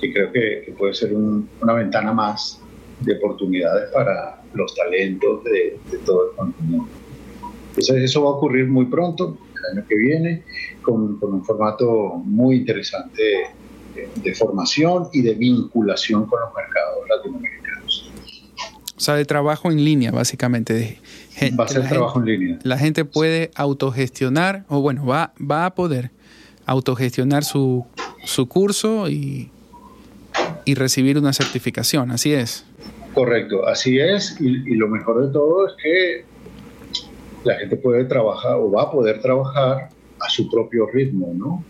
que 0.00 0.12
creo 0.12 0.32
que, 0.32 0.74
puede 0.76 0.94
ser 0.94 1.14
una 1.14 1.72
ventana 1.72 2.12
más 2.12 2.60
de 3.00 3.16
oportunidades 3.16 3.90
para 3.92 4.41
los 4.54 4.74
talentos 4.74 5.44
de, 5.44 5.78
todo 6.04 6.30
el 6.30 6.36
continente. 6.36 6.90
Entonces 7.68 8.02
eso 8.02 8.24
va 8.24 8.30
a 8.30 8.32
ocurrir 8.34 8.68
muy 8.68 8.86
pronto, 8.86 9.38
el 9.56 9.78
año 9.78 9.88
que 9.88 9.96
viene, 9.96 10.42
con, 10.82 11.18
un 11.20 11.44
formato 11.44 12.20
muy 12.24 12.56
interesante 12.56 13.22
de, 13.94 14.08
de 14.22 14.34
formación 14.34 15.08
y 15.12 15.22
de 15.22 15.34
vinculación 15.34 16.26
con 16.26 16.40
los 16.40 16.50
mercados 16.54 17.08
latinoamericanos. 17.08 18.10
O 18.96 19.00
sea, 19.00 19.14
de 19.14 19.24
trabajo 19.24 19.70
en 19.70 19.84
línea, 19.84 20.12
básicamente, 20.12 20.98
va 21.58 21.64
a 21.64 21.68
ser 21.68 21.88
trabajo 21.88 22.20
en 22.20 22.26
línea. 22.26 22.58
La 22.62 22.78
gente 22.78 23.04
puede 23.04 23.50
autogestionar, 23.54 24.64
o 24.68 24.80
bueno, 24.80 25.04
va, 25.04 25.32
va 25.40 25.66
a 25.66 25.74
poder 25.74 26.10
autogestionar 26.66 27.44
su, 27.44 27.84
su 28.24 28.46
curso 28.46 29.08
y, 29.08 29.50
y 30.64 30.74
recibir 30.74 31.18
una 31.18 31.32
certificación, 31.32 32.10
así 32.10 32.32
es. 32.32 32.64
Correcto, 33.14 33.66
así 33.66 33.98
es, 33.98 34.40
y, 34.40 34.74
lo 34.74 34.88
mejor 34.88 35.26
de 35.26 35.32
todo 35.32 35.66
es 35.66 35.74
que 35.82 36.24
la 37.44 37.56
gente 37.56 37.76
puede 37.76 38.04
trabajar 38.04 38.56
o 38.56 38.70
va 38.70 38.84
a 38.84 38.90
poder 38.90 39.20
trabajar 39.20 39.90
a 40.20 40.30
su 40.30 40.50
propio 40.50 40.86
ritmo, 40.86 41.32
¿no? 41.34 41.64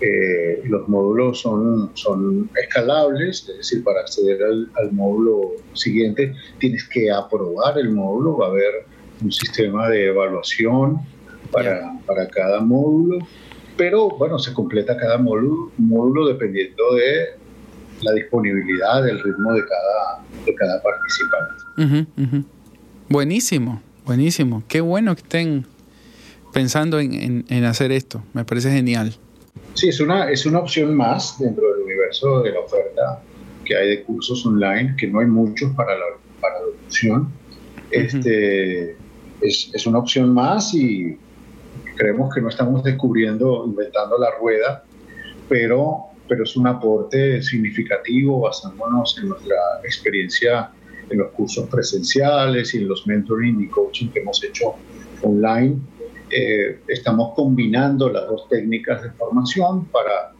Eh, 0.00 0.62
los 0.64 0.88
módulos 0.88 1.40
son, 1.40 1.90
son 1.94 2.48
escalables, 2.56 3.48
es 3.48 3.56
decir, 3.58 3.82
para 3.82 4.00
acceder 4.00 4.40
al, 4.42 4.70
al, 4.76 4.92
módulo 4.92 5.54
siguiente 5.72 6.32
tienes 6.58 6.88
que 6.88 7.10
aprobar 7.10 7.76
el 7.78 7.90
módulo, 7.90 8.38
va 8.38 8.46
a 8.46 8.50
haber 8.50 8.86
un 9.20 9.32
sistema 9.32 9.88
de 9.88 10.06
evaluación 10.06 11.00
para, 11.50 11.98
para 12.06 12.28
cada 12.28 12.60
módulo, 12.60 13.18
pero 13.76 14.08
bueno, 14.10 14.38
se 14.38 14.54
completa 14.54 14.96
cada 14.96 15.18
módulo, 15.18 15.72
módulo 15.78 16.28
dependiendo 16.28 16.94
de 16.94 17.37
la 18.02 18.12
disponibilidad, 18.12 19.02
del 19.02 19.22
ritmo 19.22 19.52
de 19.54 19.62
cada, 19.62 20.22
de 20.44 20.54
cada 20.54 20.82
participante. 20.82 22.44
Buenísimo, 23.08 23.82
buenísimo. 24.04 24.62
Qué 24.68 24.80
bueno 24.80 25.14
que 25.14 25.22
estén 25.22 25.66
pensando 26.52 27.00
en, 27.00 27.44
en, 27.48 27.64
hacer 27.64 27.92
esto. 27.92 28.22
Me 28.32 28.44
parece 28.44 28.70
genial. 28.70 29.14
Sí, 29.74 29.88
es 29.88 30.00
una, 30.00 30.30
es 30.30 30.46
una 30.46 30.58
opción 30.58 30.94
más 30.94 31.38
dentro 31.38 31.72
del 31.72 31.82
universo 31.84 32.42
de 32.42 32.52
la 32.52 32.60
oferta 32.60 33.22
que 33.64 33.76
hay 33.76 33.88
de 33.88 34.02
cursos 34.02 34.44
online, 34.46 34.94
que 34.96 35.06
no 35.06 35.20
hay 35.20 35.26
muchos 35.26 35.72
para, 35.72 35.94
la, 35.94 36.04
para 36.40 36.60
locución. 36.60 37.28
Este, 37.90 38.96
es, 39.40 39.70
es, 39.72 39.86
una 39.86 39.98
opción 39.98 40.32
más 40.32 40.74
y 40.74 41.18
creemos 41.96 42.34
que 42.34 42.40
no 42.40 42.48
estamos 42.48 42.82
descubriendo, 42.82 43.64
inventando 43.66 44.18
la 44.18 44.30
rueda, 44.40 44.84
pero, 45.48 46.07
pero 46.28 46.44
es 46.44 46.56
un 46.56 46.66
aporte 46.66 47.42
significativo 47.42 48.40
basándonos 48.40 49.18
en 49.18 49.30
nuestra 49.30 49.56
experiencia 49.82 50.70
en 51.10 51.18
los 51.18 51.30
cursos 51.32 51.68
presenciales 51.68 52.74
y 52.74 52.78
en 52.78 52.88
los 52.88 53.06
mentoring 53.06 53.62
y 53.62 53.68
coaching 53.68 54.08
que 54.08 54.20
hemos 54.20 54.42
hecho 54.44 54.74
online. 55.22 55.78
Eh, 56.30 56.80
estamos 56.88 57.34
combinando 57.34 58.10
las 58.10 58.26
dos 58.26 58.48
técnicas 58.48 59.02
de 59.02 59.10
formación 59.12 59.86
para 59.86 60.32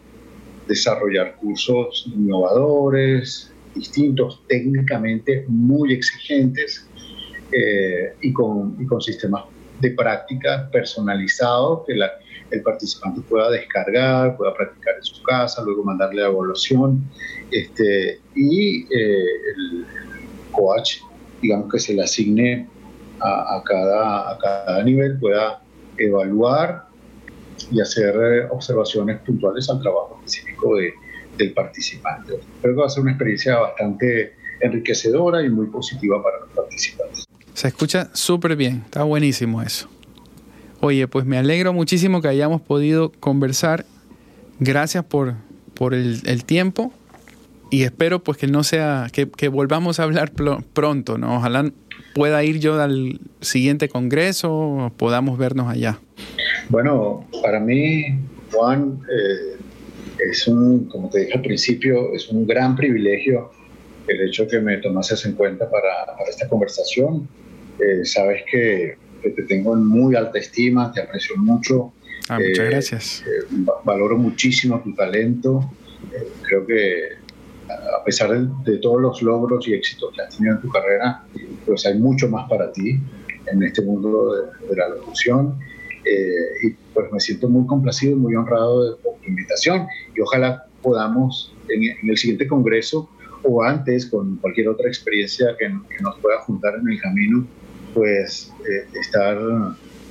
desarrollar 0.67 1.37
cursos 1.37 2.11
innovadores, 2.15 3.53
distintos, 3.75 4.43
técnicamente 4.49 5.45
muy 5.49 5.95
exigentes 5.95 6.87
eh, 7.53 8.13
y, 8.21 8.33
con, 8.33 8.77
y, 8.79 8.85
con, 8.85 9.01
sistemas 9.01 9.45
de 9.81 9.91
práctica 9.91 10.69
personalizados 10.73 11.85
que 11.87 11.95
la, 11.95 12.11
el 12.51 12.63
participante 12.63 13.21
pueda 13.23 13.51
descargar, 13.51 14.37
pueda 14.37 14.55
practicar 14.55 14.97
en 14.97 15.05
su 15.05 15.23
casa, 15.23 15.63
luego 15.63 15.85
mandarle 15.85 16.23
la 16.23 16.29
evaluación 16.29 17.03
este, 17.51 18.21
y 18.35 18.83
eh, 18.95 19.25
el, 19.57 19.87
coach, 20.51 20.97
digamos 21.41 21.71
que 21.71 21.79
se 21.79 21.95
le 21.95 22.03
asigne 22.03 22.67
a, 23.21 23.57
a, 23.57 23.63
cada, 23.63 24.33
a 24.33 24.39
cada 24.39 24.83
nivel, 24.83 25.19
pueda 25.19 25.63
evaluar 25.99 26.87
y 27.71 27.81
hacer 27.81 28.15
eh, 28.17 28.47
observaciones 28.51 29.21
puntuales 29.21 29.69
al 29.71 29.81
trabajo 29.81 30.17
específico 30.19 30.77
de, 30.77 30.93
del 31.37 31.53
participante. 31.53 32.41
Creo 32.61 32.75
que 32.75 32.81
va 32.81 32.87
a 32.87 32.91
ser 32.91 33.03
una 33.03 33.13
experiencia 33.13 33.59
bastante 33.59 34.35
enriquecedora 34.61 35.43
y 35.43 35.51
muy 35.51 35.67
positiva 35.67 36.23
para 36.23 36.41
los 36.41 36.51
participantes. 36.51 37.18
Se 37.59 37.67
escucha 37.67 38.09
súper 38.13 38.55
bien, 38.55 38.83
está 38.85 39.03
buenísimo 39.03 39.61
eso. 39.63 39.89
Oye, 40.79 41.09
pues 41.09 41.25
me 41.25 41.39
alegro 41.39 41.73
muchísimo 41.73 42.23
que 42.23 42.29
hayamos 42.29 42.61
podido 42.61 43.11
conversar. 43.11 43.85
Gracias 44.61 45.05
por, 45.05 45.35
por 45.75 45.93
el, 45.93 46.45
tiempo 46.45 46.93
y 47.69 47.83
espero 47.83 48.23
pues 48.23 48.39
que 48.39 48.47
no 48.47 48.63
sea, 48.63 49.09
que, 49.13 49.49
volvamos 49.49 49.99
a 49.99 50.05
hablar 50.05 50.31
pronto, 50.73 51.19
¿no? 51.19 51.39
Ojalá 51.39 51.69
pueda 52.15 52.45
ir 52.45 52.61
yo 52.61 52.81
al 52.81 53.19
siguiente 53.41 53.89
congreso, 53.89 54.93
podamos 54.97 55.37
vernos 55.37 55.69
allá. 55.69 55.99
Bueno, 56.69 57.27
para 57.43 57.59
mí, 57.59 58.21
Juan, 58.53 59.01
eh, 59.11 59.57
es 60.31 60.47
un, 60.47 60.85
como 60.85 61.11
te 61.11 61.23
dije 61.23 61.33
al 61.35 61.43
principio, 61.43 62.15
es 62.15 62.29
un 62.29 62.47
gran 62.47 62.77
privilegio 62.77 63.51
el 64.07 64.29
hecho 64.29 64.47
que 64.47 64.61
me 64.61 64.77
tomases 64.77 65.27
en 65.27 65.33
cuenta 65.33 65.69
para 65.69 65.91
esta 66.31 66.49
conversación. 66.49 67.29
Eh, 67.79 68.05
sabes 68.05 68.43
que, 68.51 68.97
que, 69.23 69.31
te 69.31 69.43
tengo 69.43 69.75
en 69.75 69.87
muy 69.87 70.15
alta 70.15 70.39
estima, 70.39 70.93
te 70.93 71.01
aprecio 71.01 71.37
mucho. 71.37 71.93
Ah, 72.29 72.39
muchas 72.39 72.67
eh, 72.67 72.71
gracias. 72.71 73.25
valoro 73.85 74.19
muchísimo 74.19 74.81
tu 74.83 74.95
talento. 74.95 75.71
creo 76.43 76.67
que 76.67 77.19
a 77.69 78.05
pesar 78.05 78.31
de, 78.31 78.49
de, 78.71 78.79
todos 78.79 79.01
los 79.01 79.23
logros 79.23 79.67
y 79.69 79.75
éxitos 79.75 80.15
que 80.15 80.23
has 80.23 80.37
tenido 80.37 80.57
en 80.57 80.63
tu 80.63 80.69
carrera, 80.69 81.23
pues 81.67 81.85
hay 81.87 81.99
mucho 81.99 82.29
más 82.29 82.49
para 82.49 82.73
ti 82.73 82.99
en 83.47 83.63
este 83.63 83.83
mundo 83.83 84.35
de, 84.35 84.69
de 84.69 84.77
la 84.77 84.89
locución 84.89 85.59
eh, 86.05 86.67
y 86.67 86.71
pues 86.95 87.13
me 87.13 87.21
siento 87.21 87.49
muy 87.49 87.67
complacido 87.67 88.13
y 88.13 88.17
muy 88.17 88.35
honrado 88.35 88.97
por 88.99 89.17
tu 89.17 89.29
invitación 89.29 89.87
y 90.17 90.21
ojalá 90.21 90.67
podamos 90.83 91.55
en, 91.69 91.85
en, 91.85 92.09
el 92.09 92.17
siguiente 92.17 92.47
congreso 92.47 93.11
o 93.43 93.63
antes 93.63 94.07
con 94.07 94.37
cualquier 94.37 94.69
otra 94.69 94.89
experiencia 94.89 95.55
que, 95.59 95.67
que 95.67 96.03
nos 96.03 96.19
pueda 96.21 96.39
juntar 96.41 96.77
en 96.81 96.89
el 96.89 97.01
camino, 97.01 97.47
pues 97.95 98.53
eh, 98.69 98.87
estar 98.99 99.39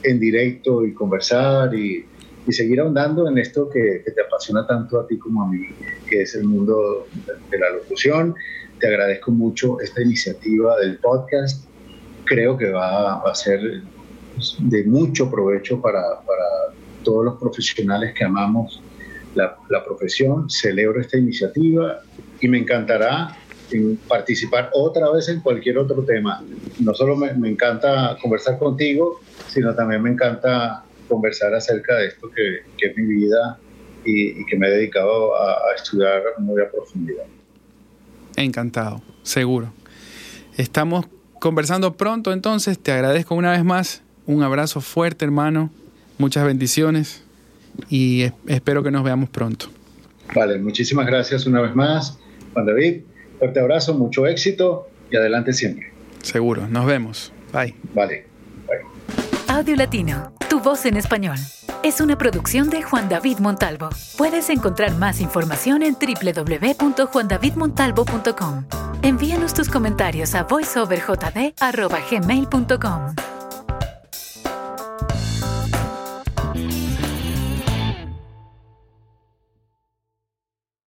en 0.03 0.19
directo 0.19 0.85
y 0.85 0.93
conversar 0.93 1.73
y, 1.73 2.05
y 2.47 2.53
seguir 2.53 2.79
ahondando 2.79 3.27
en 3.27 3.37
esto 3.37 3.69
que, 3.69 4.01
que, 4.05 4.11
te 4.11 4.21
apasiona 4.21 4.65
tanto 4.65 4.99
a 4.99 5.07
ti 5.07 5.17
como 5.17 5.43
a 5.43 5.49
mí, 5.49 5.67
que 6.09 6.21
es 6.21 6.35
el 6.35 6.45
mundo 6.45 7.07
de, 7.51 7.59
la 7.59 7.69
locución. 7.71 8.35
Te 8.79 8.87
agradezco 8.87 9.31
mucho 9.31 9.81
esta 9.81 10.01
iniciativa 10.01 10.79
del 10.79 10.97
podcast. 10.97 11.65
Creo 12.25 12.57
que 12.57 12.69
va, 12.69 13.21
va 13.21 13.31
a 13.31 13.35
ser 13.35 13.59
de 14.59 14.83
mucho 14.85 15.29
provecho 15.29 15.81
para, 15.81 16.01
para 16.21 16.73
todos 17.03 17.25
los 17.25 17.39
profesionales 17.39 18.13
que 18.13 18.23
amamos 18.23 18.81
la, 19.35 19.57
la, 19.69 19.83
profesión. 19.83 20.49
Celebro 20.49 21.01
esta 21.01 21.17
iniciativa 21.17 22.01
y 22.39 22.47
me 22.47 22.59
encantará 22.59 23.35
participar 24.07 24.69
otra 24.73 25.11
vez 25.11 25.29
en 25.29 25.41
cualquier 25.41 25.77
otro 25.77 26.03
tema. 26.03 26.43
No 26.79 26.93
solo 26.93 27.15
me, 27.15 27.33
me 27.33 27.49
encanta 27.49 28.17
conversar 28.21 28.57
contigo, 28.57 29.21
sino 29.47 29.75
también 29.75 30.01
me 30.01 30.09
encanta 30.09 30.83
conversar 31.07 31.53
acerca 31.53 31.95
de 31.95 32.07
esto 32.07 32.29
que, 32.29 32.61
que 32.77 32.87
es 32.87 32.97
mi 32.97 33.05
vida 33.05 33.57
y, 34.03 34.41
y, 34.41 34.45
que 34.45 34.57
me 34.57 34.67
he 34.67 34.71
dedicado 34.71 35.35
a, 35.35 35.51
a 35.51 35.75
estudiar 35.75 36.21
muy 36.39 36.61
a 36.61 36.69
profundidad. 36.69 37.25
Encantado, 38.35 39.01
seguro. 39.23 39.71
Estamos 40.57 41.05
conversando 41.39 41.95
pronto, 41.95 42.33
entonces 42.33 42.79
te 42.79 42.91
agradezco 42.91 43.35
una 43.35 43.51
vez 43.51 43.63
más 43.63 44.01
un 44.25 44.43
abrazo 44.43 44.81
fuerte, 44.81 45.25
hermano. 45.25 45.71
Muchas 46.17 46.45
bendiciones 46.45 47.23
y 47.89 48.25
espero 48.47 48.83
que 48.83 48.91
nos 48.91 49.03
veamos 49.03 49.29
pronto. 49.29 49.67
Vale, 50.35 50.57
muchísimas 50.59 51.05
gracias 51.05 51.45
una 51.45 51.61
vez 51.61 51.73
más, 51.75 52.19
Juan 52.53 52.65
David. 52.65 53.01
Fuerte 53.39 53.59
abrazo, 53.59 53.93
mucho 53.93 54.25
éxito 54.27 54.89
y 55.11 55.15
adelante 55.15 55.53
siempre. 55.53 55.91
Seguro, 56.21 56.67
nos 56.67 56.85
vemos. 56.85 57.31
Bye. 57.53 57.75
Vale. 57.93 58.25
Bye. 58.67 58.79
Audio 59.47 59.75
Latino, 59.75 60.33
tu 60.49 60.59
voz 60.59 60.85
en 60.85 60.97
español. 60.97 61.37
Es 61.83 62.01
una 62.01 62.17
producción 62.17 62.69
de 62.69 62.81
Juan 62.81 63.07
David 63.07 63.37
Montalvo. 63.39 63.87
Puedes 64.17 64.49
encontrar 64.49 64.95
más 64.95 65.21
información 65.21 65.83
en 65.83 65.95
www.juandavidmontalvo.com. 65.95 68.65
Envíanos 69.03 69.53
tus 69.53 69.69
comentarios 69.69 70.33
a 70.35 70.43
voiceoverjd.gmail.com. 70.43 73.36